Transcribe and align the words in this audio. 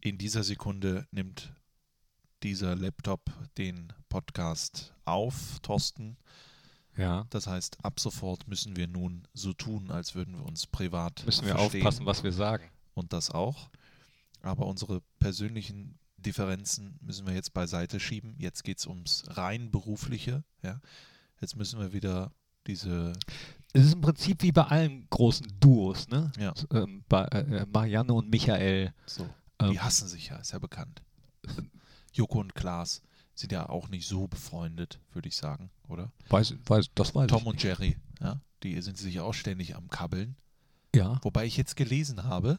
in 0.00 0.18
dieser 0.18 0.44
Sekunde 0.44 1.06
nimmt 1.10 1.52
dieser 2.42 2.76
Laptop 2.76 3.30
den 3.56 3.92
Podcast 4.08 4.94
auf, 5.04 5.58
Thorsten. 5.62 6.16
Ja. 6.96 7.26
Das 7.30 7.46
heißt, 7.46 7.84
ab 7.84 8.00
sofort 8.00 8.48
müssen 8.48 8.76
wir 8.76 8.88
nun 8.88 9.26
so 9.32 9.52
tun, 9.52 9.90
als 9.90 10.14
würden 10.14 10.36
wir 10.36 10.44
uns 10.44 10.66
privat 10.66 11.24
Müssen 11.24 11.46
wir 11.46 11.58
aufpassen, 11.58 12.06
was 12.06 12.22
wir 12.22 12.32
sagen. 12.32 12.70
Und 12.94 13.12
das 13.12 13.30
auch. 13.30 13.70
Aber 14.42 14.66
unsere 14.66 15.02
persönlichen 15.18 15.98
Differenzen 16.16 16.98
müssen 17.00 17.26
wir 17.26 17.34
jetzt 17.34 17.52
beiseite 17.54 18.00
schieben. 18.00 18.34
Jetzt 18.38 18.64
geht 18.64 18.78
es 18.78 18.86
ums 18.86 19.24
rein 19.28 19.70
berufliche. 19.70 20.44
Ja. 20.62 20.80
Jetzt 21.40 21.56
müssen 21.56 21.78
wir 21.78 21.92
wieder 21.92 22.32
diese. 22.66 23.12
Es 23.72 23.84
ist 23.86 23.94
im 23.94 24.00
Prinzip 24.00 24.42
wie 24.42 24.52
bei 24.52 24.64
allen 24.64 25.08
großen 25.10 25.46
Duos, 25.60 26.08
ne? 26.08 26.32
Ja. 26.38 26.52
Ähm, 26.72 27.04
bei 27.08 27.24
äh, 27.26 27.66
Marianne 27.66 28.12
und 28.12 28.30
Michael. 28.30 28.92
So. 29.06 29.28
Ähm, 29.60 29.72
Die 29.72 29.80
hassen 29.80 30.08
sich 30.08 30.28
ja, 30.28 30.36
ist 30.36 30.52
ja 30.52 30.58
bekannt. 30.58 31.02
Joko 32.12 32.40
und 32.40 32.54
Klaas 32.54 33.02
sind 33.34 33.52
ja 33.52 33.68
auch 33.68 33.88
nicht 33.88 34.06
so 34.08 34.26
befreundet, 34.26 34.98
würde 35.12 35.28
ich 35.28 35.36
sagen, 35.36 35.70
oder? 35.88 36.10
weiß, 36.28 36.54
weiß, 36.66 36.90
das 36.94 37.14
weiß 37.14 37.28
Tom 37.28 37.42
ich. 37.42 37.46
und 37.46 37.62
Jerry, 37.62 37.96
ja, 38.20 38.40
die 38.62 38.80
sind 38.82 38.98
sich 38.98 39.20
auch 39.20 39.34
ständig 39.34 39.76
am 39.76 39.88
Kabbeln. 39.88 40.36
Ja. 40.94 41.20
Wobei 41.22 41.44
ich 41.46 41.56
jetzt 41.56 41.76
gelesen 41.76 42.24
habe, 42.24 42.58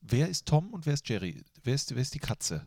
wer 0.00 0.28
ist 0.28 0.46
Tom 0.46 0.70
und 0.70 0.86
wer 0.86 0.94
ist 0.94 1.08
Jerry? 1.08 1.42
Wer 1.64 1.74
ist, 1.74 1.92
wer 1.94 2.02
ist 2.02 2.14
die 2.14 2.18
Katze? 2.20 2.64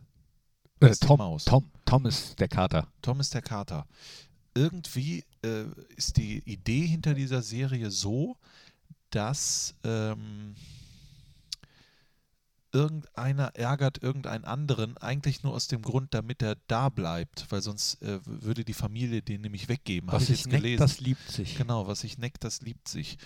Wer 0.80 0.88
Äh, 0.88 0.92
ist 0.92 1.02
die 1.02 1.06
Tom, 1.06 1.18
Maus? 1.18 1.44
Tom, 1.46 1.70
Tom 1.86 2.04
ist 2.06 2.38
der 2.38 2.48
Kater. 2.48 2.88
Tom 3.00 3.20
ist 3.20 3.32
der 3.32 3.42
Kater. 3.42 3.86
Irgendwie 4.54 5.24
äh, 5.42 5.64
ist 5.96 6.16
die 6.18 6.38
Idee 6.50 6.86
hinter 6.86 7.14
dieser 7.14 7.40
Serie 7.42 7.90
so, 7.90 8.36
dass 9.10 9.74
ähm, 9.84 10.54
irgendeiner 12.72 13.54
ärgert 13.54 14.02
irgendeinen 14.02 14.44
anderen 14.44 14.96
eigentlich 14.98 15.42
nur 15.42 15.54
aus 15.54 15.68
dem 15.68 15.82
Grund, 15.82 16.14
damit 16.14 16.42
er 16.42 16.56
da 16.66 16.88
bleibt, 16.88 17.46
weil 17.50 17.62
sonst 17.62 18.02
äh, 18.02 18.20
würde 18.24 18.64
die 18.64 18.74
Familie 18.74 19.22
den 19.22 19.40
nämlich 19.40 19.68
weggeben. 19.68 20.10
Was 20.12 20.24
ich 20.24 20.40
ich 20.40 20.46
neckt, 20.46 20.62
gelesen. 20.62 20.80
das 20.80 21.00
liebt 21.00 21.30
sich. 21.30 21.56
Genau, 21.56 21.86
was 21.86 22.00
sich 22.00 22.18
neckt, 22.18 22.44
das 22.44 22.60
liebt 22.62 22.88
sich. 22.88 23.18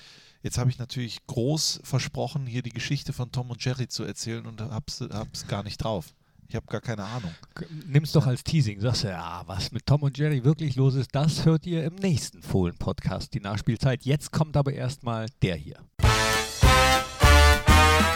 Jetzt 0.43 0.57
habe 0.57 0.71
ich 0.71 0.79
natürlich 0.79 1.27
groß 1.27 1.81
versprochen, 1.85 2.47
hier 2.47 2.63
die 2.63 2.71
Geschichte 2.71 3.13
von 3.13 3.31
Tom 3.31 3.51
und 3.51 3.63
Jerry 3.63 3.89
zu 3.89 4.05
erzählen 4.05 4.47
und 4.47 4.61
hab's, 4.61 5.01
hab's 5.13 5.47
gar 5.47 5.63
nicht 5.63 5.79
drauf. 5.79 6.15
Ich 6.51 6.57
habe 6.57 6.67
gar 6.67 6.81
keine 6.81 7.05
Ahnung. 7.05 7.33
Nimm's 7.87 8.11
doch 8.11 8.27
als 8.27 8.43
Teasing. 8.43 8.81
Sagst 8.81 9.05
du, 9.05 9.09
ja, 9.09 9.45
was 9.47 9.71
mit 9.71 9.87
Tom 9.87 10.03
und 10.03 10.19
Jerry 10.19 10.43
wirklich 10.43 10.75
los 10.75 10.97
ist, 10.97 11.15
das 11.15 11.45
hört 11.45 11.65
ihr 11.65 11.85
im 11.85 11.95
nächsten 11.95 12.43
Fohlen-Podcast, 12.43 13.33
die 13.35 13.39
Nachspielzeit. 13.39 14.05
Jetzt 14.05 14.33
kommt 14.33 14.57
aber 14.57 14.73
erstmal 14.73 15.27
der 15.43 15.55
hier. 15.55 15.79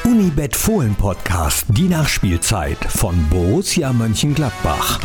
Unibet 0.05 0.55
Fohlen 0.55 0.95
Podcast, 0.95 1.65
die 1.71 1.89
Nachspielzeit 1.89 2.77
von 2.77 3.27
Borussia 3.31 3.91
Mönchengladbach. 3.91 5.01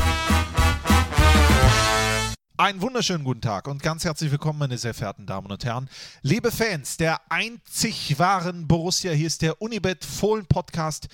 Einen 2.58 2.82
wunderschönen 2.82 3.24
guten 3.24 3.40
Tag 3.40 3.70
und 3.70 3.82
ganz 3.82 4.04
herzlich 4.04 4.30
willkommen, 4.30 4.60
meine 4.60 4.78
sehr 4.78 4.94
verehrten 4.94 5.26
Damen 5.26 5.50
und 5.50 5.64
Herren. 5.64 5.90
Liebe 6.22 6.52
Fans 6.52 6.98
der 6.98 7.22
einzig 7.32 8.20
wahren 8.20 8.68
Borussia, 8.68 9.14
hier 9.14 9.28
ist 9.28 9.42
der 9.42 9.62
Unibet 9.62 10.04
Fohlen 10.04 10.46
Podcast, 10.46 11.08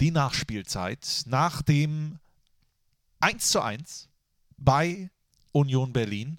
die 0.00 0.12
Nachspielzeit 0.12 1.24
nach 1.26 1.62
dem 1.62 2.20
1 3.18 3.48
zu 3.48 3.60
1 3.60 4.08
bei 4.56 5.10
Union 5.50 5.92
Berlin. 5.92 6.38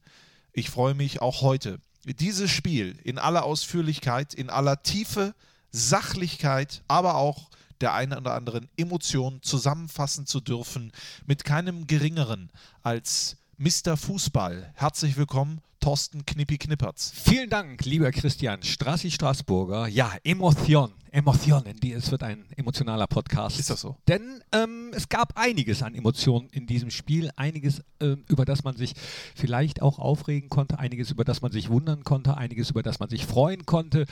Ich 0.53 0.69
freue 0.69 0.93
mich 0.93 1.21
auch 1.21 1.41
heute, 1.41 1.81
dieses 2.05 2.49
Spiel 2.49 2.97
in 3.03 3.17
aller 3.17 3.43
Ausführlichkeit, 3.43 4.33
in 4.33 4.49
aller 4.49 4.81
Tiefe, 4.83 5.35
Sachlichkeit, 5.71 6.83
aber 6.87 7.15
auch 7.15 7.49
der 7.81 7.93
einen 7.93 8.17
oder 8.17 8.33
anderen 8.33 8.67
Emotion 8.77 9.41
zusammenfassen 9.43 10.25
zu 10.25 10.39
dürfen, 10.41 10.91
mit 11.25 11.43
keinem 11.43 11.87
geringeren 11.87 12.49
als 12.81 13.37
Mr. 13.59 13.97
Fußball. 13.97 14.71
Herzlich 14.75 15.17
willkommen, 15.17 15.61
Thorsten 15.79 16.27
Knippi 16.27 16.59
Knippertz. 16.59 17.11
Vielen 17.15 17.49
Dank, 17.49 17.85
lieber 17.85 18.11
Christian 18.11 18.61
Strassi 18.61 19.09
Straßburger. 19.09 19.87
Ja, 19.87 20.13
Emotion, 20.23 20.93
Emotionen. 21.09 21.75
Die, 21.79 21.91
es 21.91 22.11
wird 22.11 22.21
ein 22.21 22.45
emotionaler 22.55 23.07
Podcast. 23.07 23.59
Ist 23.59 23.71
das 23.71 23.81
so? 23.81 23.97
Denn 24.07 24.43
ähm, 24.51 24.91
es 24.93 25.09
gab 25.09 25.35
einiges 25.39 25.81
an 25.81 25.95
Emotionen 25.95 26.49
in 26.51 26.67
diesem 26.67 26.91
Spiel. 26.91 27.31
Einiges, 27.35 27.81
ähm, 27.99 28.23
über 28.27 28.45
das 28.45 28.63
man 28.63 28.75
sich 28.75 28.93
vielleicht 29.33 29.81
auch 29.81 29.97
aufregen 29.97 30.49
konnte. 30.49 30.77
Einiges, 30.77 31.09
über 31.09 31.23
das 31.23 31.41
man 31.41 31.51
sich 31.51 31.69
wundern 31.69 32.03
konnte. 32.03 32.37
Einiges, 32.37 32.69
über 32.69 32.83
das 32.83 32.99
man 32.99 33.09
sich 33.09 33.25
freuen 33.25 33.65
konnte. 33.65 34.05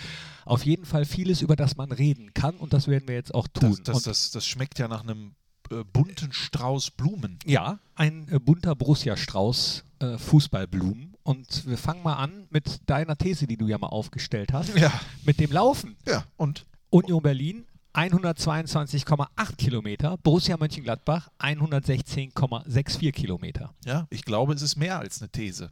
Auf 0.46 0.66
jeden 0.66 0.86
Fall 0.86 1.06
vieles, 1.06 1.44
über 1.44 1.56
das 1.56 1.78
man 1.78 1.92
reden 1.92 2.34
kann. 2.34 2.56
Und 2.56 2.74
das 2.74 2.88
werden 2.88 3.08
wir 3.08 3.14
jetzt 3.14 3.36
auch 3.36 3.48
tun. 3.48 3.78
Das, 3.84 3.98
das, 3.98 4.03
das, 4.03 4.31
das 4.31 4.48
schmeckt 4.48 4.80
ja 4.80 4.88
nach 4.88 5.03
einem 5.03 5.36
äh, 5.72 5.84
bunten 5.84 6.31
Strauß 6.31 6.92
Blumen. 6.92 7.40
Ja, 7.46 7.80
ein 7.96 8.28
äh, 8.30 8.40
bunter 8.40 8.76
Borussia-Strauß 8.76 9.84
äh, 10.00 10.18
Fußballblumen. 10.18 11.16
Und 11.24 11.66
wir 11.66 11.78
fangen 11.78 12.03
mal 12.03 12.16
an 12.16 12.48
mit 12.50 12.81
deiner 12.86 13.18
These, 13.18 13.48
die 13.48 13.58
du 13.58 13.68
ja 13.68 13.78
mal 13.78 13.88
aufgestellt 13.88 14.54
hast. 14.54 14.78
Ja. 14.78 14.92
Mit 15.24 15.40
dem 15.40 15.52
Laufen. 15.52 15.96
Ja, 16.06 16.24
und? 16.38 16.66
Union 16.92 17.22
Berlin 17.22 17.66
122,8 17.96 19.56
Kilometer, 19.56 20.18
Borussia 20.18 20.58
Mönchengladbach 20.58 21.30
116,64 21.40 23.12
Kilometer. 23.14 23.74
Ja, 23.86 24.06
ich 24.09 24.25
glaube, 24.25 24.54
es 24.54 24.62
ist 24.62 24.75
mehr 24.75 25.00
als 25.00 25.22
eine 25.22 25.30
These. 25.30 25.72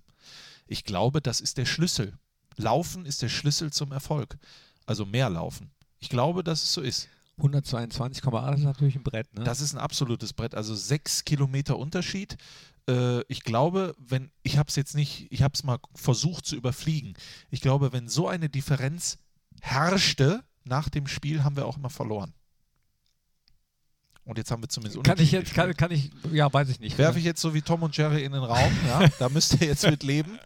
Ich 0.66 0.86
glaube, 0.86 1.22
das 1.22 1.42
ist 1.42 1.58
der 1.58 1.66
Schlüssel. 1.66 2.18
Laufen 2.56 3.06
ist 3.06 3.22
der 3.22 3.30
Schlüssel 3.30 3.74
zum 3.74 3.92
Erfolg. 3.92 4.38
Also 4.86 5.06
mehr 5.06 5.30
laufen. 5.30 5.72
Ich 6.00 6.10
glaube, 6.10 6.44
dass 6.44 6.64
es 6.64 6.74
so 6.74 6.82
ist. 6.82 7.10
122,8 7.40 8.52
das 8.52 8.60
ist 8.60 8.66
natürlich 8.66 8.96
ein 8.96 9.04
Brett. 9.04 9.34
Ne? 9.34 9.44
Das 9.44 9.62
ist 9.62 9.74
ein 9.74 9.80
absolutes 9.80 10.34
Brett. 10.34 10.56
Also 10.56 10.76
sechs 10.76 11.26
Kilometer 11.26 11.78
Unterschied. 11.78 12.38
Äh, 12.88 13.22
ich 13.28 13.44
glaube, 13.44 13.96
wenn, 13.98 14.32
ich 14.44 14.58
habe 14.58 14.70
es 14.70 14.76
jetzt 14.76 14.96
nicht, 14.96 15.28
ich 15.32 15.42
habe 15.42 15.54
es 15.54 15.64
mal 15.64 15.80
versucht 15.96 16.46
zu 16.46 16.56
überfliegen. 16.56 17.16
Ich 17.50 17.62
glaube, 17.62 17.92
wenn 17.94 18.08
so 18.08 18.28
eine 18.28 18.50
Differenz 18.50 19.18
herrschte 19.62 20.44
nach 20.64 20.90
dem 20.90 21.08
Spiel, 21.08 21.44
haben 21.44 21.56
wir 21.56 21.66
auch 21.66 21.78
immer 21.78 21.90
verloren. 21.90 22.34
Und 24.26 24.38
jetzt 24.38 24.52
haben 24.52 24.64
wir 24.64 24.70
zumindest 24.70 25.04
kann 25.04 25.20
ich 25.20 25.32
jetzt, 25.32 25.54
kann, 25.54 25.76
kann 25.76 25.92
ich, 25.92 26.10
ja, 26.32 26.52
weiß 26.52 26.70
ich 26.70 26.80
nicht. 26.80 26.98
Werfe 26.98 27.20
ich 27.20 27.26
jetzt 27.26 27.42
so 27.42 27.54
wie 27.54 27.62
Tom 27.62 27.84
und 27.84 27.96
Jerry 27.96 28.24
in 28.24 28.32
den 28.32 28.44
Raum, 28.44 28.72
ja, 28.88 29.06
da 29.20 29.28
müsst 29.28 29.60
ihr 29.60 29.68
jetzt 29.68 29.86
mit 29.90 30.04
leben. 30.04 30.40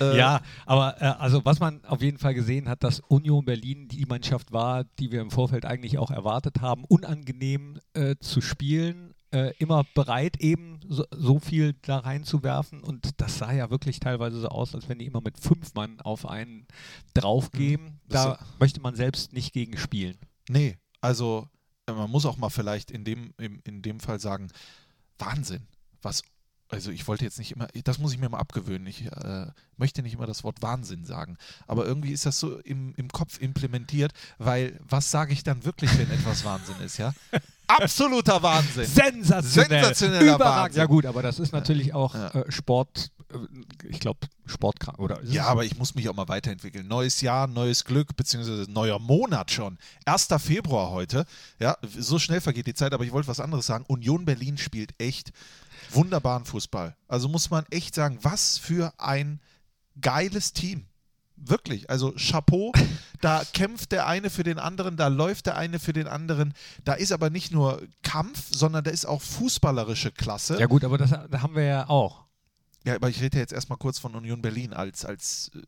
Äh, 0.00 0.18
Ja, 0.18 0.40
aber 0.66 1.00
äh, 1.00 1.04
also 1.04 1.44
was 1.44 1.60
man 1.60 1.84
auf 1.84 2.02
jeden 2.02 2.18
Fall 2.18 2.34
gesehen 2.34 2.68
hat, 2.68 2.82
dass 2.82 2.98
Union 3.00 3.44
Berlin 3.44 3.86
die 3.86 4.04
Mannschaft 4.06 4.52
war, 4.52 4.82
die 4.98 5.12
wir 5.12 5.20
im 5.20 5.30
Vorfeld 5.30 5.64
eigentlich 5.64 5.98
auch 5.98 6.10
erwartet 6.10 6.60
haben, 6.60 6.84
unangenehm 6.86 7.78
äh, 7.92 8.16
zu 8.18 8.40
spielen, 8.40 9.14
äh, 9.30 9.52
immer 9.58 9.84
bereit 9.94 10.40
eben 10.40 10.80
so, 10.88 11.04
so 11.10 11.38
viel 11.38 11.74
da 11.82 11.98
reinzuwerfen 11.98 12.82
und 12.82 13.20
das 13.20 13.38
sah 13.38 13.52
ja 13.52 13.70
wirklich 13.70 14.00
teilweise 14.00 14.40
so 14.40 14.48
aus, 14.48 14.74
als 14.74 14.88
wenn 14.88 14.98
die 14.98 15.06
immer 15.06 15.20
mit 15.20 15.38
fünf 15.38 15.74
Mann 15.74 16.00
auf 16.00 16.26
einen 16.26 16.66
draufgeben. 17.14 17.84
Mhm. 17.84 18.00
Da 18.08 18.38
möchte 18.58 18.80
man 18.80 18.96
selbst 18.96 19.32
nicht 19.32 19.52
gegen 19.52 19.76
spielen. 19.76 20.18
Nee, 20.48 20.78
also 21.00 21.48
man 21.86 22.10
muss 22.10 22.26
auch 22.26 22.36
mal 22.36 22.50
vielleicht 22.50 22.90
in 22.90 23.04
dem, 23.04 23.34
in, 23.38 23.60
in 23.64 23.82
dem 23.82 24.00
Fall 24.00 24.18
sagen, 24.20 24.50
Wahnsinn, 25.18 25.66
was, 26.02 26.22
also 26.68 26.90
ich 26.90 27.06
wollte 27.06 27.24
jetzt 27.24 27.38
nicht 27.38 27.52
immer, 27.52 27.68
das 27.84 27.98
muss 27.98 28.12
ich 28.12 28.18
mir 28.18 28.28
mal 28.28 28.38
abgewöhnen, 28.38 28.86
ich 28.86 29.06
äh, 29.06 29.46
möchte 29.76 30.02
nicht 30.02 30.14
immer 30.14 30.26
das 30.26 30.44
Wort 30.44 30.62
Wahnsinn 30.62 31.04
sagen, 31.04 31.36
aber 31.66 31.86
irgendwie 31.86 32.12
ist 32.12 32.26
das 32.26 32.38
so 32.38 32.58
im, 32.60 32.94
im 32.96 33.08
Kopf 33.08 33.38
implementiert, 33.40 34.12
weil 34.38 34.80
was 34.88 35.10
sage 35.10 35.32
ich 35.32 35.42
dann 35.44 35.64
wirklich, 35.64 35.96
wenn 35.98 36.10
etwas 36.10 36.44
Wahnsinn 36.44 36.76
ist, 36.84 36.98
ja? 36.98 37.12
Absoluter 37.66 38.42
Wahnsinn! 38.42 38.84
Sensationell. 38.86 39.84
Sensationeller 39.84 40.34
Überragend. 40.34 40.56
Wahnsinn. 40.64 40.78
Ja 40.80 40.86
gut, 40.86 41.06
aber 41.06 41.22
das 41.22 41.38
ist 41.38 41.52
natürlich 41.52 41.94
auch 41.94 42.14
Ja. 42.14 42.28
äh, 42.30 42.50
Sport, 42.52 43.10
äh, 43.20 43.23
ich 43.88 44.00
glaube 44.00 44.20
Sportkrank 44.46 44.98
oder 44.98 45.22
Ja, 45.24 45.46
aber 45.46 45.64
ich 45.64 45.76
muss 45.76 45.94
mich 45.94 46.08
auch 46.08 46.14
mal 46.14 46.28
weiterentwickeln. 46.28 46.86
Neues 46.86 47.20
Jahr, 47.20 47.46
neues 47.46 47.84
Glück, 47.84 48.16
beziehungsweise 48.16 48.70
neuer 48.70 48.98
Monat 48.98 49.50
schon. 49.50 49.78
1. 50.04 50.28
Februar 50.38 50.90
heute. 50.90 51.24
Ja, 51.58 51.76
so 51.96 52.18
schnell 52.18 52.40
vergeht 52.40 52.66
die 52.66 52.74
Zeit, 52.74 52.92
aber 52.92 53.04
ich 53.04 53.12
wollte 53.12 53.28
was 53.28 53.40
anderes 53.40 53.66
sagen. 53.66 53.84
Union 53.88 54.24
Berlin 54.24 54.58
spielt 54.58 54.94
echt 54.98 55.32
wunderbaren 55.90 56.44
Fußball. 56.44 56.96
Also 57.08 57.28
muss 57.28 57.50
man 57.50 57.64
echt 57.70 57.94
sagen, 57.94 58.18
was 58.22 58.58
für 58.58 58.92
ein 58.98 59.40
geiles 60.00 60.52
Team. 60.52 60.86
Wirklich, 61.36 61.90
also 61.90 62.14
Chapeau, 62.16 62.72
da 63.20 63.42
kämpft 63.52 63.92
der 63.92 64.06
eine 64.06 64.30
für 64.30 64.44
den 64.44 64.58
anderen, 64.58 64.96
da 64.96 65.08
läuft 65.08 65.46
der 65.46 65.56
eine 65.56 65.78
für 65.78 65.92
den 65.92 66.06
anderen. 66.06 66.54
Da 66.84 66.94
ist 66.94 67.10
aber 67.12 67.28
nicht 67.28 67.52
nur 67.52 67.82
Kampf, 68.02 68.46
sondern 68.50 68.84
da 68.84 68.90
ist 68.90 69.04
auch 69.04 69.20
fußballerische 69.20 70.12
Klasse. 70.12 70.58
Ja 70.58 70.66
gut, 70.66 70.84
aber 70.84 70.96
das 70.96 71.10
da 71.10 71.42
haben 71.42 71.56
wir 71.56 71.64
ja 71.64 71.88
auch. 71.88 72.23
Ja, 72.84 72.94
aber 72.94 73.08
ich 73.08 73.20
rede 73.20 73.36
ja 73.38 73.42
jetzt 73.42 73.52
erstmal 73.52 73.78
kurz 73.78 73.98
von 73.98 74.14
Union 74.14 74.42
Berlin 74.42 74.72
als, 74.72 75.04
als 75.04 75.50
äh, 75.54 75.60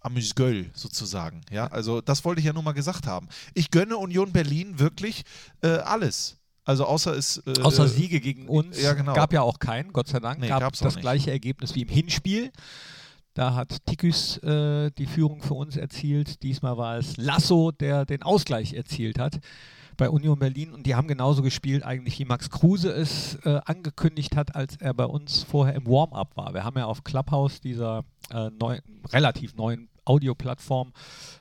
Amüsgöl 0.00 0.70
sozusagen. 0.74 1.42
Ja, 1.50 1.68
also 1.68 2.00
das 2.00 2.24
wollte 2.24 2.40
ich 2.40 2.46
ja 2.46 2.52
nur 2.52 2.62
mal 2.62 2.72
gesagt 2.72 3.06
haben. 3.06 3.28
Ich 3.54 3.70
gönne 3.70 3.96
Union 3.96 4.32
Berlin 4.32 4.78
wirklich 4.78 5.24
äh, 5.62 5.68
alles. 5.68 6.36
Also 6.64 6.86
außer 6.86 7.14
es. 7.14 7.38
Äh, 7.46 7.60
Außer 7.62 7.88
Siege 7.88 8.20
gegen 8.20 8.48
uns 8.48 8.80
ja, 8.80 8.94
genau. 8.94 9.14
gab 9.14 9.32
ja 9.32 9.42
auch 9.42 9.58
keinen, 9.58 9.92
Gott 9.92 10.08
sei 10.08 10.18
Dank. 10.20 10.40
Nee, 10.40 10.48
gab 10.48 10.60
gab's 10.60 10.78
das 10.78 10.94
nicht. 10.94 11.02
gleiche 11.02 11.30
Ergebnis 11.30 11.74
wie 11.74 11.82
im 11.82 11.88
Hinspiel. 11.88 12.50
Da 13.34 13.54
hat 13.54 13.84
Tiküs 13.86 14.38
äh, 14.38 14.90
die 14.92 15.06
Führung 15.06 15.42
für 15.42 15.54
uns 15.54 15.76
erzielt. 15.76 16.42
Diesmal 16.42 16.76
war 16.76 16.98
es 16.98 17.16
Lasso, 17.16 17.72
der 17.72 18.06
den 18.06 18.22
Ausgleich 18.22 18.74
erzielt 18.74 19.18
hat. 19.18 19.40
Bei 19.96 20.10
Union 20.10 20.38
Berlin 20.38 20.72
und 20.72 20.86
die 20.86 20.94
haben 20.94 21.08
genauso 21.08 21.42
gespielt 21.42 21.84
eigentlich, 21.84 22.18
wie 22.18 22.24
Max 22.24 22.50
Kruse 22.50 22.90
es 22.92 23.36
äh, 23.44 23.60
angekündigt 23.64 24.36
hat, 24.36 24.54
als 24.54 24.76
er 24.76 24.94
bei 24.94 25.04
uns 25.04 25.42
vorher 25.42 25.74
im 25.74 25.86
Warm-up 25.86 26.36
war. 26.36 26.54
Wir 26.54 26.64
haben 26.64 26.78
ja 26.78 26.86
auf 26.86 27.04
Clubhouse 27.04 27.60
dieser 27.60 28.04
äh, 28.30 28.50
neu, 28.50 28.78
relativ 29.12 29.54
neuen 29.56 29.88
Audioplattform 30.04 30.92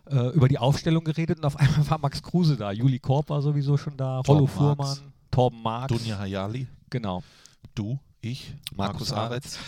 äh, 0.10 0.30
über 0.30 0.48
die 0.48 0.58
Aufstellung 0.58 1.04
geredet 1.04 1.40
und 1.40 1.46
auf 1.46 1.56
einmal 1.60 1.90
war 1.90 1.98
Max 1.98 2.22
Kruse 2.22 2.58
da. 2.58 2.72
Juli 2.72 3.00
Korb 3.00 3.30
war 3.30 3.42
sowieso 3.42 3.78
schon 3.78 3.98
da, 3.98 4.20
Rollo 4.20 4.48
Fuhrmann, 4.48 4.98
Torben 5.32 5.62
Marx. 5.62 5.88
Dunja 5.88 6.18
Hayali. 6.18 6.68
Genau. 6.90 7.24
Du, 7.76 8.00
ich, 8.22 8.54
Markus, 8.76 9.10
Markus 9.10 9.14
Aretz. 9.14 9.60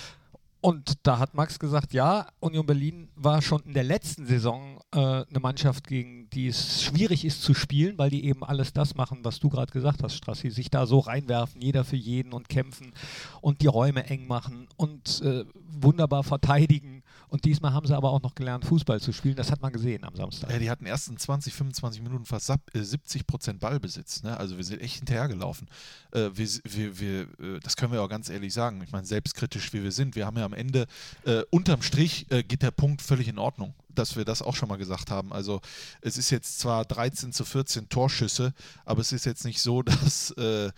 Und 0.66 0.94
da 1.04 1.20
hat 1.20 1.36
Max 1.36 1.60
gesagt, 1.60 1.94
ja, 1.94 2.26
Union 2.40 2.66
Berlin 2.66 3.10
war 3.16 3.44
schon 3.44 3.62
in 3.66 3.76
der 3.76 3.84
letzten 3.84 4.26
Saison 4.26 4.80
äh, 4.96 4.98
eine 4.98 5.40
Mannschaft, 5.40 5.86
gegen 5.86 6.28
die 6.32 6.48
es 6.48 6.82
schwierig 6.82 7.24
ist 7.24 7.44
zu 7.44 7.54
spielen, 7.54 8.00
weil 8.00 8.10
die 8.10 8.26
eben 8.26 8.44
alles 8.44 8.74
das 8.74 8.96
machen, 8.96 9.20
was 9.22 9.40
du 9.40 9.50
gerade 9.50 9.72
gesagt 9.72 10.02
hast, 10.02 10.16
Strassi, 10.16 10.50
sich 10.50 10.72
da 10.72 10.88
so 10.88 10.98
reinwerfen, 10.98 11.62
jeder 11.62 11.84
für 11.84 11.98
jeden 11.98 12.34
und 12.34 12.50
kämpfen 12.50 12.94
und 13.42 13.62
die 13.62 13.68
Räume 13.68 14.08
eng 14.08 14.26
machen 14.26 14.68
und 14.76 15.22
äh, 15.22 15.46
wunderbar 15.70 16.24
verteidigen 16.24 16.95
und 17.30 17.45
diesmal 17.45 17.74
haben 17.74 17.88
sie 17.88 17.95
aber 17.95 18.12
auch 18.12 18.22
noch 18.22 18.36
gelernt, 18.36 18.66
Fußball 18.66 19.00
zu 19.00 19.12
spielen. 19.12 19.36
Das 19.36 19.51
hat 19.51 19.62
man 19.62 19.74
gesehen 19.74 20.04
am 20.04 20.16
Samstag. 20.16 20.51
Ja, 20.51 20.60
die 20.60 20.69
hatten 20.69 20.86
erst 20.86 21.07
in 21.10 21.18
20, 21.18 21.54
25 21.54 22.01
Minuten 22.01 22.25
fast 22.25 22.51
70 22.74 23.22
äh, 23.22 23.24
Prozent 23.24 23.60
Ballbesitz. 23.60 24.24
Ne? 24.24 24.38
Also 24.38 24.57
wir 24.57 24.63
sind 24.63 24.81
echt 24.81 24.98
hinterhergelaufen. 24.98 25.68
Äh, 26.12 26.30
wir, 26.33 26.48
wir, 26.63 27.00
wir, 27.00 27.22
äh, 27.22 27.60
das 27.62 27.75
können 27.75 27.92
wir 27.92 28.01
auch 28.01 28.10
ganz 28.10 28.30
ehrlich 28.30 28.54
sagen. 28.54 28.81
Ich 28.83 28.92
meine, 28.92 29.06
selbstkritisch 29.06 29.74
wie 29.74 29.83
wir 29.83 29.92
sind. 29.92 30.16
Wir 30.16 30.25
haben 30.25 30.38
ja 30.38 30.45
am 30.45 30.54
Ende, 30.54 30.88
äh, 31.25 31.42
unterm 31.50 31.81
Strich 31.81 32.25
äh, 32.31 32.44
geht 32.44 32.62
der 32.62 32.72
Punkt 32.72 33.01
völlig 33.01 33.27
in 33.27 33.39
Ordnung 33.39 33.74
dass 33.95 34.16
wir 34.16 34.25
das 34.25 34.42
auch 34.42 34.56
schon 34.56 34.69
mal 34.69 34.75
gesagt 34.75 35.10
haben. 35.10 35.33
Also 35.33 35.62
es 36.01 36.18
ist 36.18 36.30
jetzt 36.30 36.60
zwar 36.60 36.86
13 36.86 37.31
zu 37.31 37.45
14 37.45 37.89
Torschüsse, 37.89 38.54
aber 38.83 39.01
es 39.01 39.12
ist 39.12 39.25
jetzt 39.25 39.45
nicht 39.45 39.62
so, 39.62 39.81
dass 39.83 40.31
äh, 40.31 40.72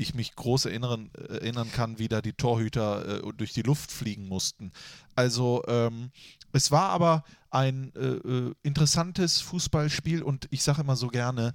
ich 0.00 0.14
mich 0.14 0.34
groß 0.34 0.66
erinnern, 0.66 1.10
erinnern 1.28 1.70
kann, 1.70 1.98
wie 1.98 2.08
da 2.08 2.22
die 2.22 2.32
Torhüter 2.32 3.24
äh, 3.24 3.32
durch 3.36 3.52
die 3.52 3.62
Luft 3.62 3.92
fliegen 3.92 4.28
mussten. 4.28 4.72
Also 5.14 5.62
ähm, 5.68 6.10
es 6.52 6.70
war 6.70 6.90
aber 6.90 7.24
ein 7.50 7.92
äh, 7.94 8.06
äh 8.06 8.54
interessantes 8.62 9.40
Fußballspiel 9.40 10.22
und 10.22 10.48
ich 10.50 10.62
sage 10.62 10.80
immer 10.82 10.96
so 10.96 11.08
gerne, 11.08 11.52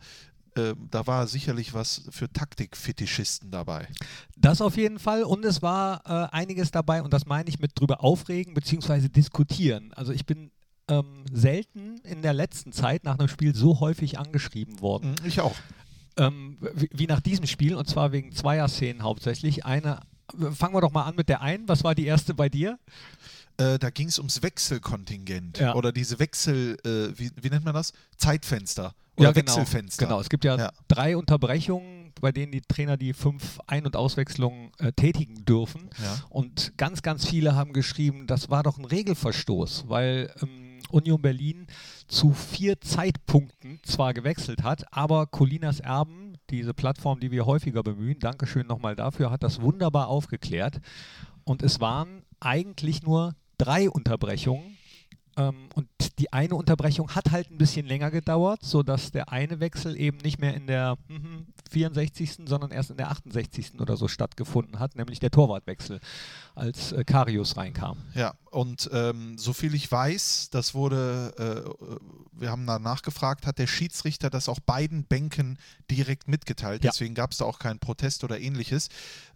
äh, 0.56 0.74
da 0.90 1.06
war 1.08 1.28
sicherlich 1.28 1.74
was 1.74 2.04
für 2.10 2.32
Taktikfetischisten 2.32 3.52
dabei. 3.52 3.88
Das 4.38 4.62
auf 4.62 4.78
jeden 4.78 5.00
Fall 5.00 5.24
und 5.24 5.44
es 5.44 5.62
war 5.62 6.02
äh, 6.06 6.36
einiges 6.36 6.72
dabei 6.72 7.02
und 7.02 7.14
das 7.14 7.26
meine 7.26 7.50
ich 7.50 7.60
mit 7.60 7.72
drüber 7.80 8.04
aufregen 8.04 8.54
bzw. 8.54 9.10
diskutieren. 9.10 9.92
Also 9.94 10.14
ich 10.14 10.26
bin 10.26 10.52
ähm, 10.88 11.26
selten 11.32 11.98
in 12.04 12.22
der 12.22 12.34
letzten 12.34 12.72
Zeit 12.72 13.04
nach 13.04 13.18
einem 13.18 13.28
Spiel 13.28 13.56
so 13.56 13.80
häufig 13.80 14.20
angeschrieben 14.20 14.82
worden. 14.82 15.16
Ich 15.26 15.42
auch 15.42 15.56
ähm, 16.18 16.58
wie, 16.60 17.08
nach 17.08 17.22
diesem 17.22 17.46
Spiel 17.48 17.76
und 17.76 17.88
zwar 17.88 18.12
wegen 18.12 18.32
zweier 18.32 18.68
Szenen 18.68 19.04
hauptsächlich. 19.04 19.66
Eine, 19.66 20.00
fangen 20.54 20.74
wir 20.74 20.82
doch 20.82 20.92
mal 20.92 21.04
an 21.04 21.16
mit 21.16 21.30
der 21.30 21.42
einen. 21.42 21.68
Was 21.68 21.84
war 21.84 21.96
die 21.96 22.06
erste 22.06 22.34
bei 22.34 22.50
dir? 22.50 22.80
Äh, 23.58 23.80
da 23.80 23.90
ging 23.90 24.08
es 24.08 24.18
ums 24.18 24.42
Wechselkontingent 24.42 25.60
ja. 25.60 25.76
oder 25.76 25.92
diese 25.92 26.20
Wechsel, 26.20 26.78
äh, 26.84 27.18
wie, 27.18 27.32
wie, 27.42 27.50
nennt 27.50 27.64
man 27.64 27.74
das? 27.74 27.94
Zeitfenster 28.18 28.94
oder 29.16 29.30
ja, 29.30 29.32
genau, 29.32 29.48
Wechselfenster. 29.48 30.06
Genau, 30.06 30.20
es 30.20 30.30
gibt 30.30 30.44
ja, 30.44 30.58
ja, 30.58 30.72
drei 30.90 31.16
Unterbrechungen, 31.16 32.12
bei 32.20 32.32
denen 32.32 32.52
die 32.52 32.62
Trainer 32.62 32.98
die 32.98 33.14
fünf 33.14 33.60
Ein- 33.68 33.86
und 33.86 33.96
Auswechslungen 33.96 34.72
äh, 34.80 34.92
tätigen 34.92 35.46
dürfen. 35.46 35.90
Und 36.30 36.74
ganz, 36.78 37.02
ganz 37.02 37.26
viele 37.26 37.56
haben 37.56 37.72
geschrieben, 37.72 38.28
das 38.28 38.50
war 38.50 38.64
doch 38.64 38.78
ein 38.78 38.86
Regelverstoß, 38.86 39.86
weil 39.88 40.34
ähm, 40.42 40.65
Union 40.96 41.22
Berlin 41.22 41.68
zu 42.08 42.32
vier 42.32 42.80
Zeitpunkten 42.80 43.80
zwar 43.84 44.14
gewechselt 44.14 44.64
hat, 44.64 44.86
aber 44.94 45.28
Colinas 45.28 45.82
Erben, 45.82 46.38
diese 46.50 46.74
Plattform, 46.74 47.20
die 47.20 47.32
wir 47.32 47.46
häufiger 47.46 47.84
bemühen, 47.84 48.20
Dankeschön 48.20 48.66
nochmal 48.66 48.96
dafür, 48.96 49.30
hat 49.30 49.44
das 49.44 49.62
wunderbar 49.62 50.08
aufgeklärt. 50.08 50.80
Und 51.44 51.62
es 51.62 51.82
waren 51.82 52.24
eigentlich 52.40 53.04
nur 53.04 53.36
drei 53.58 53.90
Unterbrechungen. 53.90 54.78
Ähm, 55.38 55.70
und 55.76 55.88
die 56.20 56.32
eine 56.32 56.56
Unterbrechung 56.56 57.14
hat 57.14 57.32
halt 57.32 57.52
ein 57.52 57.58
bisschen 57.58 57.86
länger 57.86 58.10
gedauert, 58.10 58.60
sodass 58.64 59.12
der 59.12 59.32
eine 59.32 59.60
Wechsel 59.60 59.98
eben 60.00 60.18
nicht 60.20 60.40
mehr 60.40 60.54
in 60.54 60.68
der 60.68 60.98
64., 61.70 62.40
mhm, 62.40 62.48
sondern 62.48 62.72
erst 62.72 62.92
in 62.92 62.98
der 62.98 63.12
68. 63.12 63.80
oder 63.80 63.98
so 63.98 64.08
stattgefunden 64.08 64.80
hat, 64.80 64.96
nämlich 64.96 65.20
der 65.20 65.32
Torwartwechsel, 65.32 66.00
als 66.56 66.94
äh, 66.94 67.04
Karius 67.04 67.58
reinkam. 67.58 67.98
Ja, 68.14 68.34
und 68.50 68.90
ähm, 68.94 69.38
so 69.38 69.52
viel 69.52 69.76
ich 69.76 69.92
weiß, 69.92 70.50
das 70.52 70.74
wurde, 70.74 71.34
äh, 71.38 72.00
wir 72.32 72.50
haben 72.50 72.66
da 72.66 72.80
nachgefragt, 72.80 73.46
hat 73.46 73.60
der 73.60 73.68
Schiedsrichter 73.68 74.30
das 74.30 74.48
auch 74.48 74.62
beiden 74.62 75.04
Bänken 75.04 75.58
direkt 75.92 76.30
mitgeteilt. 76.30 76.84
Ja. 76.84 76.92
Deswegen 76.92 77.14
gab 77.14 77.32
es 77.32 77.40
da 77.40 77.46
auch 77.46 77.60
keinen 77.60 77.80
Protest 77.80 78.24
oder 78.24 78.40
ähnliches. 78.40 78.88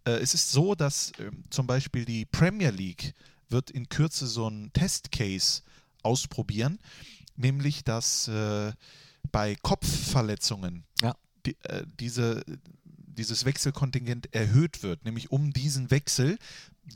Äh, 0.05 0.11
es 0.11 0.33
ist 0.33 0.51
so, 0.51 0.75
dass 0.75 1.11
äh, 1.19 1.31
zum 1.49 1.67
Beispiel 1.67 2.05
die 2.05 2.25
Premier 2.25 2.71
League 2.71 3.13
wird 3.49 3.69
in 3.69 3.89
Kürze 3.89 4.27
so 4.27 4.47
ein 4.47 4.71
Testcase 4.73 5.63
ausprobieren, 6.03 6.79
nämlich 7.35 7.83
dass 7.83 8.27
äh, 8.27 8.71
bei 9.31 9.55
Kopfverletzungen 9.61 10.83
ja. 11.01 11.15
die, 11.45 11.55
äh, 11.63 11.85
diese, 11.99 12.43
dieses 13.19 13.45
Wechselkontingent 13.45 14.33
erhöht 14.33 14.83
wird, 14.83 15.05
nämlich 15.05 15.31
um 15.31 15.51
diesen 15.51 15.91
Wechsel. 15.91 16.37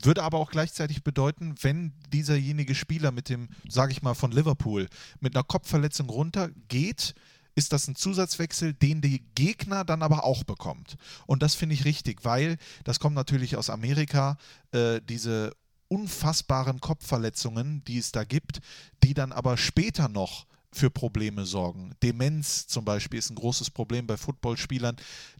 Würde 0.02 0.24
aber 0.24 0.38
auch 0.38 0.50
gleichzeitig 0.50 1.04
bedeuten, 1.04 1.54
wenn 1.60 1.92
dieserjenige 2.12 2.74
Spieler 2.74 3.12
mit 3.12 3.28
dem, 3.28 3.48
sage 3.68 3.92
ich 3.92 4.02
mal, 4.02 4.14
von 4.14 4.32
Liverpool 4.32 4.88
mit 5.20 5.36
einer 5.36 5.44
Kopfverletzung 5.44 6.10
runtergeht, 6.10 7.14
ist 7.54 7.72
das 7.72 7.86
ein 7.86 7.94
Zusatzwechsel, 7.94 8.74
den 8.74 9.00
der 9.00 9.20
Gegner 9.34 9.84
dann 9.84 10.02
aber 10.02 10.24
auch 10.24 10.42
bekommt. 10.44 10.96
Und 11.26 11.42
das 11.42 11.54
finde 11.54 11.74
ich 11.74 11.84
richtig, 11.84 12.24
weil 12.24 12.56
das 12.82 12.98
kommt 12.98 13.14
natürlich 13.14 13.56
aus 13.56 13.70
Amerika, 13.70 14.36
äh, 14.72 15.00
diese 15.08 15.52
unfassbaren 15.94 16.80
Kopfverletzungen, 16.80 17.84
die 17.84 17.98
es 17.98 18.12
da 18.12 18.24
gibt, 18.24 18.60
die 19.02 19.14
dann 19.14 19.32
aber 19.32 19.56
später 19.56 20.08
noch 20.08 20.46
für 20.72 20.90
Probleme 20.90 21.46
sorgen. 21.46 21.94
Demenz 22.02 22.66
zum 22.66 22.84
Beispiel 22.84 23.18
ist 23.18 23.30
ein 23.30 23.36
großes 23.36 23.70
Problem 23.70 24.06
bei 24.06 24.16
Footballspielern, 24.16 24.96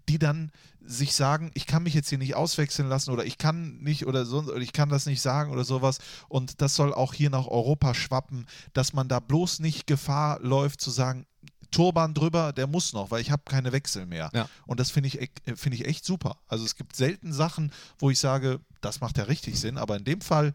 die 0.09 0.19
dann 0.19 0.53
sich 0.87 1.15
sagen, 1.15 1.51
ich 1.55 1.67
kann 1.67 1.83
mich 1.83 1.95
jetzt 1.95 2.09
hier 2.09 2.19
nicht 2.19 2.37
auswechseln 2.37 2.89
lassen 2.89 3.11
oder 3.11 3.25
ich 3.25 3.39
kann 3.39 3.79
nicht 3.79 4.07
oder 4.07 4.27
so 4.27 4.41
oder 4.41 4.59
ich 4.59 4.73
kann 4.73 4.91
das 4.91 5.07
nicht 5.07 5.21
sagen 5.21 5.51
oder 5.51 5.65
sowas. 5.65 5.99
Und 6.29 6.61
das 6.61 6.77
soll 6.77 6.95
auch 6.95 7.15
hier 7.15 7.31
nach 7.31 7.47
Europa 7.47 7.95
schwappen, 7.95 8.47
dass 8.75 8.93
man 8.93 9.09
da 9.09 9.19
bloß 9.19 9.61
nicht 9.61 9.87
Gefahr 9.87 10.39
läuft 10.41 10.81
zu 10.81 10.91
sagen, 10.91 11.27
Turban 11.75 12.15
drüber, 12.15 12.53
der 12.53 12.69
muss 12.69 12.93
noch, 12.93 13.11
weil 13.11 13.21
ich 13.21 13.33
habe 13.33 13.43
keine 13.45 13.73
Wechsel 13.73 14.07
mehr. 14.07 14.31
Ja. 14.33 14.49
Und 14.67 14.79
das 14.79 14.93
finde 14.93 15.09
ich, 15.09 15.31
find 15.57 15.75
ich 15.75 15.87
echt 15.87 16.05
super. 16.05 16.37
Also 16.47 16.65
es 16.65 16.77
gibt 16.77 16.95
selten 16.95 17.33
Sachen, 17.33 17.73
wo 17.99 18.11
ich 18.11 18.21
sage, 18.21 18.61
das 18.85 19.01
macht 19.01 19.19
ja 19.19 19.25
richtig 19.25 19.59
Sinn, 19.59 19.79
aber 19.79 19.97
in 19.97 20.05
dem 20.05 20.21
Fall 20.21 20.55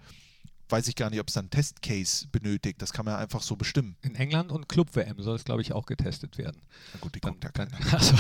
weiß 0.70 0.88
ich 0.88 0.96
gar 0.96 1.10
nicht, 1.10 1.20
ob 1.20 1.28
es 1.28 1.34
dann 1.34 1.50
Testcase 1.50 2.28
benötigt. 2.32 2.82
Das 2.82 2.94
kann 2.94 3.06
man 3.06 3.16
ja 3.16 3.20
einfach 3.20 3.42
so 3.42 3.56
bestimmen. 3.56 3.96
In 4.02 4.16
England 4.16 4.52
und 4.52 4.70
Club-WM 4.70 5.22
soll 5.22 5.36
es, 5.36 5.44
glaube 5.44 5.62
ich, 5.62 5.74
auch 5.74 5.86
getestet 5.86 6.38
werden. 6.38 6.62
Na 6.94 7.00
gut, 7.00 7.16
die 7.16 7.20
kommt 7.20 7.44
ja 7.44 7.50
keiner. 7.50 7.72
Also, 7.92 8.16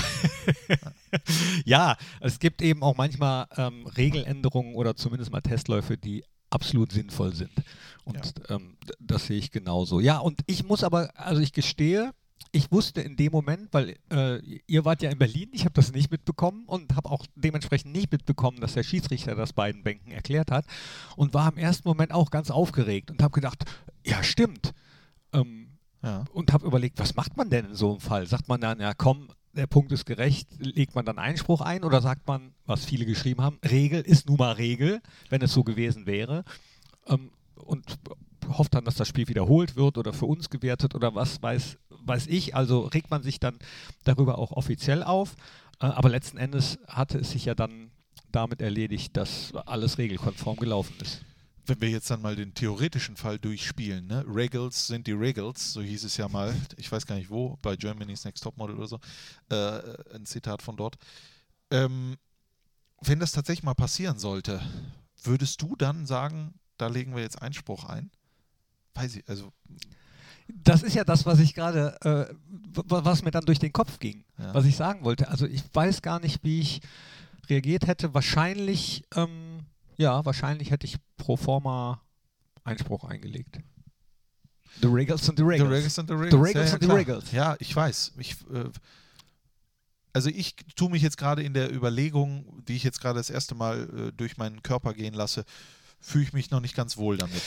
ja, 1.65 1.95
es 2.21 2.39
gibt 2.39 2.61
eben 2.61 2.81
auch 2.81 2.97
manchmal 2.97 3.47
ähm, 3.55 3.85
Regeländerungen 3.85 4.75
oder 4.75 4.95
zumindest 4.95 5.31
mal 5.31 5.41
Testläufe, 5.41 5.97
die 5.97 6.23
absolut 6.49 6.91
sinnvoll 6.91 7.35
sind. 7.35 7.51
Und 8.03 8.15
ja. 8.15 8.55
ähm, 8.55 8.77
das 8.99 9.27
sehe 9.27 9.37
ich 9.37 9.51
genauso. 9.51 9.99
Ja, 9.99 10.17
und 10.17 10.41
ich 10.47 10.63
muss 10.63 10.83
aber, 10.83 11.11
also 11.15 11.41
ich 11.41 11.53
gestehe, 11.53 12.11
ich 12.51 12.71
wusste 12.71 13.01
in 13.01 13.15
dem 13.15 13.31
Moment, 13.31 13.69
weil 13.71 13.95
äh, 14.11 14.39
ihr 14.65 14.85
wart 14.85 15.01
ja 15.01 15.11
in 15.11 15.19
Berlin, 15.19 15.49
ich 15.53 15.65
habe 15.65 15.73
das 15.73 15.91
nicht 15.91 16.09
mitbekommen 16.11 16.65
und 16.65 16.95
habe 16.95 17.09
auch 17.09 17.25
dementsprechend 17.35 17.91
nicht 17.91 18.11
mitbekommen, 18.11 18.59
dass 18.59 18.73
der 18.73 18.83
Schiedsrichter 18.83 19.35
das 19.35 19.53
beiden 19.53 19.83
Bänken 19.83 20.11
erklärt 20.11 20.49
hat 20.49 20.65
und 21.15 21.33
war 21.33 21.51
im 21.51 21.57
ersten 21.57 21.87
Moment 21.87 22.11
auch 22.11 22.31
ganz 22.31 22.49
aufgeregt 22.49 23.11
und 23.11 23.21
habe 23.21 23.33
gedacht, 23.33 23.65
ja 24.05 24.23
stimmt. 24.23 24.73
Ähm, 25.33 25.77
ja. 26.01 26.25
Und 26.33 26.53
habe 26.53 26.65
überlegt, 26.65 26.99
was 26.99 27.15
macht 27.15 27.37
man 27.37 27.49
denn 27.49 27.65
in 27.65 27.75
so 27.75 27.91
einem 27.91 27.99
Fall? 27.99 28.25
Sagt 28.25 28.47
man 28.47 28.61
dann, 28.61 28.79
ja 28.79 28.93
komm, 28.93 29.29
der 29.53 29.67
Punkt 29.67 29.91
ist 29.91 30.05
gerecht, 30.05 30.47
legt 30.57 30.95
man 30.95 31.05
dann 31.05 31.19
Einspruch 31.19 31.61
ein 31.61 31.83
oder 31.83 32.01
sagt 32.01 32.27
man, 32.27 32.53
was 32.65 32.85
viele 32.85 33.05
geschrieben 33.05 33.41
haben, 33.41 33.59
Regel 33.69 34.01
ist 34.01 34.27
nun 34.27 34.37
mal 34.37 34.53
Regel, 34.53 35.01
wenn 35.29 35.41
es 35.41 35.53
so 35.53 35.63
gewesen 35.63 36.05
wäre. 36.05 36.45
Ähm, 37.07 37.31
und 37.55 37.99
hofft 38.47 38.73
dann, 38.73 38.85
dass 38.85 38.95
das 38.95 39.07
Spiel 39.07 39.27
wiederholt 39.27 39.75
wird 39.75 39.97
oder 39.97 40.13
für 40.13 40.25
uns 40.25 40.49
gewertet 40.49 40.95
oder 40.95 41.13
was 41.13 41.41
weiß 41.41 41.77
weiß 42.05 42.27
ich, 42.27 42.55
also 42.55 42.81
regt 42.81 43.11
man 43.11 43.23
sich 43.23 43.39
dann 43.39 43.57
darüber 44.03 44.37
auch 44.37 44.51
offiziell 44.51 45.03
auf. 45.03 45.35
Äh, 45.79 45.85
aber 45.85 46.09
letzten 46.09 46.37
Endes 46.37 46.79
hatte 46.87 47.19
es 47.19 47.31
sich 47.31 47.45
ja 47.45 47.55
dann 47.55 47.91
damit 48.31 48.61
erledigt, 48.61 49.17
dass 49.17 49.53
alles 49.65 49.97
regelkonform 49.97 50.57
gelaufen 50.57 50.95
ist. 51.01 51.21
Wenn 51.65 51.81
wir 51.81 51.89
jetzt 51.89 52.09
dann 52.09 52.21
mal 52.21 52.35
den 52.35 52.53
theoretischen 52.53 53.15
Fall 53.15 53.37
durchspielen, 53.37 54.07
ne? 54.07 54.25
Regals 54.27 54.87
sind 54.87 55.05
die 55.05 55.11
Regals, 55.11 55.73
so 55.73 55.81
hieß 55.81 56.03
es 56.03 56.17
ja 56.17 56.27
mal, 56.27 56.55
ich 56.77 56.91
weiß 56.91 57.05
gar 57.05 57.15
nicht 57.15 57.29
wo, 57.29 57.57
bei 57.61 57.75
Germany's 57.75 58.25
Next 58.25 58.43
Topmodel 58.43 58.75
oder 58.75 58.87
so, 58.87 58.99
äh, 59.49 60.15
ein 60.15 60.25
Zitat 60.25 60.61
von 60.63 60.77
dort. 60.77 60.97
Ähm, 61.69 62.17
wenn 63.01 63.19
das 63.19 63.31
tatsächlich 63.31 63.63
mal 63.63 63.75
passieren 63.75 64.17
sollte, 64.17 64.61
würdest 65.23 65.61
du 65.61 65.75
dann 65.75 66.05
sagen, 66.05 66.55
da 66.77 66.87
legen 66.87 67.15
wir 67.15 67.21
jetzt 67.21 67.41
Einspruch 67.41 67.85
ein? 67.85 68.09
Weiß 68.95 69.15
ich, 69.15 69.29
also 69.29 69.53
das 70.53 70.83
ist 70.83 70.95
ja 70.95 71.03
das, 71.03 71.25
was 71.25 71.39
ich 71.39 71.53
gerade, 71.53 71.95
äh, 72.01 72.33
was 72.73 73.23
mir 73.23 73.31
dann 73.31 73.45
durch 73.45 73.59
den 73.59 73.71
Kopf 73.71 73.99
ging, 73.99 74.23
Ja. 74.37 74.53
was 74.53 74.65
ich 74.65 74.75
sagen 74.75 75.03
wollte. 75.03 75.27
Also 75.29 75.45
ich 75.45 75.63
weiß 75.73 76.01
gar 76.01 76.19
nicht, 76.19 76.43
wie 76.43 76.59
ich 76.59 76.81
reagiert 77.49 77.87
hätte. 77.87 78.13
Wahrscheinlich, 78.13 79.03
ähm, 79.15 79.61
ja, 79.97 80.25
wahrscheinlich 80.25 80.71
hätte 80.71 80.85
ich 80.87 80.97
pro 81.17 81.37
forma 81.37 82.01
Einspruch 82.63 83.03
eingelegt. 83.03 83.59
The 84.81 84.87
Riggles 84.87 85.27
und 85.29 85.37
the 85.37 85.43
The 85.43 85.47
Riggles. 85.47 85.69
Riggles 85.71 85.97
und 85.97 86.07
the 86.07 86.13
Riggles. 86.13 86.31
The 86.31 86.37
Riggles 86.37 86.55
ja, 86.55 86.65
ja, 86.69 86.73
und 86.75 86.83
the. 86.83 86.91
Riggles. 86.91 87.31
Ja, 87.31 87.55
ich 87.59 87.75
weiß. 87.75 88.13
Ich, 88.17 88.35
äh, 88.51 88.69
also 90.13 90.29
ich 90.29 90.55
tue 90.75 90.89
mich 90.89 91.01
jetzt 91.01 91.17
gerade 91.17 91.43
in 91.43 91.53
der 91.53 91.73
Überlegung, 91.73 92.63
die 92.67 92.75
ich 92.75 92.83
jetzt 92.83 93.01
gerade 93.01 93.19
das 93.19 93.29
erste 93.29 93.55
Mal 93.55 94.09
äh, 94.09 94.11
durch 94.13 94.37
meinen 94.37 94.63
Körper 94.63 94.93
gehen 94.93 95.13
lasse, 95.13 95.43
fühle 95.99 96.23
ich 96.23 96.33
mich 96.33 96.49
noch 96.51 96.59
nicht 96.61 96.75
ganz 96.75 96.97
wohl 96.97 97.17
damit. 97.17 97.41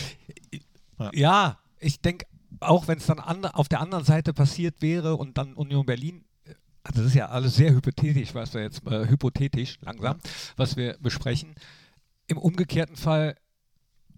Ja, 1.13 1.59
ich 1.81 2.01
denke, 2.01 2.27
auch 2.61 2.89
wenn 2.89 2.99
es 2.99 3.07
dann 3.07 3.19
an, 3.19 3.45
auf 3.45 3.69
der 3.69 3.81
anderen 3.81 4.05
Seite 4.05 4.33
passiert 4.33 4.83
wäre 4.83 5.17
und 5.17 5.39
dann 5.39 5.55
Union 5.55 5.87
Berlin, 5.87 6.25
äh, 6.45 6.55
also 6.83 7.01
das 7.01 7.09
ist 7.09 7.15
ja 7.15 7.29
alles 7.29 7.57
sehr 7.57 7.73
hypothetisch, 7.73 8.35
was 8.35 8.55
wir 8.55 8.63
jetzt, 8.63 8.87
äh, 8.87 9.09
hypothetisch, 9.09 9.79
langsam, 9.83 10.19
was 10.57 10.77
wir 10.77 10.97
besprechen. 11.01 11.55
Im 12.27 12.39
umgekehrten 12.39 12.97
Fall 12.97 13.37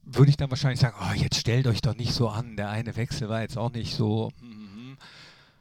würde 0.03 0.31
ich 0.31 0.37
dann 0.37 0.51
wahrscheinlich 0.51 0.81
sagen, 0.81 0.97
oh, 1.01 1.15
jetzt 1.15 1.39
stellt 1.39 1.67
euch 1.67 1.81
doch 1.81 1.97
nicht 1.97 2.13
so 2.13 2.29
an, 2.29 2.57
der 2.57 2.71
eine 2.71 2.97
Wechsel 2.97 3.29
war 3.29 3.41
jetzt 3.41 3.57
auch 3.57 3.73
nicht 3.73 3.95
so. 3.95 4.31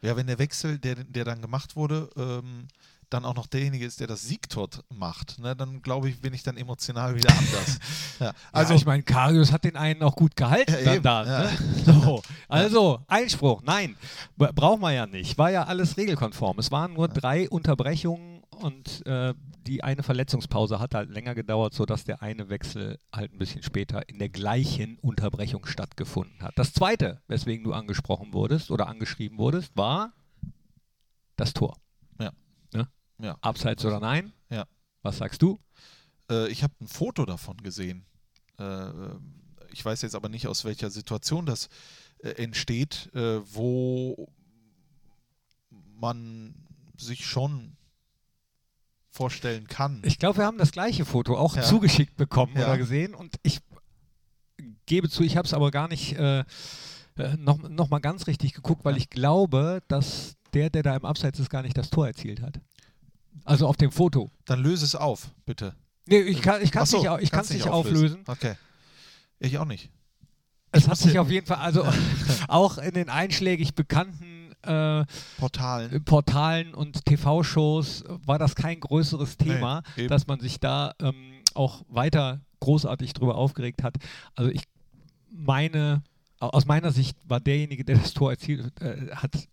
Ja, 0.04 0.16
wenn 0.16 0.26
der 0.26 0.38
Wechsel, 0.38 0.78
der, 0.78 0.96
der 0.96 1.24
dann 1.24 1.40
gemacht 1.40 1.76
wurde, 1.76 2.08
ähm, 2.16 2.68
dann 3.10 3.24
auch 3.26 3.34
noch 3.34 3.46
derjenige 3.46 3.84
ist, 3.86 4.00
der 4.00 4.06
das 4.06 4.22
Siegtor 4.22 4.68
t- 4.70 4.80
macht, 4.88 5.38
ne, 5.38 5.54
dann 5.54 5.82
glaube 5.82 6.08
ich, 6.08 6.20
bin 6.20 6.34
ich 6.34 6.42
dann 6.42 6.56
emotional 6.56 7.14
wieder 7.14 7.30
anders. 7.30 7.78
ja, 8.18 8.26
Also 8.28 8.34
also 8.52 8.74
ich 8.74 8.86
meine, 8.86 9.02
Karius 9.02 9.52
hat 9.52 9.62
den 9.64 9.76
einen 9.76 10.02
auch 10.02 10.16
gut 10.16 10.34
gehalten 10.34 10.72
Ja, 10.84 10.94
eben, 10.94 11.02
da. 11.02 11.24
ja. 11.24 11.42
Ne? 11.44 11.50
So, 11.84 12.22
also 12.48 13.00
Einspruch, 13.06 13.62
nein, 13.62 13.94
braucht 14.36 14.80
man 14.80 14.94
ja 14.94 15.06
nicht. 15.06 15.38
War 15.38 15.50
ja 15.50 15.64
alles 15.64 15.96
regelkonform. 15.96 16.58
Es 16.58 16.70
waren 16.72 16.94
nur 16.94 17.06
drei 17.08 17.48
Unterbrechungen 17.48 18.33
und 18.54 19.06
äh, 19.06 19.34
die 19.66 19.82
eine 19.82 20.02
Verletzungspause 20.02 20.78
hat 20.80 20.94
halt 20.94 21.10
länger 21.10 21.34
gedauert, 21.34 21.74
sodass 21.74 22.04
der 22.04 22.22
eine 22.22 22.48
Wechsel 22.48 22.98
halt 23.12 23.32
ein 23.32 23.38
bisschen 23.38 23.62
später 23.62 24.08
in 24.08 24.18
der 24.18 24.28
gleichen 24.28 24.98
Unterbrechung 24.98 25.66
stattgefunden 25.66 26.42
hat. 26.42 26.52
Das 26.56 26.72
zweite, 26.72 27.22
weswegen 27.28 27.64
du 27.64 27.72
angesprochen 27.72 28.32
wurdest 28.32 28.70
oder 28.70 28.88
angeschrieben 28.88 29.38
wurdest, 29.38 29.76
war 29.76 30.12
das 31.36 31.52
Tor. 31.52 31.76
Ja. 32.20 32.32
Ne? 32.72 32.88
Ja. 33.18 33.36
Abseits 33.40 33.84
oder 33.84 34.00
nein? 34.00 34.32
Ja. 34.50 34.66
Was 35.02 35.18
sagst 35.18 35.42
du? 35.42 35.58
äh, 36.30 36.48
ich 36.48 36.62
habe 36.62 36.74
ein 36.80 36.88
Foto 36.88 37.24
davon 37.24 37.58
gesehen. 37.58 38.04
Äh, 38.58 38.90
ich 39.72 39.84
weiß 39.84 40.02
jetzt 40.02 40.14
aber 40.14 40.28
nicht, 40.28 40.46
aus 40.46 40.64
welcher 40.64 40.90
Situation 40.90 41.46
das 41.46 41.68
äh, 42.18 42.30
entsteht, 42.30 43.10
äh, 43.14 43.40
wo 43.54 44.28
man 45.70 46.54
sich 46.96 47.26
schon 47.26 47.76
vorstellen 49.14 49.68
kann. 49.68 50.02
Ich 50.04 50.18
glaube, 50.18 50.38
wir 50.38 50.44
haben 50.44 50.58
das 50.58 50.72
gleiche 50.72 51.04
Foto 51.04 51.36
auch 51.38 51.54
Ja. 51.56 51.62
zugeschickt 51.62 52.16
bekommen 52.16 52.52
Ja. 52.56 52.66
oder 52.66 52.78
gesehen 52.78 53.14
und 53.14 53.36
ich 53.44 53.60
gebe 54.86 55.08
zu, 55.08 55.22
ich 55.22 55.36
habe 55.36 55.46
es 55.46 55.54
aber 55.54 55.70
gar 55.70 55.86
nicht 55.88 56.14
äh, 56.18 56.40
äh, 56.40 57.36
noch, 57.38 57.58
noch 57.68 57.90
mal 57.90 58.00
ganz 58.00 58.26
richtig 58.26 58.54
geguckt, 58.54 58.84
weil 58.84 58.94
Ja. 58.94 58.98
ich 58.98 59.10
glaube, 59.10 59.82
dass 59.88 60.34
der, 60.52 60.68
der 60.68 60.82
da 60.82 60.96
im 60.96 61.04
Abseits 61.04 61.38
ist, 61.38 61.48
gar 61.48 61.62
nicht 61.62 61.76
das 61.78 61.90
Tor 61.90 62.06
erzielt 62.08 62.42
hat. 62.42 62.60
Also 63.44 63.66
auf 63.68 63.76
dem 63.76 63.90
Foto. 63.92 64.30
Dann 64.46 64.60
löse 64.62 64.84
es 64.84 64.94
auf, 64.96 65.30
bitte. 65.46 65.74
Nee, 66.06 66.18
ich 66.20 66.42
kann 66.42 66.56
es 66.60 66.72
nicht, 66.72 66.90
so, 66.90 67.08
au- 67.08 67.18
ich 67.18 67.30
kann's 67.30 67.50
nicht 67.50 67.68
auflösen. 67.68 68.22
Okay. 68.26 68.54
Ich 69.38 69.58
auch 69.58 69.64
nicht. 69.64 69.90
Es 70.72 70.88
hat 70.88 70.98
sich 70.98 71.14
ja- 71.14 71.20
auf 71.22 71.30
jeden 71.30 71.46
Fall, 71.46 71.58
also 71.58 71.84
auch 72.48 72.78
in 72.78 72.94
den 72.94 73.08
einschlägig 73.10 73.74
bekannten 73.74 74.33
äh, 74.66 75.04
Portalen. 75.38 76.04
Portalen 76.04 76.74
und 76.74 77.04
TV-Shows 77.04 78.04
war 78.24 78.38
das 78.38 78.54
kein 78.54 78.80
größeres 78.80 79.36
Thema, 79.36 79.82
eben. 79.96 80.08
dass 80.08 80.26
man 80.26 80.40
sich 80.40 80.60
da 80.60 80.94
ähm, 81.00 81.14
auch 81.54 81.84
weiter 81.88 82.40
großartig 82.60 83.12
drüber 83.12 83.36
aufgeregt 83.36 83.82
hat. 83.82 83.96
Also 84.34 84.50
ich 84.50 84.62
meine, 85.30 86.02
au- 86.40 86.48
aus 86.50 86.64
meiner 86.66 86.90
Sicht 86.92 87.16
war 87.28 87.40
derjenige, 87.40 87.84
der 87.84 87.96
das 87.98 88.12
Tor 88.14 88.30
erzielt 88.30 88.72
äh, 88.80 89.10
hat, 89.14 89.48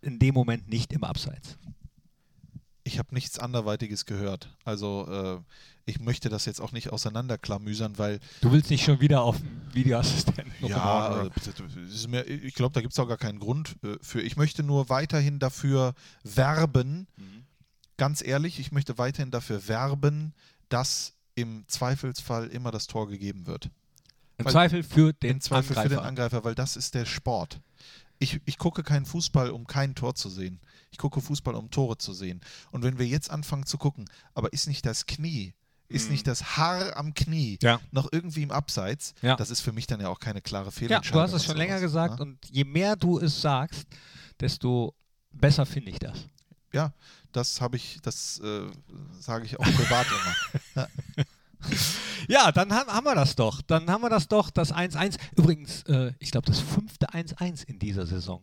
in 0.00 0.18
dem 0.18 0.34
Moment 0.34 0.68
nicht 0.68 0.92
im 0.92 1.04
Abseits. 1.04 1.58
Ich 2.86 3.00
habe 3.00 3.12
nichts 3.14 3.38
anderweitiges 3.40 4.06
gehört. 4.06 4.48
Also 4.64 5.08
äh, 5.10 5.90
ich 5.90 5.98
möchte 5.98 6.28
das 6.28 6.44
jetzt 6.44 6.60
auch 6.60 6.70
nicht 6.70 6.90
auseinanderklamüsern, 6.92 7.98
weil 7.98 8.20
Du 8.42 8.52
willst 8.52 8.70
nicht 8.70 8.84
schon 8.84 9.00
wieder 9.00 9.22
auf 9.22 9.36
Videoassistenten 9.72 10.52
Ja, 10.68 11.24
äh, 11.24 11.30
es 11.88 11.94
ist 11.94 12.08
mir, 12.08 12.24
ich 12.26 12.54
glaube, 12.54 12.74
da 12.74 12.80
gibt 12.80 12.92
es 12.92 12.98
auch 13.00 13.08
gar 13.08 13.16
keinen 13.16 13.40
Grund 13.40 13.74
äh, 13.82 13.96
für. 14.00 14.20
Ich 14.22 14.36
möchte 14.36 14.62
nur 14.62 14.88
weiterhin 14.88 15.40
dafür 15.40 15.94
werben, 16.22 17.08
Mhm. 17.16 17.44
ganz 17.96 18.22
ehrlich, 18.24 18.60
ich 18.60 18.70
möchte 18.70 18.98
weiterhin 18.98 19.32
dafür 19.32 19.66
werben, 19.66 20.32
dass 20.68 21.14
im 21.34 21.64
Zweifelsfall 21.66 22.46
immer 22.48 22.70
das 22.70 22.86
Tor 22.86 23.08
gegeben 23.08 23.46
wird. 23.48 23.68
Im 24.38 24.44
weil- 24.44 24.52
Zweifel 24.52 24.82
für 24.84 25.12
den 25.12 25.30
Im 25.32 25.40
Zweifel 25.40 25.70
Angreifer. 25.76 25.88
für 25.88 25.96
den 25.96 26.04
Angreifer, 26.04 26.44
weil 26.44 26.54
das 26.54 26.76
ist 26.76 26.94
der 26.94 27.04
Sport. 27.04 27.60
Ich, 28.18 28.40
ich 28.46 28.56
gucke 28.58 28.82
keinen 28.82 29.04
Fußball, 29.06 29.50
um 29.50 29.66
kein 29.66 29.94
Tor 29.94 30.14
zu 30.14 30.30
sehen. 30.30 30.60
Ich 30.90 30.98
gucke 30.98 31.20
Fußball, 31.20 31.54
um 31.54 31.70
Tore 31.70 31.98
zu 31.98 32.14
sehen. 32.14 32.40
Und 32.70 32.82
wenn 32.82 32.98
wir 32.98 33.06
jetzt 33.06 33.30
anfangen 33.30 33.66
zu 33.66 33.76
gucken, 33.78 34.06
aber 34.34 34.52
ist 34.52 34.66
nicht 34.68 34.86
das 34.86 35.06
Knie, 35.06 35.52
ist 35.88 36.06
Mhm. 36.06 36.12
nicht 36.12 36.26
das 36.26 36.56
Haar 36.56 36.96
am 36.96 37.12
Knie 37.14 37.58
Ja. 37.62 37.80
noch 37.90 38.08
irgendwie 38.10 38.42
im 38.42 38.50
Abseits, 38.50 39.14
Ja. 39.22 39.36
das 39.36 39.50
ist 39.50 39.60
für 39.60 39.72
mich 39.72 39.86
dann 39.86 40.00
ja 40.00 40.08
auch 40.08 40.18
keine 40.18 40.40
klare 40.40 40.66
Ja, 40.66 40.70
Fehlentscheidung. 40.70 41.12
du 41.20 41.22
hast 41.22 41.32
es 41.34 41.44
schon 41.44 41.56
länger 41.56 41.78
gesagt 41.80 42.18
ne? 42.18 42.24
und 42.24 42.38
je 42.50 42.64
mehr 42.64 42.96
du 42.96 43.18
es 43.18 43.40
sagst, 43.40 43.86
desto 44.40 44.94
besser 45.32 45.66
finde 45.66 45.90
ich 45.90 45.98
das. 45.98 46.26
Ja, 46.72 46.92
das 47.32 47.60
habe 47.60 47.76
ich, 47.76 47.98
das 48.02 48.38
äh, 48.40 48.70
sage 49.20 49.44
ich 49.44 49.58
auch 49.60 49.64
privat 49.64 50.06
immer. 50.74 50.88
Ja, 52.28 52.52
dann 52.52 52.72
haben, 52.72 52.90
haben 52.90 53.04
wir 53.04 53.14
das 53.14 53.36
doch. 53.36 53.62
Dann 53.62 53.88
haben 53.90 54.02
wir 54.02 54.10
das 54.10 54.28
doch, 54.28 54.50
das 54.50 54.72
1-1. 54.74 55.18
Übrigens, 55.36 55.82
äh, 55.84 56.12
ich 56.18 56.30
glaube, 56.30 56.46
das 56.46 56.60
fünfte 56.60 57.08
1-1 57.10 57.64
in 57.66 57.78
dieser 57.78 58.06
Saison 58.06 58.42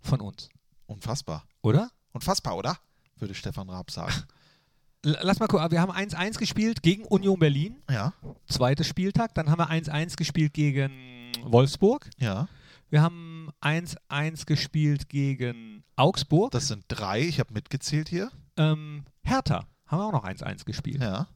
von 0.00 0.20
uns, 0.20 0.48
Unfassbar. 0.86 1.44
oder? 1.62 1.90
Unfassbar, 2.12 2.56
oder? 2.56 2.76
Würde 3.18 3.34
Stefan 3.34 3.68
Raab 3.70 3.90
sagen. 3.90 4.12
Lass 5.04 5.40
mal 5.40 5.48
gucken, 5.48 5.70
wir 5.70 5.80
haben 5.80 5.90
1-1 5.92 6.38
gespielt 6.38 6.82
gegen 6.82 7.04
Union 7.04 7.38
Berlin, 7.38 7.82
Ja, 7.90 8.12
zweites 8.46 8.86
Spieltag. 8.86 9.34
Dann 9.34 9.50
haben 9.50 9.58
wir 9.58 9.68
1-1 9.70 10.16
gespielt 10.16 10.54
gegen 10.54 11.32
Wolfsburg. 11.44 12.08
ja. 12.18 12.48
Wir 12.90 13.00
haben 13.00 13.48
1-1 13.62 14.44
gespielt 14.44 15.08
gegen 15.08 15.82
Augsburg. 15.96 16.50
Das 16.50 16.68
sind 16.68 16.84
drei. 16.88 17.22
Ich 17.22 17.40
habe 17.40 17.54
mitgezählt 17.54 18.10
hier. 18.10 18.30
Ähm, 18.58 19.06
Hertha 19.22 19.64
haben 19.86 19.98
wir 19.98 20.04
auch 20.08 20.12
noch 20.12 20.24
1-1 20.24 20.66
gespielt. 20.66 21.00
Ja. 21.00 21.26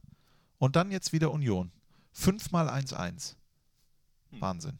Und 0.59 0.75
dann 0.75 0.91
jetzt 0.91 1.13
wieder 1.13 1.31
Union. 1.31 1.71
Fünfmal 2.11 2.67
1-1. 2.69 3.35
Hm. 4.31 4.41
Wahnsinn. 4.41 4.79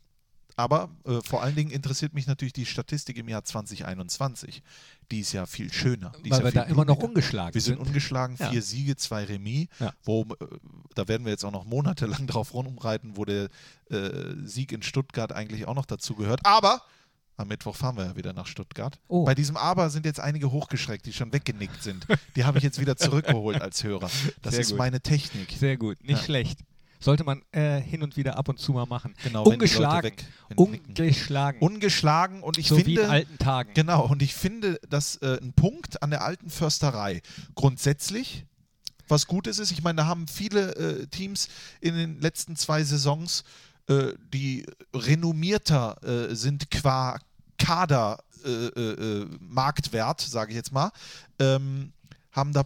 Aber 0.60 0.90
äh, 1.06 1.22
vor 1.22 1.44
allen 1.44 1.56
Dingen 1.56 1.70
interessiert 1.70 2.16
mich 2.16 2.26
natürlich 2.26 2.54
die 2.54 2.66
Statistik 2.66 3.16
im 3.18 3.30
Jahr 3.30 3.44
2021. 3.44 4.64
Die 5.12 5.20
ist 5.20 5.32
ja 5.32 5.46
viel 5.46 5.72
schöner. 5.72 6.12
Die 6.26 6.30
ist 6.30 6.32
weil 6.32 6.40
ja 6.40 6.44
wir 6.46 6.52
viel 6.52 6.62
da 6.62 6.68
immer 6.68 6.84
noch 6.84 6.98
ungeschlagen 6.98 7.54
Wir 7.54 7.62
sind 7.62 7.78
sind. 7.78 7.86
ungeschlagen, 7.88 8.38
Ja. 8.40 8.50
vier 8.50 8.64
Siege, 8.64 8.96
zwei 8.96 9.24
Remis. 9.26 9.68
Ja. 9.80 9.94
Wo, 10.04 10.24
äh, 10.24 10.48
da 10.96 11.08
werden 11.08 11.26
wir 11.26 11.32
jetzt 11.32 11.46
auch 11.46 11.52
noch 11.52 11.66
monatelang 11.66 12.26
drauf 12.28 12.56
rumreiten, 12.56 13.18
wo 13.18 13.26
der 13.26 13.50
äh, 13.92 14.34
Sieg 14.46 14.72
in 14.72 14.82
Stuttgart 14.82 15.32
eigentlich 15.32 15.68
auch 15.68 15.76
noch 15.76 15.86
dazu 15.86 16.16
gehört. 16.16 16.44
Aber 16.44 16.82
am 17.38 17.48
Mittwoch 17.48 17.76
fahren 17.76 17.96
wir 17.98 18.06
ja 18.06 18.16
wieder 18.16 18.34
nach 18.34 18.48
Stuttgart. 18.48 19.00
Oh. 19.08 19.24
Bei 19.24 19.36
diesem 19.36 19.56
Aber 19.58 19.90
sind 19.90 20.06
jetzt 20.06 20.20
einige 20.20 20.52
hochgeschreckt, 20.52 21.06
die 21.06 21.14
schon 21.14 21.32
weggenickt 21.32 21.82
sind. 21.84 22.06
Die 22.36 22.44
habe 22.46 22.58
ich 22.58 22.64
jetzt 22.64 22.80
wieder 22.82 22.98
zurückgeholt 22.98 23.62
als 23.62 23.84
Hörer. 23.84 24.10
Das 24.42 24.54
Sehr 24.54 24.62
ist 24.62 24.70
gut. 24.72 24.80
meine 24.80 25.00
Technik. 25.02 25.52
Sehr 25.58 25.78
gut, 25.78 26.04
nicht 26.04 26.18
Ja. 26.20 26.24
schlecht. 26.26 26.60
Sollte 27.00 27.24
man 27.24 27.44
äh, 27.52 27.80
hin 27.80 28.02
und 28.02 28.18
wieder 28.18 28.38
ab 28.40 28.50
und 28.50 28.58
zu 28.60 28.72
mal 28.74 28.88
machen. 28.88 29.14
Genau, 29.24 29.46
wenn 29.46 29.60
die 29.60 29.66
Leute 29.68 29.76
ungeschlagen. 29.76 30.12
weg- 30.12 30.26
ungeschlagen. 30.56 31.62
Ungeschlagen 31.62 32.42
und 32.42 32.58
ich 32.58 32.68
so 32.70 32.76
wie 32.78 32.80
in 32.80 32.86
finde, 32.86 33.10
alten 33.10 33.38
Tagen. 33.38 33.74
genau, 33.76 34.08
und 34.08 34.24
ich 34.24 34.34
finde, 34.34 34.80
dass 34.90 35.18
äh, 35.18 35.38
ein 35.40 35.54
Punkt 35.54 36.02
an 36.02 36.10
der 36.10 36.24
alten 36.24 36.50
Försterei 36.50 37.22
grundsätzlich 37.54 38.46
was 39.08 39.28
Gutes 39.28 39.60
ist. 39.60 39.72
Ich 39.72 39.84
meine, 39.84 39.98
da 39.98 40.06
haben 40.08 40.28
viele 40.28 40.76
äh, 40.76 41.06
Teams 41.08 41.50
in 41.82 41.94
den 41.96 42.20
letzten 42.20 42.56
zwei 42.56 42.84
Saisons, 42.84 43.44
äh, 43.88 44.14
die 44.34 44.66
renommierter 44.94 45.98
äh, 46.32 46.36
sind 46.36 46.72
qua 46.72 47.20
Kader 47.58 48.20
äh, 48.46 48.50
äh, 48.50 49.22
äh, 49.22 49.28
sage 50.30 50.52
ich 50.52 50.56
jetzt 50.56 50.72
mal, 50.72 50.92
ähm, 51.40 51.92
haben 52.32 52.54
da 52.54 52.64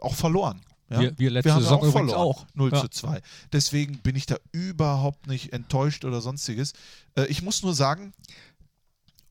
auch 0.00 0.14
verloren. 0.14 0.60
Ja? 0.88 1.00
Wir- 1.00 1.18
wir 1.18 1.30
letzte 1.30 1.52
haben 1.52 1.58
da 1.60 1.64
Saison 1.64 1.78
übrigens 1.88 2.10
verloren. 2.12 2.16
auch. 2.36 2.46
0 2.54 2.72
Ja. 2.72 2.80
zu 2.80 2.88
2. 2.88 3.20
Deswegen 3.52 3.98
bin 3.98 4.16
ich 4.16 4.26
da 4.26 4.36
überhaupt 4.52 5.26
nicht 5.26 5.52
enttäuscht 5.52 6.04
oder 6.04 6.20
sonstiges. 6.20 6.72
Äh, 7.16 7.26
ich 7.26 7.42
muss 7.42 7.62
nur 7.62 7.74
sagen, 7.74 8.12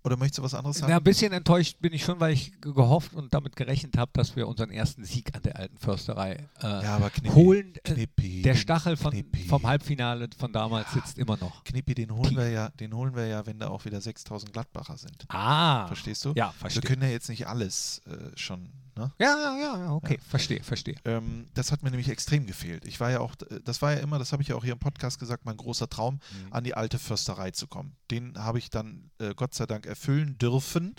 Oder 0.03 0.15
möchtest 0.15 0.37
du 0.39 0.43
was 0.43 0.53
anderes 0.53 0.77
sagen? 0.77 0.91
Na, 0.91 0.97
ein 0.97 1.03
bisschen 1.03 1.33
enttäuscht 1.33 1.77
bin 1.81 1.91
ich 1.93 2.03
schon, 2.05 2.19
weil 2.21 2.33
ich 2.33 2.51
ge- 2.61 2.73
gehofft 2.73 3.13
und 3.13 3.33
damit 3.33 3.55
gerechnet 3.57 3.97
habe, 3.97 4.09
dass 4.13 4.35
wir 4.35 4.47
unseren 4.47 4.71
ersten 4.71 5.03
Sieg 5.03 5.35
an 5.35 5.41
der 5.41 5.57
alten 5.57 5.77
Försterei 5.77 6.47
äh, 6.61 6.67
Ja, 6.67 6.95
aber 6.95 7.09
Knippi, 7.09 7.33
holen. 7.35 7.73
Äh, 7.83 7.93
Knippi, 7.93 8.41
der 8.41 8.55
Stachel 8.55 8.95
von, 8.95 9.11
Knippi. 9.11 9.43
vom 9.47 9.67
Halbfinale 9.67 10.29
von 10.37 10.53
damals 10.53 10.91
sitzt 10.93 11.17
immer 11.17 11.35
noch. 11.37 11.63
Knippi, 11.65 11.95
den 11.95 12.11
holen 12.15 12.35
wir 12.37 12.49
ja, 12.49 12.69
den 12.69 12.93
holen 12.93 13.13
wir 13.15 13.27
ja, 13.27 13.45
wenn 13.45 13.59
da 13.59 13.67
auch 13.67 13.83
wieder 13.83 13.99
6000 13.99 14.53
Gladbacher 14.53 14.95
sind. 14.97 15.25
Ah. 15.27 15.85
Verstehst 15.87 16.23
du? 16.23 16.29
Ja, 16.35 16.47
Wir 16.47 16.59
verstehe. 16.59 16.81
können 16.83 17.01
ja 17.01 17.09
jetzt 17.09 17.27
nicht 17.27 17.45
alles 17.47 18.01
äh, 18.07 18.37
schon, 18.37 18.69
ne? 18.99 19.11
Ja, 19.19 19.35
ja, 19.37 19.57
ja, 19.57 19.77
ja, 19.85 19.91
okay, 19.93 20.19
verstehe, 20.27 20.61
verstehe. 20.63 20.95
Ähm, 21.05 21.47
das 21.55 21.71
hat 21.71 21.81
mir 21.81 21.89
nämlich 21.89 22.09
extrem 22.09 22.45
gefehlt. 22.45 22.85
Ich 22.85 22.99
war 22.99 23.09
ja 23.09 23.19
auch, 23.21 23.33
äh, 23.49 23.59
das 23.63 23.81
war 23.81 23.93
ja 23.93 23.99
immer, 23.99 24.19
das 24.19 24.31
habe 24.31 24.41
ich 24.43 24.49
ja 24.49 24.55
auch 24.55 24.63
hier 24.63 24.73
im 24.73 24.79
Podcast 24.79 25.17
gesagt, 25.19 25.45
mein 25.45 25.57
großer 25.57 25.89
Traum, 25.89 26.15
Mhm. 26.45 26.53
an 26.53 26.63
die 26.63 26.75
alte 26.75 26.99
Försterei 26.99 27.51
zu 27.51 27.67
kommen. 27.67 27.95
Den 28.11 28.37
habe 28.37 28.59
ich 28.59 28.69
dann 28.69 29.09
äh, 29.19 29.33
Gott 29.33 29.53
sei 29.55 29.65
Dank 29.65 29.85
erfüllen 29.85 30.37
dürfen. 30.37 30.95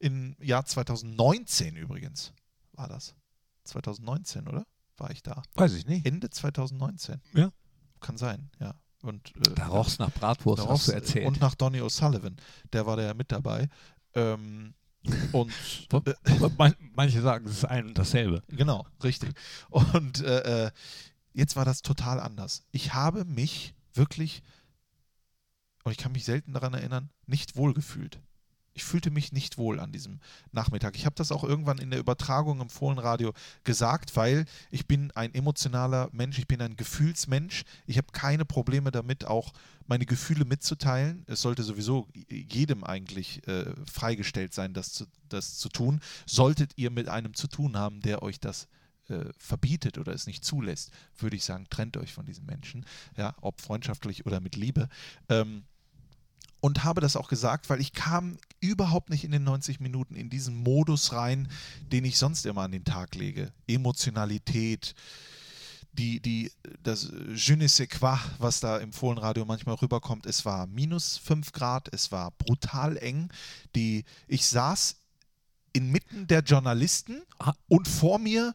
Im 0.00 0.34
Jahr 0.40 0.64
2019 0.64 1.76
übrigens 1.76 2.32
war 2.72 2.88
das. 2.88 3.14
2019, 3.64 4.48
oder? 4.48 4.66
War 4.96 5.10
ich 5.10 5.22
da? 5.22 5.42
Weiß 5.54 5.74
ich 5.74 5.86
nicht. 5.86 6.06
Ende 6.06 6.30
2019. 6.30 7.20
Ja. 7.34 7.50
Kann 8.00 8.16
sein, 8.16 8.50
ja. 8.60 8.74
Und, 9.02 9.34
äh, 9.36 9.54
Da 9.54 9.66
roch's 9.68 9.98
nach 9.98 10.10
Bratwurst, 10.12 10.62
da 10.64 10.68
hast 10.68 10.86
du 10.88 10.92
roch's- 10.92 10.94
erzählt. 10.94 11.26
Und 11.26 11.40
nach 11.40 11.54
Donny 11.54 11.80
O'Sullivan. 11.80 12.36
Der 12.72 12.86
war 12.86 12.96
da 12.96 13.02
ja 13.04 13.14
mit 13.14 13.32
dabei. 13.32 13.68
Ähm, 14.14 14.74
und 15.32 15.52
äh, 15.92 16.14
Man, 16.58 16.74
manche 16.94 17.20
sagen, 17.22 17.46
es 17.46 17.58
ist 17.58 17.64
ein 17.64 17.86
und 17.86 17.98
dasselbe. 17.98 18.42
Genau, 18.48 18.86
richtig. 19.02 19.30
Und 19.70 20.22
äh, 20.22 20.66
äh, 20.66 20.70
jetzt 21.32 21.56
war 21.56 21.64
das 21.64 21.82
total 21.82 22.20
anders. 22.20 22.64
Ich 22.72 22.94
habe 22.94 23.24
mich 23.24 23.74
wirklich, 23.94 24.42
und 25.84 25.92
ich 25.92 25.98
kann 25.98 26.12
mich 26.12 26.24
selten 26.24 26.52
daran 26.52 26.74
erinnern, 26.74 27.10
nicht 27.26 27.56
wohl 27.56 27.74
gefühlt. 27.74 28.20
Ich 28.74 28.84
fühlte 28.84 29.10
mich 29.10 29.32
nicht 29.32 29.58
wohl 29.58 29.80
an 29.80 29.92
diesem 29.92 30.20
Nachmittag. 30.52 30.96
Ich 30.96 31.04
habe 31.04 31.14
das 31.14 31.32
auch 31.32 31.44
irgendwann 31.44 31.78
in 31.78 31.90
der 31.90 32.00
Übertragung 32.00 32.60
im 32.60 32.68
Fohlenradio 32.68 33.32
gesagt, 33.64 34.16
weil 34.16 34.46
ich 34.70 34.86
bin 34.86 35.10
ein 35.12 35.34
emotionaler 35.34 36.08
Mensch, 36.12 36.38
ich 36.38 36.48
bin 36.48 36.62
ein 36.62 36.76
Gefühlsmensch. 36.76 37.64
Ich 37.86 37.98
habe 37.98 38.08
keine 38.12 38.44
Probleme 38.44 38.90
damit, 38.90 39.26
auch 39.26 39.52
meine 39.86 40.06
Gefühle 40.06 40.44
mitzuteilen. 40.44 41.24
Es 41.26 41.42
sollte 41.42 41.62
sowieso 41.62 42.08
jedem 42.28 42.84
eigentlich 42.84 43.46
äh, 43.46 43.74
freigestellt 43.90 44.54
sein, 44.54 44.72
das 44.72 44.92
zu, 44.92 45.06
das 45.28 45.58
zu 45.58 45.68
tun. 45.68 46.00
Solltet 46.26 46.72
ihr 46.76 46.90
mit 46.90 47.08
einem 47.08 47.34
zu 47.34 47.48
tun 47.48 47.76
haben, 47.76 48.00
der 48.00 48.22
euch 48.22 48.40
das 48.40 48.68
äh, 49.08 49.32
verbietet 49.36 49.98
oder 49.98 50.12
es 50.12 50.26
nicht 50.26 50.44
zulässt, 50.44 50.92
würde 51.18 51.36
ich 51.36 51.44
sagen, 51.44 51.66
trennt 51.68 51.96
euch 51.96 52.12
von 52.12 52.24
diesen 52.24 52.46
Menschen, 52.46 52.86
ja, 53.16 53.34
ob 53.40 53.60
freundschaftlich 53.60 54.26
oder 54.26 54.40
mit 54.40 54.56
Liebe. 54.56 54.88
Ähm, 55.28 55.64
und 56.62 56.84
habe 56.84 57.00
das 57.00 57.16
auch 57.16 57.28
gesagt, 57.28 57.68
weil 57.68 57.80
ich 57.80 57.92
kam 57.92 58.38
überhaupt 58.60 59.10
nicht 59.10 59.24
in 59.24 59.32
den 59.32 59.42
90 59.42 59.80
Minuten 59.80 60.14
in 60.14 60.30
diesen 60.30 60.54
Modus 60.54 61.12
rein, 61.12 61.48
den 61.90 62.04
ich 62.04 62.16
sonst 62.18 62.46
immer 62.46 62.62
an 62.62 62.70
den 62.70 62.84
Tag 62.84 63.16
lege. 63.16 63.52
Emotionalität, 63.66 64.94
die, 65.92 66.20
die, 66.20 66.52
das 66.80 67.10
Je 67.34 67.56
ne 67.56 67.68
sais 67.68 67.88
quoi, 67.88 68.16
was 68.38 68.60
da 68.60 68.78
im 68.78 68.92
Fohlenradio 68.92 69.44
manchmal 69.44 69.74
rüberkommt. 69.74 70.24
Es 70.24 70.44
war 70.44 70.68
minus 70.68 71.18
5 71.18 71.50
Grad, 71.50 71.92
es 71.92 72.12
war 72.12 72.30
brutal 72.30 72.96
eng. 72.96 73.28
Die, 73.74 74.04
ich 74.28 74.46
saß 74.46 74.94
inmitten 75.72 76.28
der 76.28 76.42
Journalisten 76.42 77.22
Ah. 77.40 77.54
und 77.66 77.88
vor 77.88 78.20
mir 78.20 78.54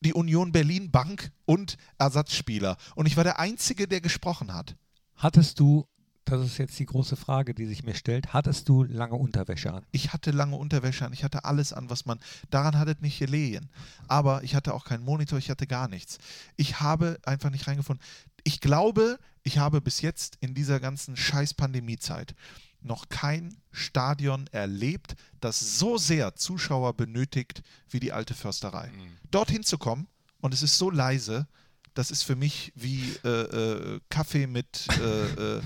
die 0.00 0.12
Union 0.12 0.50
Berlin 0.50 0.90
Bank 0.90 1.30
und 1.46 1.78
Ersatzspieler. 1.98 2.76
Und 2.96 3.06
ich 3.06 3.16
war 3.16 3.22
der 3.22 3.38
Einzige, 3.38 3.86
der 3.86 4.00
gesprochen 4.00 4.52
hat. 4.52 4.74
Hattest 5.14 5.60
du, 5.60 5.86
das 6.24 6.44
ist 6.44 6.58
jetzt 6.58 6.78
die 6.78 6.86
große 6.86 7.16
Frage, 7.16 7.54
die 7.54 7.66
sich 7.66 7.84
mir 7.84 7.94
stellt, 7.94 8.32
hattest 8.32 8.68
du 8.68 8.84
lange 8.84 9.14
Unterwäsche 9.14 9.72
an? 9.72 9.84
Ich 9.92 10.12
hatte 10.12 10.30
lange 10.30 10.56
Unterwäsche 10.56 11.04
an, 11.04 11.12
ich 11.12 11.24
hatte 11.24 11.44
alles 11.44 11.72
an, 11.72 11.90
was 11.90 12.06
man. 12.06 12.18
Daran 12.50 12.78
hat 12.78 12.88
es 12.88 13.00
nicht 13.00 13.18
gelegen. 13.18 13.68
Aber 14.08 14.42
ich 14.42 14.54
hatte 14.54 14.74
auch 14.74 14.84
keinen 14.84 15.04
Monitor, 15.04 15.38
ich 15.38 15.50
hatte 15.50 15.66
gar 15.66 15.88
nichts. 15.88 16.18
Ich 16.56 16.80
habe 16.80 17.18
einfach 17.24 17.50
nicht 17.50 17.66
reingefunden. 17.66 18.04
Ich 18.42 18.60
glaube, 18.60 19.18
ich 19.42 19.58
habe 19.58 19.80
bis 19.80 20.00
jetzt 20.00 20.36
in 20.40 20.54
dieser 20.54 20.80
ganzen 20.80 21.16
scheiß 21.16 21.54
Pandemiezeit 21.54 22.34
noch 22.80 23.08
kein 23.08 23.56
Stadion 23.72 24.46
erlebt, 24.52 25.16
das 25.40 25.78
so 25.78 25.96
sehr 25.96 26.34
Zuschauer 26.36 26.94
benötigt 26.94 27.62
wie 27.88 28.00
die 28.00 28.12
alte 28.12 28.34
Försterei. 28.34 28.90
Dorthin 29.30 29.62
zu 29.62 29.78
kommen 29.78 30.06
und 30.40 30.52
es 30.52 30.62
ist 30.62 30.78
so 30.78 30.90
leise, 30.90 31.46
das 31.94 32.10
ist 32.10 32.24
für 32.24 32.36
mich 32.36 32.72
wie 32.74 33.16
äh, 33.24 33.28
äh, 33.28 34.00
Kaffee 34.10 34.46
mit, 34.46 34.86
äh, 35.00 35.56
äh, 35.56 35.62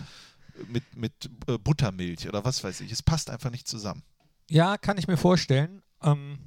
mit, 0.68 0.84
mit 0.96 1.30
äh, 1.46 1.58
Buttermilch 1.58 2.28
oder 2.28 2.44
was 2.44 2.62
weiß 2.62 2.80
ich. 2.80 2.92
Es 2.92 3.02
passt 3.02 3.30
einfach 3.30 3.50
nicht 3.50 3.68
zusammen. 3.68 4.02
Ja, 4.50 4.76
kann 4.78 4.98
ich 4.98 5.08
mir 5.08 5.16
vorstellen. 5.16 5.82
Ähm, 6.02 6.38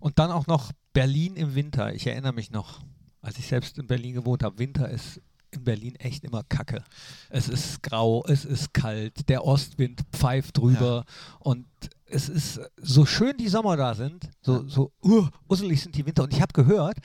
und 0.00 0.18
dann 0.18 0.30
auch 0.30 0.46
noch 0.46 0.72
Berlin 0.92 1.36
im 1.36 1.54
Winter. 1.54 1.94
Ich 1.94 2.06
erinnere 2.06 2.32
mich 2.32 2.50
noch, 2.50 2.80
als 3.20 3.38
ich 3.38 3.46
selbst 3.46 3.78
in 3.78 3.86
Berlin 3.86 4.14
gewohnt 4.14 4.42
habe, 4.42 4.58
Winter 4.58 4.88
ist 4.88 5.20
in 5.50 5.64
Berlin 5.64 5.94
echt 5.96 6.24
immer 6.24 6.42
kacke. 6.44 6.84
Es 7.30 7.48
ist 7.48 7.82
grau, 7.82 8.24
es 8.26 8.44
ist 8.44 8.74
kalt, 8.74 9.28
der 9.28 9.44
Ostwind 9.44 10.02
pfeift 10.12 10.58
drüber 10.58 11.04
und 11.38 11.66
es 12.04 12.28
ist 12.28 12.60
so 12.76 13.06
schön 13.06 13.36
die 13.36 13.48
Sommer 13.48 13.76
da 13.76 13.94
sind, 13.94 14.28
so, 14.42 14.66
so 14.68 14.92
uh, 15.02 15.26
usselig 15.48 15.82
sind 15.82 15.96
die 15.96 16.04
Winter. 16.04 16.24
Und 16.24 16.32
ich 16.32 16.42
habe 16.42 16.52
gehört, 16.52 16.98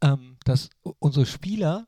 ähm, 0.00 0.36
dass 0.44 0.70
unsere 0.98 1.26
Spieler 1.26 1.86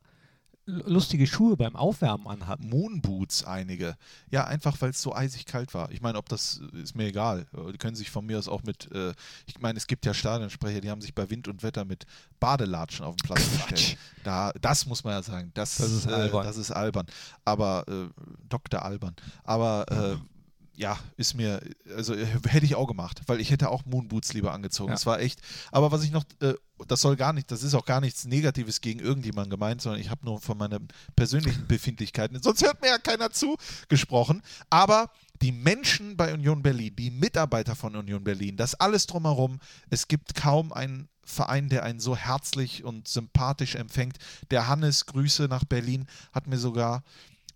lustige 0.66 1.26
Schuhe 1.26 1.56
beim 1.56 1.76
Aufwärmen 1.76 2.26
anhatten. 2.26 2.68
Moonboots 2.68 3.44
einige. 3.44 3.96
Ja, 4.30 4.44
einfach 4.44 4.80
weil 4.80 4.90
es 4.90 5.00
so 5.00 5.14
eisig 5.14 5.46
kalt 5.46 5.72
war. 5.74 5.90
Ich 5.92 6.00
meine, 6.00 6.18
ob 6.18 6.28
das 6.28 6.60
äh, 6.74 6.82
ist 6.82 6.96
mir 6.96 7.06
egal. 7.06 7.46
Äh, 7.56 7.72
Die 7.72 7.78
können 7.78 7.96
sich 7.96 8.10
von 8.10 8.26
mir 8.26 8.38
aus 8.38 8.48
auch 8.48 8.62
mit, 8.64 8.90
äh, 8.92 9.14
ich 9.46 9.60
meine, 9.60 9.76
es 9.78 9.86
gibt 9.86 10.04
ja 10.06 10.12
Stadionsprecher, 10.12 10.80
die 10.80 10.90
haben 10.90 11.00
sich 11.00 11.14
bei 11.14 11.30
Wind 11.30 11.46
und 11.48 11.62
Wetter 11.62 11.84
mit 11.84 12.04
Badelatschen 12.40 13.04
auf 13.06 13.16
den 13.16 13.26
Platz 13.26 13.42
Quatsch. 13.56 13.70
gestellt. 13.70 13.98
Da, 14.24 14.52
das 14.60 14.86
muss 14.86 15.04
man 15.04 15.12
ja 15.14 15.22
sagen. 15.22 15.52
Das, 15.54 15.76
Das 15.76 15.90
ist 15.90 16.06
äh, 16.06 16.12
albern. 16.12 16.44
Das 16.44 16.56
ist 16.56 16.70
albern. 16.72 17.06
Aber 17.44 17.84
äh, 17.88 18.08
Dr. 18.48 18.82
Albern. 18.82 19.14
Aber 19.44 19.86
äh, 19.90 20.16
ja, 20.76 20.98
ist 21.16 21.34
mir, 21.34 21.60
also 21.96 22.14
äh, 22.14 22.26
hätte 22.46 22.66
ich 22.66 22.74
auch 22.74 22.86
gemacht, 22.86 23.22
weil 23.26 23.40
ich 23.40 23.50
hätte 23.50 23.70
auch 23.70 23.84
Moonboots 23.86 24.34
lieber 24.34 24.52
angezogen. 24.52 24.90
Ja. 24.90 24.94
Es 24.94 25.06
war 25.06 25.20
echt, 25.20 25.40
aber 25.72 25.90
was 25.90 26.04
ich 26.04 26.10
noch, 26.10 26.24
äh, 26.40 26.54
das 26.86 27.00
soll 27.00 27.16
gar 27.16 27.32
nicht, 27.32 27.50
das 27.50 27.62
ist 27.62 27.74
auch 27.74 27.86
gar 27.86 28.02
nichts 28.02 28.26
Negatives 28.26 28.82
gegen 28.82 29.00
irgendjemanden 29.00 29.50
gemeint, 29.50 29.80
sondern 29.80 30.00
ich 30.00 30.10
habe 30.10 30.24
nur 30.24 30.40
von 30.40 30.58
meinen 30.58 30.88
persönlichen 31.16 31.66
Befindlichkeiten, 31.66 32.40
sonst 32.42 32.62
hört 32.62 32.82
mir 32.82 32.88
ja 32.88 32.98
keiner 32.98 33.30
zu, 33.30 33.56
gesprochen. 33.88 34.42
Aber 34.68 35.10
die 35.40 35.52
Menschen 35.52 36.16
bei 36.16 36.32
Union 36.32 36.62
Berlin, 36.62 36.94
die 36.94 37.10
Mitarbeiter 37.10 37.74
von 37.74 37.96
Union 37.96 38.22
Berlin, 38.22 38.56
das 38.56 38.74
alles 38.74 39.06
drumherum, 39.06 39.60
es 39.88 40.08
gibt 40.08 40.34
kaum 40.34 40.72
einen 40.72 41.08
Verein, 41.24 41.70
der 41.70 41.82
einen 41.84 42.00
so 42.00 42.14
herzlich 42.16 42.84
und 42.84 43.08
sympathisch 43.08 43.74
empfängt. 43.74 44.18
Der 44.50 44.68
Hannes, 44.68 45.06
Grüße 45.06 45.44
nach 45.44 45.64
Berlin, 45.64 46.06
hat 46.32 46.46
mir 46.46 46.58
sogar 46.58 47.02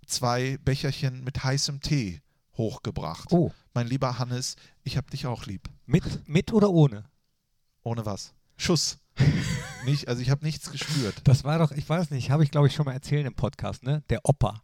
zwei 0.07 0.59
Becherchen 0.65 1.23
mit 1.23 1.45
heißem 1.45 1.81
Tee 1.81 2.21
hochgebracht. 2.57 3.33
Oh, 3.33 3.53
Mein 3.75 3.87
lieber 3.87 4.19
Hannes, 4.19 4.57
ich 4.85 4.97
hab 4.97 5.11
dich 5.11 5.27
auch 5.27 5.47
lieb. 5.47 5.69
mit, 5.87 6.29
mit 6.29 6.53
oder 6.53 6.71
ohne? 6.71 7.05
Ohne 7.83 8.05
was? 8.07 8.35
Schuss. 8.57 8.99
Nicht, 9.85 10.09
also 10.09 10.21
ich 10.21 10.31
habe 10.31 10.45
nichts 10.45 10.71
gespürt. 10.71 11.23
Das 11.25 11.45
war 11.45 11.59
doch, 11.59 11.73
ich 11.73 11.89
weiß 11.89 12.11
nicht, 12.11 12.31
habe 12.31 12.45
ich 12.45 12.51
glaube 12.51 12.67
ich 12.67 12.75
schon 12.75 12.85
mal 12.85 12.93
erzählt 12.93 13.27
im 13.27 13.35
Podcast, 13.35 13.83
ne? 13.83 14.03
Der 14.11 14.21
Opa. 14.25 14.61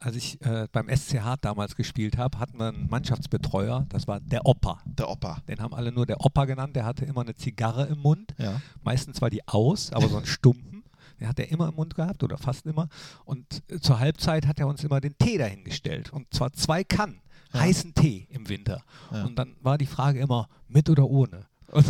Als 0.00 0.16
ich 0.16 0.40
äh, 0.44 0.66
beim 0.72 0.88
SCH 0.88 1.36
damals 1.40 1.76
gespielt 1.76 2.18
habe, 2.18 2.38
hatten 2.40 2.58
wir 2.58 2.68
einen 2.68 2.88
Mannschaftsbetreuer, 2.90 3.86
das 3.88 4.06
war 4.08 4.20
der 4.20 4.44
Opa. 4.44 4.80
Der 4.84 5.08
Opa. 5.08 5.38
Den 5.48 5.60
haben 5.60 5.72
alle 5.72 5.92
nur 5.92 6.04
der 6.04 6.20
Opa 6.20 6.44
genannt, 6.44 6.74
der 6.76 6.84
hatte 6.84 7.04
immer 7.04 7.20
eine 7.22 7.34
Zigarre 7.36 7.86
im 7.86 8.00
Mund. 8.00 8.34
Ja. 8.38 8.60
Meistens 8.82 9.20
war 9.22 9.30
die 9.30 9.46
aus, 9.46 9.92
aber 9.92 10.08
so 10.08 10.16
einen 10.16 10.26
Stumpen. 10.26 10.84
Den 11.20 11.28
hat 11.28 11.38
er 11.38 11.48
immer 11.50 11.68
im 11.68 11.76
Mund 11.76 11.94
gehabt 11.94 12.22
oder 12.24 12.36
fast 12.36 12.66
immer. 12.66 12.88
Und 13.24 13.62
äh, 13.68 13.78
zur 13.78 13.98
Halbzeit 14.00 14.46
hat 14.46 14.58
er 14.58 14.66
uns 14.66 14.82
immer 14.84 15.00
den 15.00 15.16
Tee 15.16 15.38
dahingestellt. 15.38 16.12
Und 16.12 16.32
zwar 16.34 16.52
zwei 16.52 16.82
Kannen 16.84 17.20
Ja. 17.56 17.62
heißen 17.62 17.94
Tee 17.94 18.26
im 18.30 18.48
Winter. 18.48 18.82
Ja. 19.12 19.24
Und 19.24 19.36
dann 19.36 19.56
war 19.62 19.78
die 19.78 19.86
Frage 19.86 20.20
immer, 20.20 20.48
mit 20.68 20.88
oder 20.88 21.04
ohne? 21.04 21.46
Und 21.72 21.86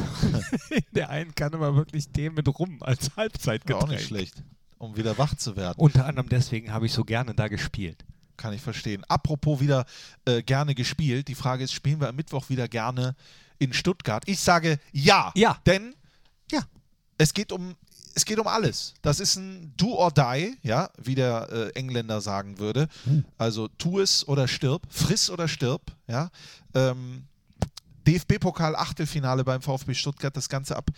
in 0.71 0.83
der 0.95 1.11
einen 1.11 1.35
Kanne 1.35 1.61
war 1.61 1.75
wirklich 1.77 2.09
Tee 2.09 2.31
mit 2.31 2.49
rum 2.49 2.83
als 2.83 3.11
War 3.11 3.25
Halbzeitgetränk. 3.25 3.83
auch 3.83 3.89
nicht 3.89 4.07
schlecht. 4.07 4.43
Um 4.79 4.97
wieder 4.97 5.17
wach 5.19 5.35
zu 5.35 5.57
werden. 5.57 5.79
Unter 5.79 6.07
anderem 6.07 6.29
deswegen 6.29 6.73
habe 6.73 6.87
ich 6.87 6.93
so 6.93 7.05
gerne 7.05 7.35
da 7.35 7.49
gespielt. 7.49 8.05
Kann 8.37 8.53
ich 8.53 8.61
verstehen. 8.61 9.03
Apropos 9.09 9.61
wieder 9.61 9.87
äh, 10.27 10.43
gerne 10.43 10.75
gespielt. 10.75 11.29
Die 11.29 11.35
Frage 11.35 11.65
ist, 11.65 11.73
spielen 11.73 12.01
wir 12.01 12.09
am 12.09 12.17
Mittwoch 12.17 12.51
wieder 12.51 12.69
gerne 12.69 13.15
in 13.59 13.73
Stuttgart? 13.73 14.23
Ich 14.27 14.41
sage 14.41 14.79
ja. 14.93 15.33
Ja. 15.35 15.57
Denn 15.65 15.95
Ja. 16.53 16.61
Es 17.19 17.35
geht 17.35 17.53
um 17.53 17.77
es 18.17 18.25
geht 18.25 18.39
um 18.39 18.47
alles. 18.47 18.95
Das 19.03 19.21
ist 19.21 19.37
ein 19.37 19.75
Do 19.77 19.95
or 19.95 20.11
Die, 20.11 20.57
ja, 20.63 20.89
wie 20.97 21.15
der 21.15 21.49
äh, 21.53 21.79
Engländer 21.79 22.23
sagen 22.23 22.59
würde. 22.59 22.89
Also 23.37 23.69
tu 23.69 24.01
es 24.01 24.27
oder 24.27 24.49
stirb, 24.49 24.87
friss 24.89 25.29
oder 25.29 25.49
stirb, 25.49 25.83
ja. 26.09 26.31
Ähm, 26.73 27.25
DFB-Pokal 28.07 28.75
Achtelfinale 28.75 29.45
beim 29.45 29.61
VfB 29.61 29.93
Stuttgart. 29.93 30.35
Das 30.35 30.49
Ganze 30.49 30.77
ab 30.77 30.91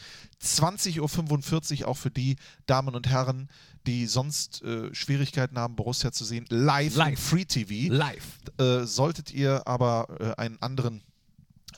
20.45 0.42 1.80
Uhr 1.80 1.88
auch 1.88 1.96
für 1.96 2.10
die 2.10 2.36
Damen 2.66 2.94
und 2.94 3.08
Herren, 3.08 3.48
die 3.86 4.06
sonst 4.06 4.62
äh, 4.62 4.94
Schwierigkeiten 4.94 5.58
haben, 5.58 5.74
Borussia 5.74 6.12
zu 6.12 6.24
sehen. 6.24 6.44
Live, 6.50 6.94
Live. 6.94 7.18
Free 7.18 7.46
TV. 7.46 7.92
Live. 7.92 8.38
Äh, 8.58 8.84
solltet 8.84 9.32
ihr 9.32 9.66
aber 9.66 10.06
äh, 10.20 10.40
einen 10.40 10.60
anderen 10.60 11.02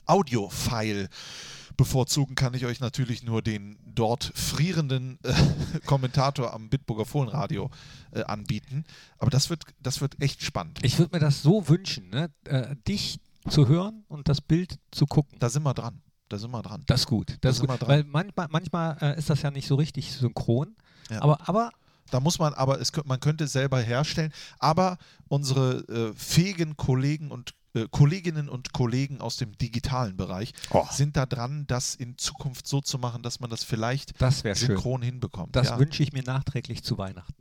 Audio-File 0.04 1.08
bevorzugen, 1.80 2.34
kann 2.34 2.52
ich 2.52 2.66
euch 2.66 2.80
natürlich 2.80 3.22
nur 3.22 3.40
den 3.40 3.78
dort 3.86 4.32
frierenden 4.34 5.18
äh, 5.22 5.32
Kommentator 5.86 6.52
am 6.52 6.68
Bitburger 6.68 7.06
Fohlenradio 7.06 7.70
äh, 8.12 8.22
anbieten. 8.22 8.84
Aber 9.18 9.30
das 9.30 9.48
wird, 9.48 9.64
das 9.80 10.02
wird 10.02 10.20
echt 10.20 10.42
spannend. 10.42 10.80
Ich 10.82 10.98
würde 10.98 11.16
mir 11.16 11.20
das 11.20 11.42
so 11.42 11.68
wünschen, 11.68 12.10
ne? 12.10 12.30
äh, 12.44 12.76
dich 12.86 13.18
zu 13.48 13.66
hören 13.66 14.04
und 14.08 14.28
das 14.28 14.42
Bild 14.42 14.78
zu 14.90 15.06
gucken. 15.06 15.38
Da 15.38 15.48
sind 15.48 15.62
wir 15.62 15.72
dran. 15.72 16.02
Da 16.28 16.36
sind 16.38 16.50
wir 16.50 16.60
dran. 16.62 16.82
Das 16.86 17.00
ist 17.00 17.06
gut. 17.06 17.30
Das 17.30 17.38
Da 17.40 17.48
ist 17.48 17.56
sind 17.56 17.68
wir 17.68 17.78
gut. 17.78 17.88
dran. 17.88 17.88
Weil 17.88 18.04
manchmal, 18.04 18.46
manchmal 18.50 18.98
äh, 19.00 19.18
ist 19.18 19.30
das 19.30 19.40
ja 19.40 19.50
nicht 19.50 19.66
so 19.66 19.76
richtig 19.76 20.12
synchron. 20.12 20.76
Ja. 21.08 21.22
Aber, 21.22 21.48
aber 21.48 21.70
Da 22.10 22.20
muss 22.20 22.38
man 22.38 22.54
aber, 22.54 22.80
es, 22.80 22.92
man 23.04 23.20
könnte 23.20 23.44
es 23.44 23.52
selber 23.52 23.80
herstellen, 23.80 24.32
aber 24.58 24.98
unsere 25.28 25.78
äh, 25.88 26.12
fähigen 26.14 26.76
Kollegen 26.76 27.30
und 27.30 27.54
äh, 27.74 27.86
Kolleginnen 27.90 28.48
und 28.48 28.72
Kollegen 28.72 29.20
aus 29.20 29.36
dem 29.36 29.56
digitalen 29.58 30.16
Bereich 30.16 30.52
Oh. 30.70 30.86
sind 30.90 31.16
da 31.16 31.24
dran, 31.26 31.66
das 31.68 31.94
in 31.94 32.18
Zukunft 32.18 32.66
so 32.66 32.80
zu 32.80 32.98
machen, 32.98 33.22
dass 33.22 33.38
man 33.40 33.48
das 33.50 33.62
vielleicht 33.64 34.20
das 34.20 34.42
wäre 34.44 34.56
schön. 34.56 34.68
synchron 34.68 35.02
hinbekommt. 35.02 35.54
Das 35.54 35.68
ja, 35.68 35.78
wünsche 35.78 36.02
ich 36.02 36.12
mir 36.12 36.22
nachträglich 36.24 36.82
zu 36.82 36.98
Weihnachten. 36.98 37.34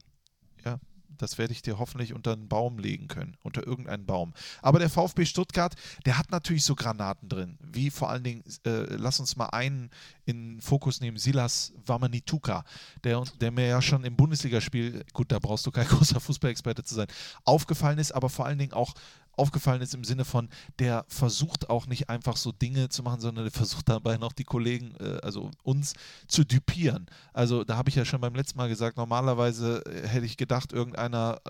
Das 1.19 1.37
werde 1.37 1.53
ich 1.53 1.61
dir 1.61 1.77
hoffentlich 1.77 2.13
unter 2.13 2.33
einen 2.33 2.47
Baum 2.47 2.79
legen 2.79 3.07
können, 3.07 3.37
unter 3.43 3.65
irgendeinen 3.65 4.05
Baum. 4.05 4.33
Aber 4.61 4.79
der 4.79 4.89
VfB 4.89 5.25
Stuttgart, 5.25 5.75
der 6.05 6.17
hat 6.17 6.31
natürlich 6.31 6.63
so 6.63 6.75
Granaten 6.75 7.29
drin, 7.29 7.57
wie 7.61 7.89
vor 7.89 8.09
allen 8.09 8.23
Dingen, 8.23 8.43
äh, 8.65 8.95
lass 8.95 9.19
uns 9.19 9.35
mal 9.35 9.47
einen 9.47 9.91
in 10.25 10.55
den 10.55 10.61
Fokus 10.61 11.01
nehmen, 11.01 11.17
Silas 11.17 11.73
Wamanituka, 11.85 12.63
der, 13.03 13.23
der 13.39 13.51
mir 13.51 13.67
ja 13.67 13.81
schon 13.81 14.03
im 14.03 14.15
Bundesligaspiel, 14.15 15.03
gut, 15.13 15.31
da 15.31 15.39
brauchst 15.39 15.65
du 15.65 15.71
kein 15.71 15.87
großer 15.87 16.19
Fußballexperte 16.19 16.83
zu 16.83 16.95
sein, 16.95 17.07
aufgefallen 17.45 17.99
ist, 17.99 18.11
aber 18.11 18.29
vor 18.29 18.45
allen 18.45 18.59
Dingen 18.59 18.73
auch 18.73 18.93
aufgefallen 19.39 19.81
ist 19.81 19.93
im 19.93 20.03
Sinne 20.03 20.25
von, 20.25 20.49
der 20.77 21.05
versucht 21.07 21.69
auch 21.69 21.87
nicht 21.87 22.09
einfach 22.09 22.37
so 22.37 22.51
Dinge 22.51 22.89
zu 22.89 23.03
machen, 23.03 23.21
sondern 23.21 23.45
der 23.45 23.51
versucht 23.51 23.89
dabei 23.89 24.17
noch 24.17 24.33
die 24.33 24.43
Kollegen, 24.43 24.93
äh, 24.99 25.19
also 25.23 25.49
uns 25.63 25.93
zu 26.27 26.43
düpieren. 26.43 27.07
Also 27.33 27.63
da 27.63 27.77
habe 27.77 27.89
ich 27.89 27.95
ja 27.95 28.05
schon 28.05 28.21
beim 28.21 28.35
letzten 28.35 28.57
Mal 28.57 28.69
gesagt, 28.69 28.97
normalerweise 28.97 29.83
äh, 29.85 30.07
hätte 30.07 30.25
ich 30.25 30.37
gedacht, 30.37 30.73
irgendeiner 30.73 31.41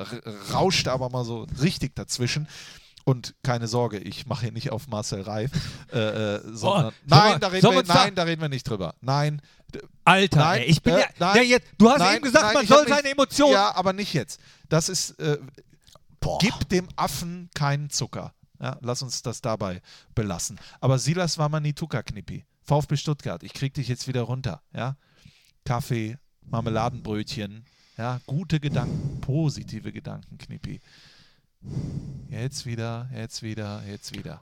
rauscht 0.54 0.88
aber 0.88 1.10
mal 1.10 1.25
so 1.25 1.47
richtig 1.62 1.95
dazwischen. 1.95 2.47
Und 3.06 3.34
keine 3.43 3.67
Sorge, 3.67 3.97
ich 3.97 4.28
mache 4.28 4.41
hier 4.41 4.52
nicht 4.52 4.71
auf 4.71 4.88
Marcel 4.88 5.21
Reif, 5.21 5.52
äh, 5.91 5.97
äh, 5.97 6.41
sondern 6.54 6.89
Oh, 6.89 7.06
nein, 7.08 7.39
da 7.39 7.47
reden 7.47 7.71
wir, 7.71 7.84
nein, 7.84 8.13
da 8.13 8.23
reden 8.23 8.41
wir 8.41 8.49
nicht 8.49 8.69
drüber. 8.69 8.93
Nein, 9.02 9.41
Alter, 10.04 10.39
Nein, 10.39 10.62
ey, 10.62 10.67
ich 10.67 10.82
bin 10.82 10.93
äh, 10.93 10.99
ja, 11.02 11.06
nein, 11.17 11.36
ja 11.38 11.41
jetzt, 11.43 11.67
du 11.78 11.89
hast 11.89 11.99
nein, 11.99 12.17
eben 12.17 12.25
gesagt, 12.25 12.54
man 12.54 12.67
soll 12.67 12.88
seine 12.88 13.10
Emotionen. 13.10 13.54
Ja, 13.54 13.75
aber 13.75 13.93
nicht 13.93 14.13
jetzt. 14.13 14.39
Das 14.67 14.89
ist, 14.89 15.19
äh, 15.19 15.38
gib 16.40 16.70
dem 16.70 16.88
Affen 16.96 17.50
keinen 17.54 17.90
Zucker. 17.90 18.34
Ja, 18.62 18.78
lass 18.82 19.02
uns 19.02 19.22
das 19.22 19.42
dabei 19.42 19.82
belassen. 20.16 20.60
Aber 20.82 21.00
Silas 21.00 21.38
war 21.38 21.50
mal 21.50 21.62
nie 21.62 21.74
Knippi. 22.04 22.46
VfB 22.64 22.98
Stuttgart, 22.98 23.44
ich 23.44 23.54
krieg 23.54 23.74
dich 23.74 23.88
jetzt 23.88 24.08
wieder 24.08 24.22
runter. 24.24 24.62
Ja? 24.74 24.98
Kaffee, 25.66 26.18
Marmeladenbrötchen, 26.42 27.66
ja, 27.98 28.22
gute 28.26 28.60
Gedanken, 28.60 29.20
positive 29.22 29.92
Gedanken, 29.92 30.38
Knippi. 30.38 30.80
Jetzt 32.30 32.65
wieder, 32.65 33.10
jetzt 33.13 33.41
wieder, 33.41 33.84
jetzt 33.88 34.15
wieder. 34.15 34.39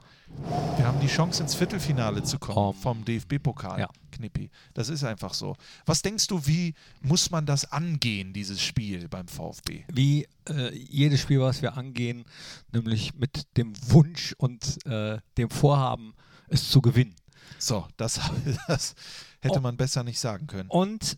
Wir 0.76 0.86
haben 0.86 1.00
die 1.00 1.08
Chance, 1.08 1.42
ins 1.42 1.56
Viertelfinale 1.56 2.22
zu 2.22 2.38
kommen 2.38 2.58
Um, 2.58 2.76
vom 2.76 3.06
DFB-Pokal, 3.06 3.80
ja. 3.80 3.90
Knippi. 4.12 4.50
Das 4.74 4.90
ist 4.90 5.04
einfach 5.06 5.34
so. 5.34 5.56
Was 5.86 6.02
denkst 6.02 6.28
du, 6.28 6.46
wie 6.46 6.74
muss 7.02 7.32
man 7.32 7.46
das 7.46 7.72
angehen, 7.72 8.34
dieses 8.34 8.62
Spiel 8.62 9.08
beim 9.08 9.28
VfB? 9.28 9.86
Wie 9.92 10.28
äh, 10.50 10.76
jedes 10.76 11.22
Spiel, 11.22 11.40
was 11.40 11.62
wir 11.62 11.78
angehen, 11.78 12.26
nämlich 12.74 13.14
mit 13.16 13.48
dem 13.56 13.74
Wunsch 13.90 14.36
und 14.38 14.86
äh, 14.86 15.20
dem 15.38 15.50
Vorhaben, 15.50 16.14
es 16.50 16.70
zu 16.70 16.82
gewinnen. 16.82 17.16
So, 17.58 17.88
das, 17.96 18.20
das 18.68 18.96
hätte 19.42 19.60
Oh. 19.60 19.62
man 19.62 19.78
besser 19.78 20.04
nicht 20.04 20.20
sagen 20.20 20.46
können. 20.48 20.70
Und 20.70 21.18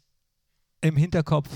im 0.81 0.95
Hinterkopf, 0.95 1.49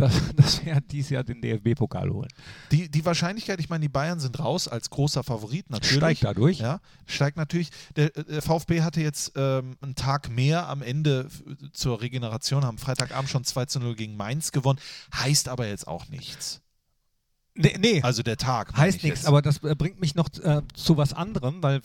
dass, 0.00 0.12
dass 0.36 0.64
wir 0.64 0.80
dieses 0.80 1.10
Jahr 1.10 1.24
den 1.24 1.40
DFB-Pokal 1.40 2.10
holen. 2.10 2.28
Die, 2.72 2.90
die 2.90 3.04
Wahrscheinlichkeit, 3.04 3.60
ich 3.60 3.68
meine, 3.68 3.82
die 3.82 3.88
Bayern 3.88 4.20
sind 4.20 4.38
raus 4.38 4.68
als 4.68 4.90
großer 4.90 5.22
Favorit 5.22 5.70
natürlich. 5.70 5.96
Steigt 5.96 6.24
dadurch. 6.24 6.58
Ja, 6.58 6.80
steigt 7.06 7.36
natürlich. 7.36 7.70
Der, 7.96 8.10
der 8.10 8.42
VfB 8.42 8.82
hatte 8.82 9.00
jetzt 9.00 9.32
ähm, 9.36 9.76
einen 9.80 9.94
Tag 9.94 10.30
mehr 10.30 10.68
am 10.68 10.82
Ende 10.82 11.28
zur 11.72 12.00
Regeneration, 12.00 12.64
haben 12.64 12.78
Freitagabend 12.78 13.30
schon 13.30 13.44
2 13.44 13.66
zu 13.66 13.80
0 13.80 13.94
gegen 13.94 14.16
Mainz 14.16 14.52
gewonnen. 14.52 14.78
Heißt 15.14 15.48
aber 15.48 15.66
jetzt 15.66 15.86
auch 15.86 16.08
nichts. 16.08 16.60
Nee, 17.54 17.76
nee 17.78 18.02
Also 18.02 18.22
der 18.22 18.36
Tag. 18.36 18.76
heißt 18.76 18.98
ich 18.98 19.02
nichts, 19.02 19.26
aber 19.26 19.42
das 19.42 19.62
äh, 19.62 19.74
bringt 19.74 20.00
mich 20.00 20.14
noch 20.14 20.28
äh, 20.42 20.62
zu 20.74 20.96
was 20.96 21.12
anderem, 21.12 21.62
weil 21.62 21.80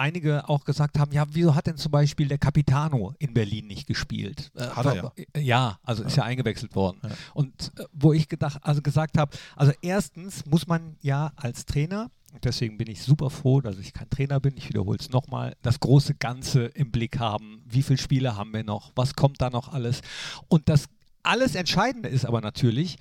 einige 0.00 0.48
auch 0.48 0.64
gesagt 0.64 0.98
haben, 0.98 1.12
ja, 1.12 1.24
wieso 1.30 1.54
hat 1.54 1.66
denn 1.66 1.76
zum 1.76 1.92
Beispiel 1.92 2.26
der 2.26 2.38
Capitano 2.38 3.14
in 3.18 3.34
Berlin 3.34 3.66
nicht 3.66 3.86
gespielt? 3.86 4.50
Äh, 4.56 4.68
Hat 4.68 4.86
er 4.86 4.94
ja. 4.94 5.12
Ja, 5.40 5.78
also 5.84 6.02
ist 6.02 6.16
ja 6.16 6.24
eingewechselt 6.24 6.74
worden. 6.74 6.98
Ja. 7.02 7.10
Und 7.34 7.72
äh, 7.78 7.84
wo 7.92 8.12
ich 8.12 8.28
gedacht, 8.28 8.58
also 8.62 8.82
gesagt 8.82 9.18
habe, 9.18 9.36
also 9.56 9.72
erstens 9.82 10.46
muss 10.46 10.66
man 10.66 10.96
ja 11.02 11.32
als 11.36 11.66
Trainer, 11.66 12.10
deswegen 12.42 12.78
bin 12.78 12.90
ich 12.90 13.02
super 13.02 13.30
froh, 13.30 13.60
dass 13.60 13.78
ich 13.78 13.92
kein 13.92 14.08
Trainer 14.08 14.40
bin, 14.40 14.56
ich 14.56 14.68
wiederhole 14.68 14.98
es 14.98 15.10
nochmal, 15.10 15.54
das 15.62 15.78
große 15.80 16.14
Ganze 16.14 16.64
im 16.64 16.90
Blick 16.90 17.18
haben. 17.18 17.62
Wie 17.68 17.82
viele 17.82 17.98
Spiele 17.98 18.36
haben 18.36 18.52
wir 18.52 18.64
noch? 18.64 18.92
Was 18.96 19.14
kommt 19.14 19.40
da 19.40 19.50
noch 19.50 19.72
alles? 19.72 20.00
Und 20.48 20.68
das 20.68 20.86
alles 21.22 21.54
Entscheidende 21.54 22.08
ist 22.08 22.24
aber 22.24 22.40
natürlich, 22.40 22.96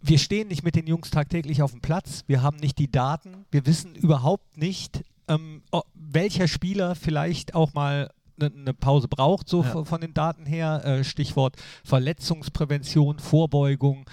wir 0.00 0.18
stehen 0.18 0.48
nicht 0.48 0.62
mit 0.62 0.74
den 0.74 0.86
Jungs 0.86 1.10
tagtäglich 1.10 1.62
auf 1.62 1.72
dem 1.72 1.80
Platz, 1.80 2.24
wir 2.26 2.42
haben 2.42 2.56
nicht 2.56 2.78
die 2.78 2.90
Daten, 2.90 3.46
wir 3.50 3.66
wissen 3.66 3.94
überhaupt 3.94 4.56
nicht, 4.56 5.02
ähm, 5.28 5.62
welcher 5.94 6.48
Spieler 6.48 6.94
vielleicht 6.94 7.54
auch 7.54 7.74
mal 7.74 8.10
eine 8.40 8.50
ne 8.50 8.74
Pause 8.74 9.08
braucht, 9.08 9.48
so 9.48 9.62
Ja. 9.62 9.84
von- 9.84 10.00
den 10.00 10.14
Daten 10.14 10.46
her. 10.46 10.82
Äh, 10.84 11.04
Stichwort 11.04 11.56
Verletzungsprävention, 11.84 13.18
Vorbeugung. 13.18 14.04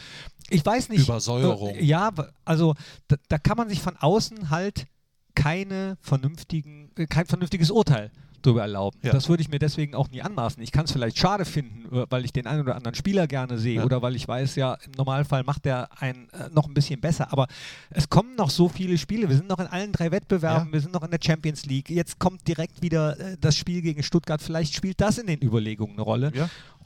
Ich 0.49 0.65
weiß 0.65 0.89
nicht. 0.89 1.01
Übersäuerung. 1.01 1.75
Äh, 1.75 1.83
ja, 1.83 2.11
also 2.45 2.75
da, 3.07 3.15
da 3.27 3.37
kann 3.37 3.57
man 3.57 3.69
sich 3.69 3.81
von 3.81 3.97
außen 3.97 4.49
halt 4.49 4.87
keine 5.35 5.97
vernünftigen, 6.01 6.91
äh, 6.97 7.05
kein 7.07 7.25
vernünftiges 7.27 7.71
Urteil 7.71 8.11
drüber 8.41 8.61
erlauben. 8.61 8.97
Ja. 9.03 9.11
Das 9.11 9.29
würde 9.29 9.41
ich 9.41 9.49
mir 9.49 9.59
deswegen 9.59 9.95
auch 9.95 10.09
nie 10.09 10.21
anmaßen. 10.21 10.61
Ich 10.63 10.71
kann 10.71 10.85
es 10.85 10.91
vielleicht 10.91 11.17
schade 11.17 11.45
finden, 11.45 11.85
äh, 11.95 12.05
weil 12.09 12.25
ich 12.25 12.33
den 12.33 12.47
einen 12.47 12.61
oder 12.61 12.75
anderen 12.75 12.95
Spieler 12.95 13.27
gerne 13.27 13.57
sehe 13.57 13.77
Ja. 13.77 13.83
oder 13.85 14.01
weil 14.01 14.15
ich 14.15 14.27
weiß, 14.27 14.55
ja, 14.55 14.75
im 14.85 14.91
Normalfall 14.97 15.43
macht 15.43 15.65
der 15.65 15.89
einen 16.01 16.29
äh, 16.29 16.49
noch 16.53 16.67
ein 16.67 16.73
bisschen 16.73 16.99
besser. 17.01 17.31
Aber 17.31 17.47
es 17.89 18.09
kommen 18.09 18.35
noch 18.35 18.49
so 18.49 18.69
viele 18.69 18.97
Spiele. 18.97 19.29
Wir 19.29 19.35
sind 19.35 19.47
noch 19.49 19.59
in 19.59 19.67
allen 19.67 19.91
drei 19.91 20.11
Wettbewerben, 20.11 20.67
Ja. 20.67 20.73
wir 20.73 20.81
sind 20.81 20.93
noch 20.93 21.03
in 21.03 21.11
der 21.11 21.19
Champions 21.23 21.65
League. 21.65 21.89
Jetzt 21.89 22.19
kommt 22.19 22.47
direkt 22.47 22.81
wieder 22.81 23.19
äh, 23.19 23.37
das 23.39 23.55
Spiel 23.55 23.81
gegen 23.81 24.03
Stuttgart. 24.03 24.41
Vielleicht 24.41 24.73
spielt 24.73 24.99
das 25.01 25.17
in 25.17 25.27
den 25.27 25.41
Überlegungen 25.41 25.93
eine 25.93 26.01
Rolle. 26.03 26.31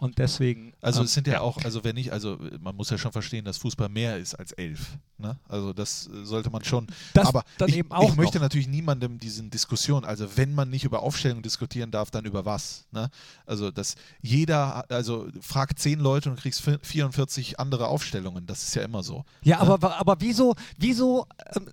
Ja. 0.04 0.06
Und 0.06 0.18
deswegen. 0.18 0.74
Also 0.82 1.00
ähm, 1.00 1.06
es 1.06 1.14
sind 1.14 1.28
ja, 1.28 1.40
auch, 1.42 1.58
also 1.64 1.84
wenn 1.84 1.96
nicht, 1.96 2.12
also 2.12 2.38
man 2.60 2.76
muss 2.76 2.90
ja 2.90 2.98
schon 2.98 3.12
verstehen, 3.12 3.46
dass 3.46 3.58
Fußball 3.58 3.88
mehr 3.90 4.18
ist 4.18 4.36
als 4.36 4.52
elf. 4.52 4.98
Ne? 5.18 5.38
Also 5.48 5.72
das 5.72 6.08
äh, 6.08 6.26
sollte 6.26 6.50
man 6.50 6.64
schon. 6.64 6.88
Das 7.14 7.28
aber 7.28 7.44
dann 7.58 7.70
ich, 7.70 7.78
eben 7.78 7.92
auch 7.92 8.10
ich 8.10 8.16
möchte 8.16 8.38
noch. 8.38 8.44
natürlich 8.44 8.68
niemandem 8.68 9.18
diesen 9.18 9.50
Diskussion, 9.50 10.04
also 10.04 10.28
wenn 10.36 10.54
man 10.54 10.70
nicht 10.70 10.84
über 10.84 11.02
Aufstellung 11.02 11.42
diskutieren 11.42 11.90
darf, 11.92 12.12
dann 12.12 12.26
über 12.26 12.44
was. 12.46 12.86
Ne? 12.92 13.10
Also 13.46 13.72
dass 13.72 13.96
jeder, 14.22 14.90
also 14.92 15.28
fragt 15.40 15.80
zehn 15.80 16.00
Leute 16.00 16.30
und 16.30 16.38
kriegst 16.40 16.62
vi- 16.68 16.80
44 16.84 17.60
andere 17.60 17.88
Aufstellungen. 17.88 18.46
Das 18.46 18.64
ist 18.64 18.76
ja 18.76 18.84
immer 18.84 19.04
so. 19.04 19.24
Ja, 19.44 19.60
aber, 19.60 19.98
aber 19.98 20.18
wieso, 20.20 20.56
wieso 20.78 21.26
ähm, 21.56 21.68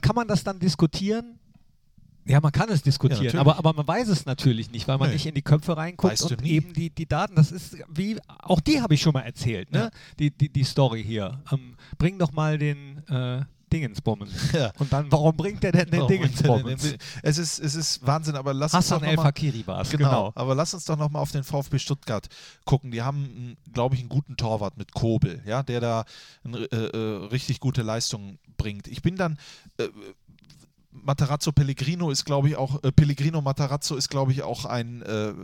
kann 0.00 0.16
man 0.16 0.26
das 0.26 0.42
dann 0.42 0.58
diskutieren? 0.58 1.38
Ja, 2.26 2.40
man 2.40 2.52
kann 2.52 2.70
es 2.70 2.82
diskutieren, 2.82 3.24
natürlich. 3.24 3.40
aber, 3.40 3.58
aber 3.58 3.74
man 3.74 3.86
weiß 3.86 4.08
es 4.08 4.24
natürlich 4.24 4.70
nicht, 4.70 4.88
weil 4.88 4.98
man 4.98 5.08
Nö. 5.08 5.14
nicht 5.14 5.26
in 5.26 5.34
die 5.34 5.42
Köpfe 5.42 5.76
reinguckt 5.76 6.12
Weißt 6.12 6.32
und 6.32 6.44
eben 6.44 6.72
die, 6.72 6.90
die 6.90 7.06
Daten, 7.06 7.34
das 7.34 7.52
ist 7.52 7.76
wie, 7.92 8.18
auch 8.26 8.60
die 8.60 8.80
habe 8.80 8.94
ich 8.94 9.02
schon 9.02 9.12
mal 9.12 9.20
erzählt, 9.22 9.70
ne? 9.72 9.78
Ja. 9.78 9.90
Die, 10.18 10.30
die, 10.30 10.48
die 10.48 10.64
Story 10.64 11.04
hier. 11.04 11.42
Ähm, 11.52 11.76
bring 11.98 12.18
doch 12.18 12.32
mal 12.32 12.56
den 12.56 13.06
äh, 13.08 13.42
Dingensbummens. 13.74 14.52
Ja. 14.52 14.72
Und 14.78 14.92
dann, 14.92 15.10
warum 15.10 15.36
bringt 15.36 15.62
der 15.64 15.72
denn 15.72 15.90
den 15.90 16.06
Dingensbummens? 16.06 16.94
Es 17.22 17.38
ist, 17.38 17.58
es 17.58 17.74
ist 17.74 18.06
Wahnsinn, 18.06 18.36
aber 18.36 18.54
lass 18.54 18.72
uns 18.72 18.84
Hassan 18.86 19.00
doch 19.00 19.08
El 19.08 19.16
Fakiri 19.16 19.66
war 19.66 19.80
es, 19.80 19.90
Genau. 19.90 20.08
genau. 20.08 20.32
Aber 20.36 20.54
lass 20.54 20.74
uns 20.74 20.84
doch 20.84 20.96
nochmal 20.96 21.20
auf 21.20 21.32
den 21.32 21.42
VfB 21.42 21.78
Stuttgart 21.78 22.28
gucken. 22.64 22.92
Die 22.92 23.02
haben, 23.02 23.56
glaube 23.72 23.96
ich, 23.96 24.00
einen 24.00 24.08
guten 24.10 24.36
Torwart 24.36 24.76
mit 24.78 24.92
Kobel, 24.92 25.42
ja, 25.44 25.62
der 25.64 25.80
da 25.80 26.04
eine, 26.44 26.58
äh, 26.58 26.76
äh, 26.76 27.26
richtig 27.26 27.58
gute 27.58 27.82
Leistung 27.82 28.38
bringt. 28.56 28.86
Ich 28.86 29.02
bin 29.02 29.16
dann. 29.16 29.38
Äh, 29.78 29.88
Matarazzo 31.02 31.52
Pellegrino 31.52 32.10
ist, 32.10 32.24
glaube 32.24 32.48
ich, 32.48 32.56
auch, 32.56 32.82
äh, 32.82 32.92
Pellegrino 32.92 33.40
Matarazzo 33.40 33.96
ist, 33.96 34.08
glaube 34.08 34.32
ich, 34.32 34.42
auch 34.42 34.64
ein, 34.64 35.02
äh, 35.02 35.34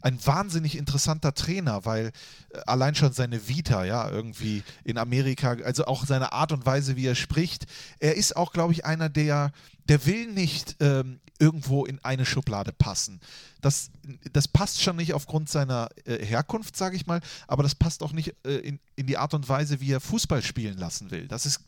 ein 0.00 0.18
wahnsinnig 0.26 0.76
interessanter 0.76 1.34
Trainer, 1.34 1.84
weil 1.84 2.12
äh, 2.50 2.58
allein 2.66 2.94
schon 2.94 3.12
seine 3.12 3.48
Vita, 3.48 3.84
ja, 3.84 4.08
irgendwie 4.10 4.62
in 4.84 4.98
Amerika, 4.98 5.56
also 5.64 5.86
auch 5.86 6.04
seine 6.04 6.32
Art 6.32 6.52
und 6.52 6.66
Weise, 6.66 6.96
wie 6.96 7.06
er 7.06 7.14
spricht, 7.14 7.66
er 8.00 8.16
ist 8.16 8.36
auch, 8.36 8.52
glaube 8.52 8.72
ich, 8.72 8.84
einer, 8.84 9.08
der, 9.08 9.52
der 9.88 10.04
will 10.06 10.26
nicht 10.32 10.76
ähm, 10.80 11.20
irgendwo 11.38 11.84
in 11.84 12.02
eine 12.04 12.26
Schublade 12.26 12.72
passen. 12.72 13.20
Das, 13.60 13.90
das 14.32 14.46
passt 14.46 14.82
schon 14.82 14.96
nicht 14.96 15.14
aufgrund 15.14 15.48
seiner 15.48 15.88
äh, 16.04 16.24
Herkunft, 16.24 16.76
sage 16.76 16.96
ich 16.96 17.06
mal, 17.06 17.20
aber 17.48 17.62
das 17.62 17.74
passt 17.74 18.02
auch 18.02 18.12
nicht 18.12 18.34
äh, 18.44 18.56
in, 18.56 18.80
in 18.96 19.06
die 19.06 19.16
Art 19.16 19.34
und 19.34 19.48
Weise, 19.48 19.80
wie 19.80 19.92
er 19.92 20.00
Fußball 20.00 20.42
spielen 20.42 20.76
lassen 20.78 21.10
will. 21.10 21.28
Das 21.28 21.46
ist 21.46 21.60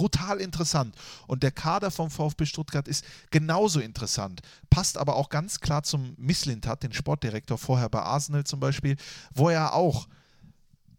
brutal 0.00 0.40
interessant. 0.40 0.94
Und 1.26 1.42
der 1.42 1.50
Kader 1.50 1.90
vom 1.90 2.10
VfB 2.10 2.46
Stuttgart 2.46 2.88
ist 2.88 3.04
genauso 3.30 3.80
interessant. 3.80 4.40
Passt 4.70 4.96
aber 4.96 5.16
auch 5.16 5.28
ganz 5.28 5.60
klar 5.60 5.82
zum 5.82 6.14
Misslintat, 6.16 6.82
den 6.82 6.94
Sportdirektor 6.94 7.58
vorher 7.58 7.90
bei 7.90 8.00
Arsenal 8.00 8.44
zum 8.44 8.60
Beispiel, 8.60 8.96
wo 9.34 9.50
er 9.50 9.74
auch 9.74 10.08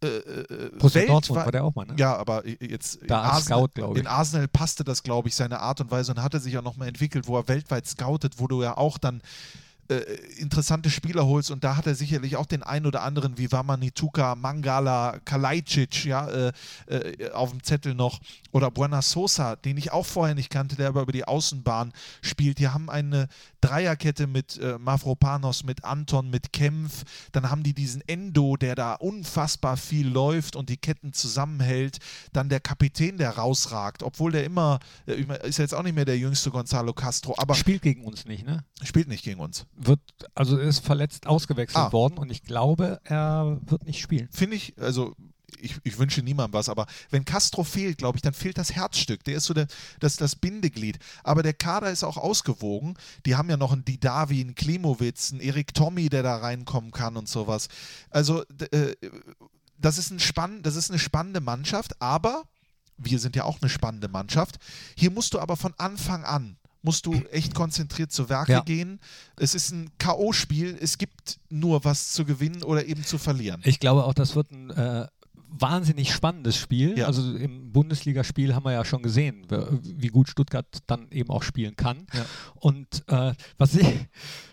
äh, 0.03 0.07
äh, 0.07 0.71
Borussia 0.77 1.05
Dortmund 1.05 1.29
war- 1.45 1.51
der 1.51 1.63
auch 1.63 1.75
mal, 1.75 1.85
ne? 1.85 1.95
ja, 1.97 2.15
aber 2.15 2.47
jetzt 2.47 2.95
in 2.95 3.11
Arsenal, 3.11 3.67
Scout, 3.69 3.95
in 3.95 4.07
Arsenal 4.07 4.47
passte 4.47 4.83
das, 4.83 5.03
glaube 5.03 5.29
ich, 5.29 5.35
seine 5.35 5.59
Art 5.59 5.81
und 5.81 5.91
Weise 5.91 6.11
und 6.11 6.21
hatte 6.21 6.39
sich 6.39 6.57
auch 6.57 6.63
nochmal 6.63 6.87
entwickelt, 6.87 7.27
wo 7.27 7.37
er 7.37 7.47
weltweit 7.47 7.87
scoutet, 7.87 8.39
wo 8.39 8.47
du 8.47 8.61
ja 8.63 8.77
auch 8.77 8.97
dann 8.97 9.21
äh, 9.91 10.15
interessante 10.37 10.89
Spieler 10.89 11.25
holst 11.25 11.51
und 11.51 11.63
da 11.63 11.75
hat 11.75 11.87
er 11.87 11.95
sicherlich 11.95 12.35
auch 12.35 12.45
den 12.45 12.63
einen 12.63 12.85
oder 12.85 13.01
anderen 13.03 13.37
wie 13.37 13.51
Wamanituka, 13.51 14.35
Mangala, 14.35 15.19
Kalajdzic 15.25 16.05
ja, 16.05 16.27
äh, 16.27 16.51
äh, 16.87 17.31
auf 17.31 17.51
dem 17.51 17.63
Zettel 17.63 17.93
noch 17.93 18.19
oder 18.51 18.71
Buena 18.71 19.01
Sosa, 19.01 19.55
den 19.55 19.77
ich 19.77 19.91
auch 19.91 20.05
vorher 20.05 20.35
nicht 20.35 20.49
kannte, 20.49 20.75
der 20.75 20.89
aber 20.89 21.01
über 21.01 21.11
die 21.11 21.25
Außenbahn 21.25 21.93
spielt. 22.21 22.59
Die 22.59 22.67
haben 22.67 22.89
eine 22.89 23.27
Dreierkette 23.61 24.27
mit 24.27 24.57
äh, 24.57 24.77
Mavropanos, 24.77 25.63
mit 25.63 25.83
Anton, 25.83 26.29
mit 26.29 26.51
Kempf. 26.51 27.03
Dann 27.31 27.49
haben 27.49 27.63
die 27.63 27.73
diesen 27.73 28.01
Endo, 28.07 28.57
der 28.57 28.75
da 28.75 28.95
unfassbar 28.95 29.77
viel 29.77 30.07
läuft 30.07 30.55
und 30.55 30.69
die 30.69 30.77
Ketten 30.77 31.13
zusammenhält. 31.13 31.99
Dann 32.33 32.49
der 32.49 32.59
Kapitän, 32.59 33.17
der 33.17 33.37
rausragt, 33.37 34.03
obwohl 34.03 34.31
der 34.31 34.43
immer, 34.43 34.79
äh, 35.05 35.23
ist 35.47 35.57
ja 35.57 35.63
jetzt 35.63 35.73
auch 35.73 35.83
nicht 35.83 35.95
mehr 35.95 36.05
der 36.05 36.17
jüngste 36.17 36.51
Gonzalo 36.51 36.93
Castro, 36.93 37.35
aber 37.37 37.55
Spielt 37.55 37.81
gegen 37.81 38.05
uns 38.05 38.25
nicht, 38.25 38.45
ne? 38.45 38.63
spielt 38.83 39.07
nicht 39.07 39.23
gegen 39.23 39.39
uns. 39.39 39.65
Wird, 39.83 39.99
also 40.35 40.57
ist 40.57 40.85
verletzt 40.85 41.27
ausgewechselt 41.27 41.85
Ah. 41.85 41.91
worden 41.91 42.17
und 42.17 42.31
ich 42.31 42.43
glaube, 42.43 42.99
er 43.03 43.59
wird 43.65 43.85
nicht 43.85 43.99
spielen. 43.99 44.29
Finde 44.31 44.55
ich, 44.55 44.73
also 44.79 45.15
ich, 45.59 45.75
ich 45.83 45.97
wünsche 45.97 46.21
niemandem 46.21 46.53
was, 46.53 46.69
aber 46.69 46.85
wenn 47.09 47.25
Castro 47.25 47.63
fehlt, 47.63 47.97
glaube 47.97 48.17
ich, 48.17 48.21
dann 48.21 48.33
fehlt 48.33 48.57
das 48.57 48.73
Herzstück. 48.73 49.23
Der 49.23 49.35
ist 49.35 49.45
so 49.45 49.53
der, 49.53 49.67
das, 49.99 50.15
das 50.15 50.35
Bindeglied. 50.35 50.99
Aber 51.23 51.43
der 51.43 51.53
Kader 51.53 51.91
ist 51.91 52.03
auch 52.03 52.17
ausgewogen. 52.17 52.95
Die 53.25 53.35
haben 53.35 53.49
ja 53.49 53.57
noch 53.57 53.71
einen 53.71 53.85
Didavi, 53.85 54.41
einen 54.41 54.55
Klimowitz, 54.55 55.31
einen 55.31 55.41
Erik 55.41 55.73
Tommy, 55.73 56.09
der 56.09 56.23
da 56.23 56.37
reinkommen 56.37 56.91
kann 56.91 57.17
und 57.17 57.27
sowas. 57.27 57.67
Also 58.09 58.43
äh, 58.71 58.95
das 59.77 59.97
ist, 59.97 60.11
ein 60.11 60.19
spann 60.19 60.61
das 60.63 60.75
ist 60.75 60.89
eine 60.89 60.99
spannende 60.99 61.41
Mannschaft, 61.41 62.01
aber 62.01 62.43
wir 62.97 63.19
sind 63.19 63.35
ja 63.35 63.43
auch 63.45 63.61
eine 63.61 63.69
spannende 63.69 64.07
Mannschaft. 64.07 64.57
Hier 64.95 65.11
musst 65.11 65.33
du 65.33 65.39
aber 65.39 65.57
von 65.57 65.73
Anfang 65.77 66.23
an 66.23 66.57
musst 66.81 67.05
du 67.05 67.13
echt 67.31 67.53
konzentriert 67.53 68.11
zu 68.11 68.29
Werke 68.29 68.51
Ja. 68.53 68.61
gehen. 68.61 68.99
Es 69.37 69.55
ist 69.55 69.71
ein 69.71 69.89
K.O.-Spiel. 69.97 70.77
Es 70.79 70.97
gibt 70.97 71.39
nur 71.49 71.83
was 71.83 72.11
zu 72.13 72.25
gewinnen 72.25 72.63
oder 72.63 72.85
eben 72.85 73.03
zu 73.03 73.17
verlieren. 73.17 73.61
Ich 73.65 73.79
glaube 73.79 74.03
auch, 74.05 74.13
das 74.13 74.35
wird 74.35 74.51
ein 74.51 74.69
äh, 74.71 75.07
wahnsinnig 75.53 76.13
spannendes 76.13 76.55
Spiel. 76.57 76.97
Ja. 76.97 77.07
Also 77.07 77.35
im 77.35 77.71
Bundesligaspiel 77.71 78.55
haben 78.55 78.63
wir 78.65 78.71
ja 78.71 78.85
schon 78.85 79.03
gesehen, 79.03 79.45
wie 79.49 80.07
gut 80.07 80.29
Stuttgart 80.29 80.65
dann 80.87 81.11
eben 81.11 81.29
auch 81.29 81.43
spielen 81.43 81.75
kann. 81.75 82.07
Ja. 82.13 82.25
Und 82.55 83.03
äh, 83.07 83.33
was, 83.57 83.75
ich, 83.75 83.87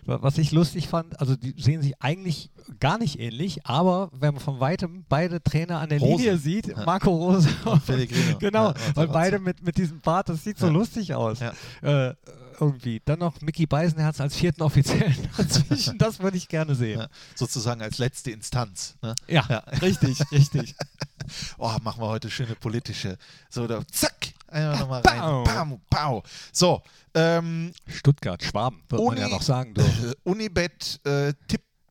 was 0.05 0.37
ich 0.37 0.51
lustig 0.51 0.87
fand, 0.87 1.19
also 1.19 1.35
die 1.35 1.55
sehen 1.57 1.81
sich 1.81 1.99
eigentlich 2.01 2.51
gar 2.79 2.97
nicht 2.97 3.19
ähnlich, 3.19 3.65
aber 3.65 4.09
wenn 4.13 4.33
man 4.35 4.43
von 4.43 4.59
weitem 4.59 5.05
beide 5.09 5.41
Trainer 5.41 5.79
an 5.79 5.89
der 5.89 5.99
Rose. 5.99 6.23
Linie 6.23 6.37
sieht. 6.37 6.75
Marco 6.85 7.09
Rose 7.11 7.49
und 7.65 7.85
Pellegrino. 7.85 8.37
genau, 8.39 8.67
Materazzi. 8.69 9.07
beide 9.13 9.39
mit, 9.39 9.63
mit 9.63 9.77
diesem 9.77 9.99
Bart, 10.01 10.29
das 10.29 10.43
sieht 10.43 10.57
so 10.57 10.69
lustig 10.69 11.13
aus. 11.13 11.39
Äh, 11.81 12.13
irgendwie. 12.59 13.01
Dann 13.05 13.19
noch 13.19 13.39
Mickey 13.41 13.65
Beisenherz 13.65 14.19
als 14.19 14.35
vierten 14.35 14.61
Offiziellen 14.63 15.15
dazwischen, 15.37 15.97
das 15.97 16.19
würde 16.19 16.37
ich 16.37 16.47
gerne 16.47 16.75
sehen. 16.75 16.99
Ja, 16.99 17.07
sozusagen 17.35 17.81
als 17.81 17.97
letzte 17.97 18.31
Instanz. 18.31 18.95
Ne? 19.01 19.15
Ja, 19.27 19.45
Ja. 19.49 19.59
richtig, 19.81 20.19
richtig. 20.31 20.75
Oh, 21.59 21.71
machen 21.83 22.01
wir 22.01 22.07
heute 22.07 22.27
schöne 22.31 22.55
politische. 22.55 23.15
So, 23.51 23.67
da, 23.67 23.85
zack, 23.91 24.29
einfach 24.47 24.79
nochmal 24.79 25.01
rein. 25.01 25.43
Pam, 25.43 25.79
pau. 25.91 26.23
So, 26.51 26.81
ähm, 27.13 27.71
Stuttgart, 27.85 28.41
Schwaben, 28.41 28.81
wird 28.89 29.03
man 29.03 29.17
ja 29.17 29.27
noch 29.27 29.43
sagen 29.43 29.75
äh, 29.75 30.13
Unibet 30.23 30.99
äh, 31.05 31.33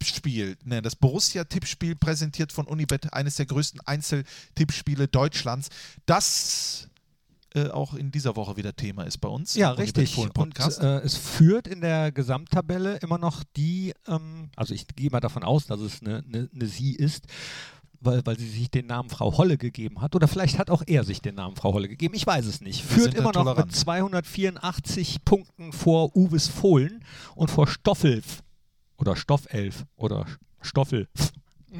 Tippspiel, 0.09 0.57
ne, 0.64 0.83
das 0.83 0.97
Borussia-Tippspiel 0.97 1.97
präsentiert 1.97 2.53
von 2.53 2.66
Unibet, 2.66 3.12
eines 3.12 3.37
der 3.37 3.47
größten 3.47 3.81
Einzeltippspiele 3.81 5.09
Deutschlands, 5.09 5.68
das 6.07 6.88
äh, 7.55 7.68
auch 7.68 7.94
in 7.94 8.11
dieser 8.11 8.37
Woche 8.37 8.57
wieder 8.57 8.75
Thema 8.75 9.05
ist 9.05 9.18
bei 9.18 9.29
uns. 9.29 9.55
Ja, 9.55 9.73
richtig. 9.73 10.16
Und 10.16 10.59
äh, 10.59 10.99
es 11.01 11.16
führt 11.16 11.66
in 11.66 11.81
der 11.81 12.12
Gesamttabelle 12.12 12.97
immer 12.99 13.18
noch 13.18 13.44
die, 13.57 13.92
ähm, 14.07 14.51
also 14.57 14.75
ich 14.75 14.87
gehe 14.97 15.11
mal 15.11 15.21
davon 15.21 15.44
aus, 15.44 15.66
dass 15.66 15.81
es 15.81 16.01
eine, 16.03 16.25
eine, 16.27 16.49
eine 16.53 16.66
Sie 16.66 16.94
ist, 16.94 17.27
weil, 18.01 18.25
weil 18.25 18.38
sie 18.38 18.49
sich 18.49 18.71
den 18.71 18.87
Namen 18.87 19.11
Frau 19.11 19.37
Holle 19.37 19.59
gegeben 19.59 20.01
hat. 20.01 20.14
Oder 20.14 20.29
vielleicht 20.29 20.59
hat 20.59 20.71
auch 20.71 20.83
er 20.87 21.05
sich 21.05 21.21
den 21.21 21.35
Namen 21.35 21.57
Frau 21.57 21.73
Holle 21.73 21.88
gegeben. 21.88 22.14
Ich 22.14 22.27
weiß 22.27 22.47
es 22.47 22.61
nicht. 22.61 22.83
Führt 22.83 23.14
immer 23.14 23.33
noch 23.33 23.42
tolerant. 23.42 23.66
mit 23.66 23.77
284 23.77 25.25
Punkten 25.25 25.73
vor 25.73 26.14
Uwes 26.16 26.47
Fohlen 26.47 27.05
und 27.35 27.51
vor 27.51 27.66
Stoffelf 27.66 28.42
oder 28.98 29.16
Stoffelf 29.16 29.84
oder 29.96 30.26
Stoffel. 30.61 31.08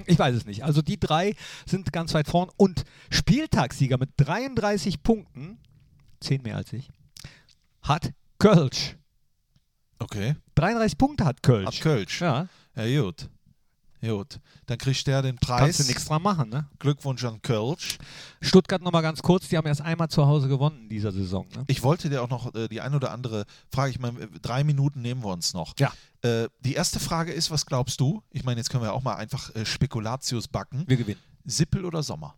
Ich 0.07 0.19
weiß 0.19 0.35
es 0.35 0.45
nicht. 0.47 0.65
Also 0.65 0.83
die 0.83 0.99
drei 1.01 1.35
sind 1.67 1.93
ganz 1.93 2.15
weit 2.15 2.29
vorn 2.29 2.51
und 2.57 2.85
Spieltagssieger 3.11 3.99
mit 3.99 4.11
33 4.17 5.03
Punkten, 5.03 5.59
10 6.21 6.43
mehr 6.43 6.57
als 6.57 6.73
ich, 6.73 6.91
hat 7.83 8.13
Kölsch. 8.39 8.97
okay. 9.99 10.37
33 10.55 10.99
Punkte 10.99 11.25
hat 11.25 11.43
Kölsch. 11.43 11.67
Ab 11.67 11.75
Kölsch. 11.81 12.21
Ja, 12.21 12.49
Ja, 12.77 13.03
gut. 13.03 13.29
Gut. 14.01 14.39
Dann 14.67 14.79
kriegt 14.79 15.07
der 15.07 15.23
den 15.23 15.37
Preis. 15.37 15.61
kannst 15.61 15.81
du 15.81 15.85
nichts 15.85 16.05
dran 16.05 16.23
machen, 16.23 16.49
ne? 16.51 16.69
Glückwunsch 16.79 17.25
an 17.25 17.43
Kölsch. 17.43 17.99
Stuttgart 18.41 18.81
nochmal 18.83 19.03
ganz 19.03 19.23
kurz, 19.23 19.49
die 19.49 19.57
haben 19.57 19.67
erst 19.67 19.81
einmal 19.81 20.09
zu 20.09 20.27
Hause 20.27 20.49
gewonnen 20.49 20.83
in 20.83 20.89
dieser 20.89 21.11
Saison. 21.11 21.47
Ne? 21.55 21.65
Ich 21.67 21.83
wollte 21.83 22.09
dir 22.09 22.23
auch 22.23 22.29
noch 22.29 22.55
äh, 22.55 22.69
die 22.69 22.81
ein 22.81 22.95
oder 22.95 23.11
andere 23.11 23.45
Frage, 23.73 23.91
ich 23.91 23.99
meine, 23.99 24.21
äh, 24.21 24.29
drei 24.41 24.63
Minuten 24.63 25.03
nehmen 25.03 25.23
wir 25.23 25.33
uns 25.33 25.53
noch. 25.53 25.75
Ja. 25.79 25.93
Äh, 26.23 26.49
die 26.61 26.75
erste 26.75 27.01
Frage 27.01 27.33
ist, 27.33 27.51
was 27.51 27.67
glaubst 27.67 28.01
du? 28.01 28.23
Ich 28.31 28.45
meine, 28.45 28.61
jetzt 28.61 28.71
können 28.71 28.85
wir 28.85 28.93
auch 28.93 29.03
mal 29.03 29.17
einfach 29.17 29.55
äh, 29.55 29.65
Spekulatius 29.65 30.49
backen. 30.49 30.85
Wir 30.87 30.97
gewinnen. 30.97 31.21
Sippel 31.45 31.85
oder 31.85 32.03
Sommer? 32.03 32.37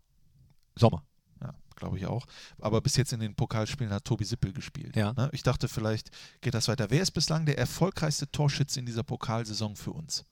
Sommer. 0.76 1.04
Ja, 1.42 1.54
glaube 1.76 1.98
ich 1.98 2.06
auch. 2.06 2.26
Aber 2.58 2.80
bis 2.80 2.96
jetzt 2.96 3.12
in 3.12 3.20
den 3.20 3.34
Pokalspielen 3.34 3.92
hat 3.92 4.04
Tobi 4.04 4.24
Sippel 4.24 4.52
gespielt. 4.52 4.96
Ja. 4.96 5.12
Ne? 5.12 5.28
Ich 5.32 5.42
dachte, 5.42 5.68
vielleicht 5.68 6.10
geht 6.40 6.54
das 6.54 6.68
weiter. 6.68 6.90
Wer 6.90 7.02
ist 7.02 7.10
bislang 7.10 7.44
der 7.44 7.58
erfolgreichste 7.58 8.30
Torschütze 8.30 8.80
in 8.80 8.86
dieser 8.86 9.02
Pokalsaison 9.02 9.76
für 9.76 9.92
uns? 9.92 10.24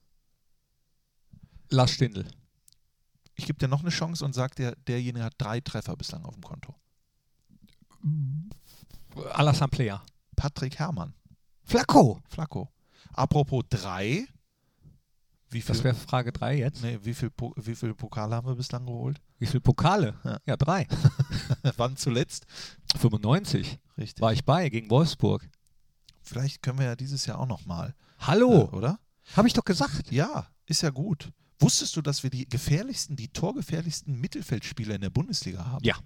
Lars 1.71 1.91
Stindl. 1.93 2.27
Ich 3.35 3.47
gebe 3.47 3.59
dir 3.59 3.69
noch 3.69 3.81
eine 3.81 3.91
Chance 3.91 4.25
und 4.25 4.35
sage 4.35 4.55
dir, 4.57 4.77
derjenige 4.87 5.25
hat 5.25 5.35
drei 5.39 5.61
Treffer 5.61 5.97
bislang 5.97 6.25
auf 6.25 6.35
dem 6.35 6.43
Konto. 6.43 6.75
Alassane 9.33 9.69
Player. 9.71 10.03
Patrick 10.37 10.79
Herrmann, 10.79 11.15
Flacco. 11.65 12.23
Flacco. 12.29 12.71
Apropos 13.13 13.65
drei. 13.69 14.27
Wie 15.51 15.63
viel, 15.63 15.75
Das 15.75 15.83
wäre 15.83 15.95
Frage 15.95 16.31
3 16.31 16.59
jetzt. 16.59 16.83
nee, 16.83 16.99
wie, 17.03 17.15
viel, 17.15 17.31
Po- 17.31 17.55
wie 17.57 17.75
viel 17.75 17.95
Pokale 17.95 18.37
haben 18.37 18.47
wir 18.47 18.55
bislang 18.55 18.85
geholt? 18.85 19.19
Wie 19.39 19.47
viele 19.47 19.63
Pokale? 19.63 20.15
Ja. 20.23 20.39
Ja, 20.45 20.57
drei. 20.59 20.87
Wann 21.79 21.97
zuletzt? 21.97 22.45
95 22.99 23.79
Richtig. 23.97 24.21
war 24.21 24.33
ich 24.35 24.45
bei 24.45 24.69
gegen 24.69 24.91
Wolfsburg. 24.91 25.49
Vielleicht 26.21 26.63
können 26.63 26.79
wir 26.79 26.85
ja 26.85 26.97
dieses 26.97 27.25
Jahr 27.25 27.39
auch 27.39 27.47
nochmal. 27.47 27.95
Hallo, 28.19 28.65
Äh, 28.71 28.77
oder? 28.77 28.99
habe 29.37 29.49
ich 29.49 29.55
doch 29.55 29.65
gesagt. 29.65 30.13
Ja, 30.13 30.47
ist 30.67 30.83
ja 30.83 30.91
gut. 30.91 31.31
Wusstest 31.61 31.97
du, 31.97 32.03
dass 32.03 32.23
wir 32.23 32.31
die 32.31 32.49
gefährlichsten, 32.49 33.17
die 33.17 33.29
torgefährlichsten 33.29 34.21
Mittelfeldspieler 34.21 34.95
in 34.95 35.01
der 35.01 35.11
Bundesliga 35.11 35.67
haben? 35.67 35.85
Ja. 35.85 35.97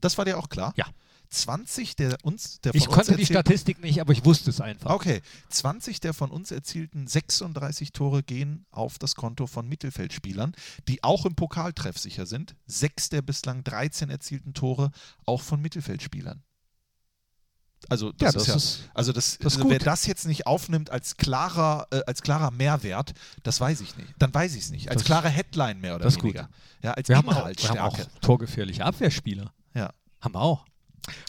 Das 0.00 0.16
war 0.18 0.24
dir 0.24 0.38
auch 0.38 0.48
klar? 0.48 0.72
Ja. 0.76 0.86
20 1.30 1.96
der 1.96 2.16
uns, 2.22 2.60
der 2.60 2.72
von 2.72 2.80
Ich 2.80 2.86
uns 2.86 2.94
konnte 2.94 3.16
die 3.16 3.22
erzielten- 3.22 3.32
Statistik 3.34 3.82
nicht, 3.82 4.00
aber 4.00 4.12
ich 4.12 4.24
wusste 4.24 4.48
es 4.48 4.60
einfach. 4.62 4.90
Okay, 4.90 5.20
20 5.50 6.00
der 6.00 6.14
von 6.14 6.30
uns 6.30 6.50
erzielten 6.50 7.06
36 7.06 7.92
Tore 7.92 8.22
gehen 8.22 8.64
auf 8.70 8.98
das 8.98 9.14
Konto 9.14 9.46
von 9.46 9.68
Mittelfeldspielern, 9.68 10.54
die 10.88 11.02
auch 11.04 11.26
im 11.26 11.34
Pokal 11.34 11.72
treffsicher 11.74 12.24
sind. 12.24 12.54
Sechs 12.66 13.10
der 13.10 13.20
bislang 13.22 13.62
13 13.64 14.08
erzielten 14.08 14.54
Tore 14.54 14.90
auch 15.26 15.42
von 15.42 15.60
Mittelfeldspielern. 15.60 16.42
Also 17.88 18.12
das, 18.12 18.20
Ja, 18.20 18.28
ist 18.28 18.34
das 18.36 18.46
ja, 18.48 18.54
ist- 18.56 18.80
also 18.94 19.12
das, 19.12 19.38
das 19.38 19.54
ist 19.54 19.58
also 19.60 19.70
wer 19.70 19.78
das 19.78 20.06
jetzt 20.06 20.26
nicht 20.26 20.46
aufnimmt 20.46 20.90
als 20.90 21.16
klarer, 21.16 21.86
äh, 21.90 22.00
als 22.06 22.22
klarer 22.22 22.50
Mehrwert, 22.50 23.12
das 23.44 23.60
weiß 23.60 23.80
ich 23.80 23.96
nicht. 23.96 24.08
Dann 24.18 24.32
weiß 24.34 24.54
ich 24.56 24.64
es 24.64 24.70
nicht. 24.70 24.88
Als 24.90 24.98
Das- 25.02 25.06
klare 25.06 25.28
Headline 25.28 25.80
mehr 25.80 25.94
oder 25.94 26.04
das 26.04 26.14
ist 26.14 26.20
gut. 26.20 26.34
weniger. 26.34 26.48
Ja, 26.82 26.92
als 26.92 27.08
Wir 27.08 27.16
haben, 27.16 27.28
auch, 27.28 27.46
wir 27.48 27.68
haben 27.70 27.78
auch 27.78 27.98
torgefährliche 28.20 28.84
Abwehrspieler. 28.84 29.52
ja. 29.74 29.90
Haben 30.20 30.34
wir 30.34 30.40
auch. 30.40 30.64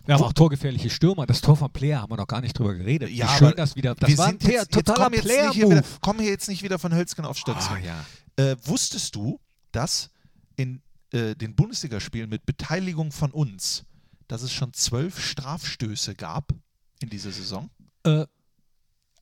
Wir 0.05 0.15
haben 0.15 0.23
auch 0.23 0.33
torgefährliche 0.33 0.89
Stürmer. 0.89 1.25
Das 1.27 1.41
Tor 1.41 1.55
von 1.55 1.71
Player 1.71 2.01
haben 2.01 2.11
wir 2.11 2.17
noch 2.17 2.27
gar 2.27 2.41
nicht 2.41 2.57
drüber 2.57 2.73
geredet. 2.73 3.11
Ja, 3.11 3.31
Wie 3.31 3.37
schön 3.37 3.53
das 3.55 3.75
wieder. 3.75 3.93
Das 3.95 4.09
wir 4.09 4.17
war 4.17 4.25
ein 4.27 4.39
sind 4.39 4.51
jetzt, 4.51 4.71
totaler 4.73 5.03
kommen 5.05 5.15
jetzt 5.15 5.25
nicht 5.27 5.53
hier 5.53 5.69
wieder, 5.69 5.83
kommen 6.01 6.19
hier 6.19 6.31
jetzt 6.31 6.49
nicht 6.49 6.63
wieder 6.63 6.79
von 6.79 6.93
Hölzgen 6.93 7.23
auf 7.23 7.37
Stöckchen. 7.37 7.77
Ah, 7.77 7.77
ja. 7.77 8.05
Äh, 8.51 8.57
wusstest 8.65 9.15
du, 9.15 9.39
dass 9.71 10.09
in 10.57 10.81
äh, 11.13 11.35
den 11.35 11.55
Bundesligaspielen 11.55 12.29
mit 12.29 12.45
Beteiligung 12.47 13.11
von 13.11 13.31
uns, 13.31 13.85
dass 14.29 14.43
es 14.43 14.53
schon 14.53 14.71
zwölf 14.73 15.19
Strafstöße 15.19 16.15
gab 16.15 16.53
in 17.01 17.09
dieser 17.09 17.31
Saison? 17.31 17.69
Äh, 18.03 18.25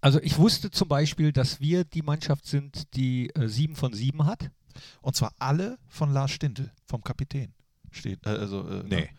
also 0.01 0.21
ich 0.21 0.37
wusste 0.37 0.69
zum 0.69 0.87
Beispiel, 0.87 1.31
dass 1.31 1.59
wir 1.59 1.83
die 1.85 2.03
Mannschaft 2.03 2.45
sind, 2.45 2.93
die 2.95 3.29
äh, 3.31 3.47
sieben 3.47 3.75
von 3.75 3.93
sieben 3.93 4.25
hat. 4.25 4.51
Und 5.01 5.15
zwar 5.15 5.33
alle 5.39 5.79
von 5.87 6.13
Lars 6.13 6.31
Stindl, 6.31 6.71
vom 6.85 7.03
Kapitän. 7.03 7.53
Steht, 7.89 8.23
äh, 8.27 8.29
also, 8.29 8.67
äh, 8.69 8.83
Nee. 8.83 9.09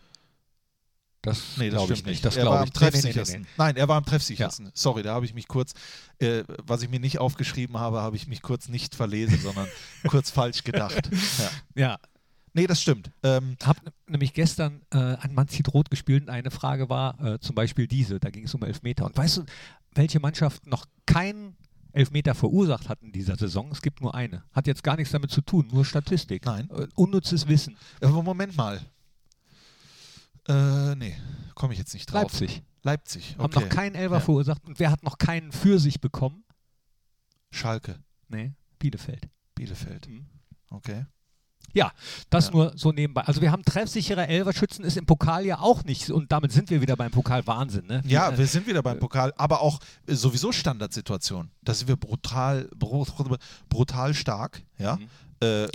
Das 1.21 1.57
Nee, 1.57 1.69
das 1.69 1.79
glaube 1.79 1.93
ich 1.95 2.05
nicht. 2.05 2.23
Das 2.23 2.37
er 2.37 2.45
war 2.45 2.63
glaube 2.63 2.63
am 2.63 2.67
ich. 2.69 2.73
Nee, 2.73 2.79
nee, 2.79 2.85
nee, 2.85 2.91
treffsichersten. 2.91 3.47
Nein, 3.57 3.75
er 3.75 3.87
war 3.89 3.97
am 3.97 4.05
treffsichersten. 4.05 4.71
Sorry, 4.73 5.03
da 5.03 5.15
habe 5.15 5.25
ich 5.25 5.33
mich 5.33 5.49
kurz, 5.49 5.73
äh, 6.19 6.43
was 6.63 6.81
ich 6.81 6.89
mir 6.89 7.01
nicht 7.01 7.19
aufgeschrieben 7.19 7.77
habe, 7.77 7.99
habe 7.99 8.15
ich 8.15 8.27
mich 8.27 8.41
kurz 8.41 8.69
nicht 8.69 8.95
verlesen, 8.95 9.37
sondern 9.41 9.67
kurz 10.07 10.31
falsch 10.31 10.63
gedacht. 10.63 11.09
Ja. 11.37 11.49
Ja, 11.75 11.99
Nee, 12.53 12.67
das 12.67 12.81
stimmt. 12.81 13.11
Ähm, 13.23 13.57
habe 13.63 13.79
nämlich 14.07 14.33
gestern 14.33 14.81
äh, 14.91 14.97
ein 14.97 15.33
Mann 15.33 15.47
zieht 15.47 15.71
rot 15.73 15.89
gespielt 15.89 16.23
und 16.23 16.29
eine 16.29 16.51
Frage 16.51 16.89
war 16.89 17.19
äh, 17.23 17.39
zum 17.39 17.55
Beispiel 17.55 17.87
diese, 17.87 18.19
da 18.19 18.29
ging 18.29 18.45
es 18.45 18.53
um 18.55 18.63
Elfmeter. 18.63 19.05
Und 19.05 19.15
weißt 19.15 19.37
du, 19.37 19.45
welche 19.93 20.19
Mannschaft 20.19 20.65
noch 20.65 20.85
keinen 21.05 21.55
Elfmeter 21.91 22.35
verursacht 22.35 22.89
hat 22.89 23.01
in 23.01 23.11
dieser 23.11 23.35
Saison? 23.35 23.69
Es 23.71 23.81
gibt 23.81 24.01
nur 24.01 24.15
eine. 24.15 24.43
Hat 24.51 24.67
jetzt 24.67 24.83
gar 24.83 24.95
nichts 24.95 25.11
damit 25.11 25.31
zu 25.31 25.41
tun, 25.41 25.67
nur 25.71 25.85
Statistik. 25.85 26.45
Nein. 26.45 26.69
Äh, 26.71 26.87
unnützes 26.95 27.47
Wissen. 27.47 27.77
aber 28.01 28.23
Moment 28.23 28.55
mal. 28.57 28.81
Äh, 30.47 30.95
nee, 30.95 31.15
komme 31.55 31.73
ich 31.73 31.79
jetzt 31.79 31.93
nicht 31.93 32.11
drauf. 32.11 32.23
Leipzig. 32.23 32.63
Leipzig, 32.81 33.35
Haben 33.37 33.45
okay. 33.45 33.59
noch 33.59 33.69
keinen 33.69 33.95
Elfer 33.95 34.15
Ja. 34.15 34.19
verursacht. 34.21 34.65
Und 34.65 34.79
wer 34.79 34.89
hat 34.91 35.03
noch 35.03 35.17
keinen 35.17 35.51
für 35.51 35.79
sich 35.79 35.99
bekommen? 35.99 36.43
Schalke, 37.51 37.99
Nee, 38.29 38.53
Bielefeld. 38.79 39.27
Bielefeld. 39.55 40.07
Mhm. 40.07 40.25
Okay. 40.69 41.05
Ja, 41.73 41.91
das 42.29 42.47
Ja. 42.47 42.51
nur 42.53 42.73
so 42.77 42.91
nebenbei. 42.91 43.21
Also 43.21 43.41
wir 43.41 43.51
haben 43.51 43.63
treffsichere 43.63 44.27
Elferschützen, 44.27 44.83
ist 44.85 44.97
im 44.97 45.05
Pokal 45.05 45.45
ja 45.45 45.59
auch 45.59 45.83
nicht. 45.83 46.09
Und 46.09 46.31
damit 46.31 46.51
sind 46.51 46.69
wir 46.69 46.81
wieder 46.81 46.95
beim 46.95 47.11
Pokal 47.11 47.45
Wahnsinn. 47.47 47.85
Ne? 47.87 48.01
Ja, 48.05 48.29
Äh, 48.31 48.37
wir 48.37 48.47
sind 48.47 48.67
wieder 48.67 48.81
beim 48.83 48.99
Pokal, 48.99 49.33
aber 49.37 49.61
auch 49.61 49.79
äh, 50.07 50.15
sowieso 50.15 50.51
Standardsituation. 50.51 51.51
Da 51.61 51.73
sind 51.73 51.87
wir 51.87 51.95
brutal, 51.97 52.69
bru- 52.77 53.37
brutal 53.69 54.13
stark. 54.13 54.61
Ja? 54.77 54.95
Mhm. 54.97 55.07
Äh, 55.41 55.67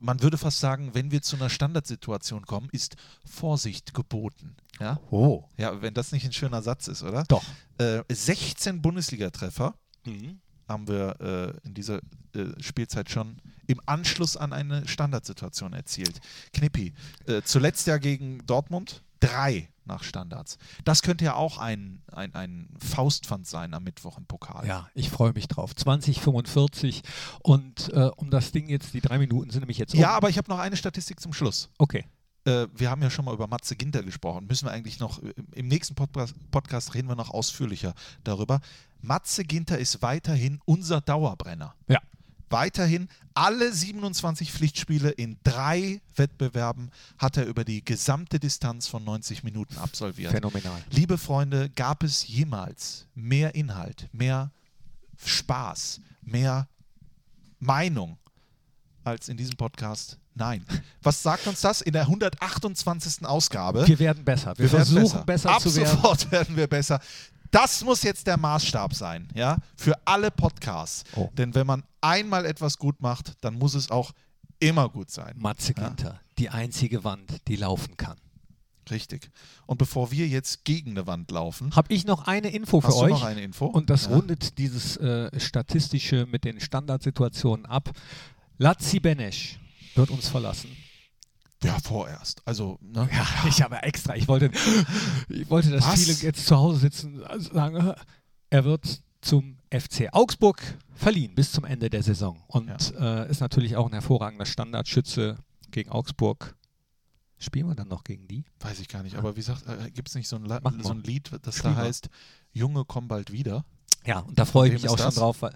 man 0.00 0.20
würde 0.22 0.36
fast 0.36 0.60
sagen, 0.60 0.90
wenn 0.92 1.10
wir 1.10 1.22
zu 1.22 1.36
einer 1.36 1.48
Standardsituation 1.48 2.44
kommen, 2.44 2.68
ist 2.72 2.96
Vorsicht 3.24 3.94
geboten. 3.94 4.56
Ja, 4.80 4.98
Oh. 5.10 5.44
ja 5.56 5.80
wenn 5.82 5.94
das 5.94 6.12
nicht 6.12 6.24
ein 6.26 6.32
schöner 6.32 6.60
Satz 6.62 6.88
ist, 6.88 7.02
oder? 7.02 7.24
Doch. 7.28 7.44
Äh, 7.78 8.02
16 8.10 8.82
Bundesligatreffer 8.82 9.74
Mhm. 10.04 10.40
haben 10.68 10.88
wir 10.88 11.20
äh, 11.62 11.66
in 11.66 11.74
dieser 11.74 11.98
äh, 12.34 12.60
Spielzeit 12.60 13.08
schon 13.08 13.36
im 13.66 13.80
Anschluss 13.86 14.36
an 14.36 14.52
eine 14.52 14.86
Standardsituation 14.86 15.72
erzielt. 15.72 16.20
Knippi, 16.52 16.92
äh, 17.26 17.42
zuletzt 17.42 17.86
ja 17.86 17.98
gegen 17.98 18.44
Dortmund 18.46 19.02
drei 19.20 19.68
nach 19.86 20.02
Standards. 20.02 20.58
Das 20.84 21.02
könnte 21.02 21.24
ja 21.24 21.34
auch 21.34 21.58
ein, 21.58 22.02
ein, 22.12 22.34
ein 22.34 22.68
Faustpfand 22.78 23.46
sein 23.46 23.74
am 23.74 23.84
Mittwoch 23.84 24.18
im 24.18 24.26
Pokal. 24.26 24.66
Ja, 24.66 24.88
ich 24.94 25.10
freue 25.10 25.32
mich 25.32 25.48
drauf. 25.48 25.74
2045 25.76 27.02
und 27.42 27.92
äh, 27.92 28.10
um 28.16 28.30
das 28.30 28.52
Ding 28.52 28.68
jetzt, 28.68 28.94
die 28.94 29.00
drei 29.00 29.18
Minuten 29.18 29.50
sind 29.50 29.60
nämlich 29.60 29.78
jetzt 29.78 29.94
um. 29.94 30.00
Ja, 30.00 30.10
aber 30.10 30.30
ich 30.30 30.38
habe 30.38 30.50
noch 30.50 30.58
eine 30.58 30.76
Statistik 30.76 31.20
zum 31.20 31.32
Schluss. 31.32 31.70
Okay. 31.78 32.06
Äh, 32.46 32.66
wir 32.74 32.90
haben 32.90 33.02
ja 33.02 33.10
schon 33.10 33.24
mal 33.24 33.34
über 33.34 33.46
Matze 33.46 33.76
Ginter 33.76 34.02
gesprochen. 34.02 34.46
Müssen 34.46 34.66
wir 34.66 34.72
eigentlich 34.72 35.00
noch, 35.00 35.22
äh, 35.22 35.34
im 35.54 35.68
nächsten 35.68 35.94
Podcast, 35.94 36.34
Podcast 36.50 36.94
reden 36.94 37.08
wir 37.08 37.16
noch 37.16 37.30
ausführlicher 37.30 37.94
darüber. 38.22 38.60
Matze 39.00 39.44
Ginter 39.44 39.78
ist 39.78 40.02
weiterhin 40.02 40.60
unser 40.64 41.00
Dauerbrenner. 41.00 41.74
Ja. 41.88 42.00
Weiterhin 42.54 43.08
alle 43.34 43.72
27 43.72 44.52
Pflichtspiele 44.52 45.10
in 45.10 45.38
drei 45.42 46.00
Wettbewerben 46.14 46.92
hat 47.18 47.36
er 47.36 47.46
über 47.46 47.64
die 47.64 47.84
gesamte 47.84 48.38
Distanz 48.38 48.86
von 48.86 49.02
90 49.02 49.42
Minuten 49.42 49.76
absolviert. 49.76 50.30
Phänomenal. 50.30 50.80
Liebe 50.88 51.18
Freunde, 51.18 51.68
gab 51.70 52.04
es 52.04 52.28
jemals 52.28 53.08
mehr 53.16 53.56
Inhalt, 53.56 54.08
mehr 54.12 54.52
Spaß, 55.24 56.00
mehr 56.22 56.68
Meinung 57.58 58.18
als 59.02 59.28
in 59.28 59.36
diesem 59.36 59.56
Podcast? 59.56 60.16
Nein. 60.36 60.64
Was 61.02 61.24
sagt 61.24 61.48
uns 61.48 61.60
das 61.60 61.80
in 61.80 61.92
der 61.92 62.02
128. 62.02 63.26
Ausgabe? 63.26 63.84
Wir 63.86 63.98
werden 63.98 64.24
besser. 64.24 64.56
Wir, 64.56 64.70
werden 64.70 64.86
versuchen 64.86 65.26
besser, 65.26 65.50
Ab 65.50 65.60
zu 65.60 65.74
werden. 65.74 65.90
sofort 65.90 66.30
werden 66.30 66.56
wir 66.56 66.68
besser. 66.68 67.00
Das 67.54 67.84
muss 67.84 68.02
jetzt 68.02 68.26
der 68.26 68.36
Maßstab 68.36 68.94
sein, 68.94 69.28
ja, 69.32 69.58
für 69.76 69.94
alle 70.04 70.32
Podcasts. 70.32 71.04
Oh. 71.14 71.30
Denn 71.34 71.54
wenn 71.54 71.68
man 71.68 71.84
einmal 72.00 72.46
etwas 72.46 72.78
gut 72.78 73.00
macht, 73.00 73.32
dann 73.42 73.54
muss 73.54 73.74
es 73.74 73.92
auch 73.92 74.10
immer 74.58 74.88
gut 74.88 75.08
sein. 75.12 75.34
Matze 75.36 75.72
Ja. 75.76 75.86
Ginter, 75.86 76.20
die 76.36 76.50
einzige 76.50 77.04
Wand, 77.04 77.46
die 77.46 77.54
laufen 77.54 77.96
kann. 77.96 78.16
Richtig. 78.90 79.30
Und 79.66 79.78
bevor 79.78 80.10
wir 80.10 80.26
jetzt 80.26 80.64
gegen 80.64 80.90
eine 80.90 81.06
Wand 81.06 81.30
laufen, 81.30 81.74
Habe 81.76 81.94
ich 81.94 82.04
noch 82.04 82.26
eine 82.26 82.50
Info 82.50 82.80
für 82.80 82.88
hast 82.88 82.98
du 82.98 83.02
euch? 83.04 83.10
noch 83.12 83.22
eine 83.22 83.42
Info? 83.42 83.66
Und 83.66 83.88
das 83.88 84.06
ja. 84.06 84.16
rundet 84.16 84.58
dieses 84.58 84.96
äh, 84.96 85.30
Statistische 85.38 86.26
mit 86.26 86.44
den 86.44 86.60
Standardsituationen 86.60 87.66
ab. 87.66 87.92
Lazzi 88.58 88.98
Benesch 88.98 89.60
wird 89.94 90.10
uns 90.10 90.28
verlassen. 90.28 90.76
Ja, 91.64 91.78
vorerst. 91.82 92.42
Also, 92.44 92.78
ne? 92.80 93.08
Ja, 93.12 93.26
ich 93.48 93.62
habe 93.62 93.82
extra, 93.82 94.16
ich 94.16 94.28
wollte, 94.28 94.50
ich 95.28 95.48
wollte, 95.50 95.70
dass 95.70 95.86
Was? 95.86 96.04
viele 96.04 96.16
jetzt 96.18 96.46
zu 96.46 96.56
Hause 96.56 96.80
sitzen 96.80 97.22
und 97.22 97.42
sagen, 97.42 97.94
er 98.50 98.64
wird 98.64 99.02
zum 99.20 99.56
FC 99.70 100.08
Augsburg 100.12 100.60
verliehen 100.94 101.34
bis 101.34 101.52
zum 101.52 101.64
Ende 101.64 101.90
der 101.90 102.02
Saison. 102.02 102.42
Und 102.46 102.94
äh, 102.98 103.28
ist 103.30 103.40
natürlich 103.40 103.76
auch 103.76 103.86
ein 103.86 103.92
hervorragender 103.92 104.46
Standardschütze 104.46 105.38
gegen 105.70 105.90
Augsburg. 105.90 106.54
Spielen 107.38 107.66
wir 107.66 107.74
dann 107.74 107.88
noch 107.88 108.04
gegen 108.04 108.28
die? 108.28 108.44
weiß 108.60 108.80
ich 108.80 108.88
gar 108.88 109.02
nicht. 109.02 109.16
Aber 109.16 109.34
wie 109.34 109.40
gesagt, 109.40 109.66
äh, 109.66 109.90
gibt 109.90 110.08
es 110.08 110.14
nicht 110.14 110.28
so 110.28 110.36
ein, 110.36 110.44
La 110.44 110.60
so 110.82 110.90
ein 110.90 111.02
Lied, 111.02 111.30
das 111.42 111.56
Spielen 111.56 111.74
da 111.74 111.82
heißt, 111.82 112.08
Junge, 112.52 112.84
komm 112.86 113.08
bald 113.08 113.32
wieder? 113.32 113.64
Ja, 114.06 114.20
und 114.20 114.38
da 114.38 114.44
freue 114.44 114.68
ich 114.68 114.74
mich 114.74 114.88
auch 114.88 114.96
das? 114.96 115.14
schon 115.14 115.22
drauf. 115.22 115.42
Weil, 115.42 115.54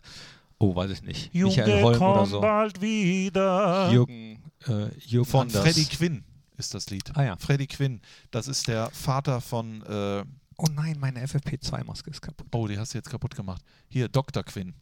oh, 0.58 0.74
weiß 0.74 0.90
ich 0.90 1.02
nicht. 1.02 1.34
Michael 1.34 1.82
Holm 1.82 2.02
oder 2.02 2.26
so. 2.26 2.40
bald 2.40 2.80
wieder. 2.80 3.90
Jürgen, 3.92 4.42
äh, 4.66 4.88
Jürgen 4.98 5.30
Von. 5.30 5.50
Freddie 5.50 5.84
Quinn 5.86 6.24
ist 6.56 6.74
das 6.74 6.90
Lied. 6.90 7.10
Ah 7.14 7.24
ja. 7.24 7.36
Freddie 7.36 7.66
Quinn, 7.66 8.00
das 8.30 8.48
ist 8.48 8.68
der 8.68 8.90
Vater 8.90 9.40
von, 9.40 9.82
äh, 9.82 10.24
Oh 10.60 10.66
nein, 10.74 10.96
meine 10.98 11.24
FFP2-Maske 11.24 12.10
ist 12.10 12.20
kaputt. 12.20 12.48
oh, 12.52 12.66
die 12.66 12.76
hast 12.76 12.92
du 12.92 12.98
jetzt 12.98 13.08
kaputt 13.08 13.36
gemacht. 13.36 13.62
Hier, 13.88 14.08
Dr. 14.08 14.42
Quinn. 14.42 14.74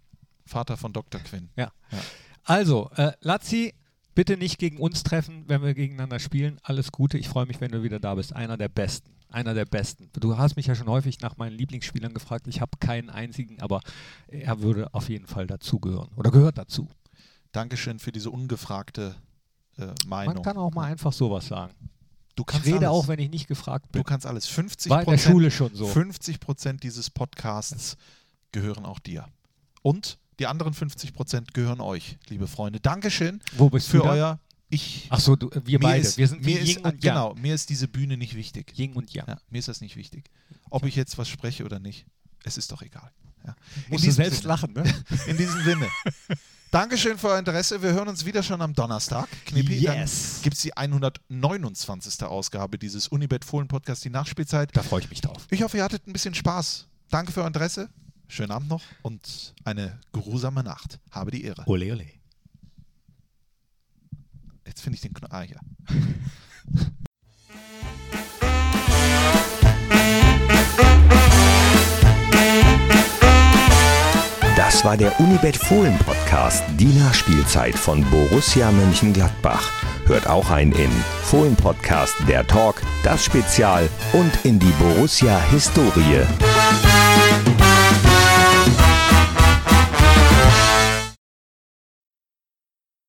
Vater 0.46 0.78
von 0.78 0.92
Dr. 0.94 1.20
Quinn. 1.20 1.50
Ja. 1.54 1.70
Ja. 1.92 1.98
Also, 2.44 2.90
äh, 2.96 3.12
Lazzi, 3.20 3.74
bitte 4.14 4.38
nicht 4.38 4.58
gegen 4.58 4.78
uns 4.78 5.02
treffen, 5.02 5.44
wenn 5.48 5.62
wir 5.62 5.74
gegeneinander 5.74 6.18
spielen. 6.18 6.58
Alles 6.62 6.92
Gute. 6.92 7.18
Ich 7.18 7.28
freue 7.28 7.44
mich, 7.44 7.60
wenn 7.60 7.72
du 7.72 7.82
wieder 7.82 8.00
da 8.00 8.14
bist. 8.14 8.34
Einer 8.34 8.56
der 8.56 8.70
Besten. 8.70 9.10
Einer 9.28 9.54
der 9.54 9.64
Besten. 9.64 10.08
Du 10.18 10.38
hast 10.38 10.56
mich 10.56 10.66
ja 10.66 10.74
schon 10.74 10.88
häufig 10.88 11.20
nach 11.20 11.36
meinen 11.36 11.52
Lieblingsspielern 11.56 12.14
gefragt. 12.14 12.46
Ich 12.46 12.60
habe 12.60 12.72
keinen 12.78 13.10
einzigen, 13.10 13.60
aber 13.60 13.80
er 14.28 14.60
würde 14.60 14.92
auf 14.94 15.08
jeden 15.08 15.26
Fall 15.26 15.46
dazugehören. 15.46 16.08
Oder 16.16 16.30
gehört 16.30 16.58
dazu. 16.58 16.88
Dankeschön 17.52 17.98
für 17.98 18.12
diese 18.12 18.30
ungefragte 18.30 19.16
äh, 19.78 19.88
Meinung. 20.06 20.34
Man 20.36 20.42
kann 20.42 20.56
auch 20.56 20.72
mal 20.72 20.84
einfach 20.84 21.12
sowas 21.12 21.46
sagen. 21.48 21.74
du 22.36 22.42
Ich 22.42 22.46
kannst 22.46 22.66
rede 22.66 22.76
alles. 22.78 22.88
auch, 22.90 23.08
wenn 23.08 23.18
ich 23.18 23.30
nicht 23.30 23.48
gefragt 23.48 23.90
bin. 23.92 24.00
Du 24.00 24.04
kannst 24.04 24.26
alles. 24.26 24.46
50 24.46 24.90
War 24.90 25.02
in 25.02 25.10
der 25.10 25.18
Schule 25.18 25.50
schon 25.50 25.74
so. 25.74 25.86
50 25.86 26.38
Prozent 26.40 26.82
dieses 26.82 27.10
Podcasts 27.10 27.96
gehören 28.52 28.84
auch 28.84 28.98
dir. 29.00 29.26
Und 29.82 30.18
die 30.38 30.46
anderen 30.46 30.74
50 30.74 31.14
Prozent 31.14 31.54
gehören 31.54 31.80
euch, 31.80 32.18
liebe 32.28 32.46
Freunde. 32.46 32.78
Dankeschön 32.80 33.40
Wo 33.56 33.70
bist 33.70 33.88
für 33.88 33.98
du 33.98 34.02
da? 34.04 34.10
euer. 34.10 34.40
Ich. 34.68 35.06
Ach 35.10 35.20
so, 35.20 35.36
du, 35.36 35.48
äh, 35.50 35.60
wir 35.64 35.78
beide. 35.78 36.00
Ist, 36.02 36.18
wir 36.18 36.26
sind 36.28 36.44
mir 36.44 36.60
ist, 36.60 36.78
und 36.78 36.84
Yang. 36.84 37.00
Genau, 37.00 37.34
mir 37.34 37.54
ist 37.54 37.70
diese 37.70 37.86
Bühne 37.88 38.16
nicht 38.16 38.34
wichtig. 38.34 38.72
Yin 38.76 38.92
und 38.94 39.12
Yang. 39.12 39.28
Ja, 39.28 39.38
mir 39.50 39.58
ist 39.58 39.68
das 39.68 39.80
nicht 39.80 39.96
wichtig. 39.96 40.24
Ob 40.70 40.84
ich 40.84 40.96
jetzt 40.96 41.16
was 41.18 41.28
spreche 41.28 41.64
oder 41.64 41.78
nicht, 41.78 42.04
es 42.44 42.56
ist 42.58 42.72
doch 42.72 42.82
egal. 42.82 43.12
Ja. 43.44 43.54
In 43.86 43.90
Musst 43.92 44.04
du 44.04 44.08
diesem 44.08 44.24
selbst 44.24 44.42
Sinne. 44.42 44.48
lachen, 44.48 44.72
ne? 44.72 44.82
In 45.28 45.36
diesem 45.36 45.62
Sinne. 45.62 45.88
Dankeschön 46.72 47.16
für 47.16 47.28
euer 47.28 47.38
Interesse. 47.38 47.80
Wir 47.80 47.92
hören 47.92 48.08
uns 48.08 48.24
wieder 48.24 48.42
schon 48.42 48.60
am 48.60 48.74
Donnerstag. 48.74 49.28
Knippi, 49.46 49.76
Yes. 49.78 50.40
gibt 50.42 50.56
es 50.56 50.62
die 50.62 50.76
129. 50.76 52.24
Ausgabe 52.24 52.76
dieses 52.76 53.06
Unibet 53.06 53.44
Fohlen 53.44 53.68
Podcast, 53.68 54.04
die 54.04 54.10
Nachspielzeit. 54.10 54.70
Da 54.76 54.82
freue 54.82 55.00
ich 55.02 55.10
mich 55.10 55.20
drauf. 55.20 55.46
Ich 55.50 55.62
hoffe, 55.62 55.76
ihr 55.76 55.84
hattet 55.84 56.08
ein 56.08 56.12
bisschen 56.12 56.34
Spaß. 56.34 56.86
Danke 57.08 57.30
für 57.30 57.42
euer 57.42 57.46
Interesse. 57.46 57.88
Schönen 58.28 58.50
Abend 58.50 58.68
noch 58.68 58.82
und 59.02 59.54
eine 59.64 60.00
geruhsame 60.12 60.64
Nacht. 60.64 60.98
Habe 61.12 61.30
die 61.30 61.44
Ehre. 61.44 61.62
Ole, 61.66 61.92
ole. 61.92 62.06
Jetzt 64.66 64.82
finde 64.82 64.96
ich 64.96 65.00
den 65.00 65.14
Knopf. 65.14 65.32
Ah, 65.32 65.44
ja. 65.44 65.58
Das 74.56 74.84
war 74.84 74.96
der 74.96 75.18
Unibet 75.20 75.56
Fohlen 75.56 75.96
Podcast, 75.98 76.64
die 76.76 76.86
Nachspielzeit 76.86 77.76
von 77.76 78.04
Borussia 78.10 78.72
Mönchengladbach. 78.72 79.70
Hört 80.06 80.26
auch 80.26 80.50
ein 80.50 80.72
in 80.72 80.90
Fohlen 81.22 81.56
Podcast, 81.56 82.14
der 82.28 82.46
Talk, 82.46 82.82
das 83.04 83.24
Spezial 83.24 83.88
und 84.12 84.44
in 84.44 84.58
die 84.58 84.72
Borussia 84.78 85.40
Historie. 85.50 86.26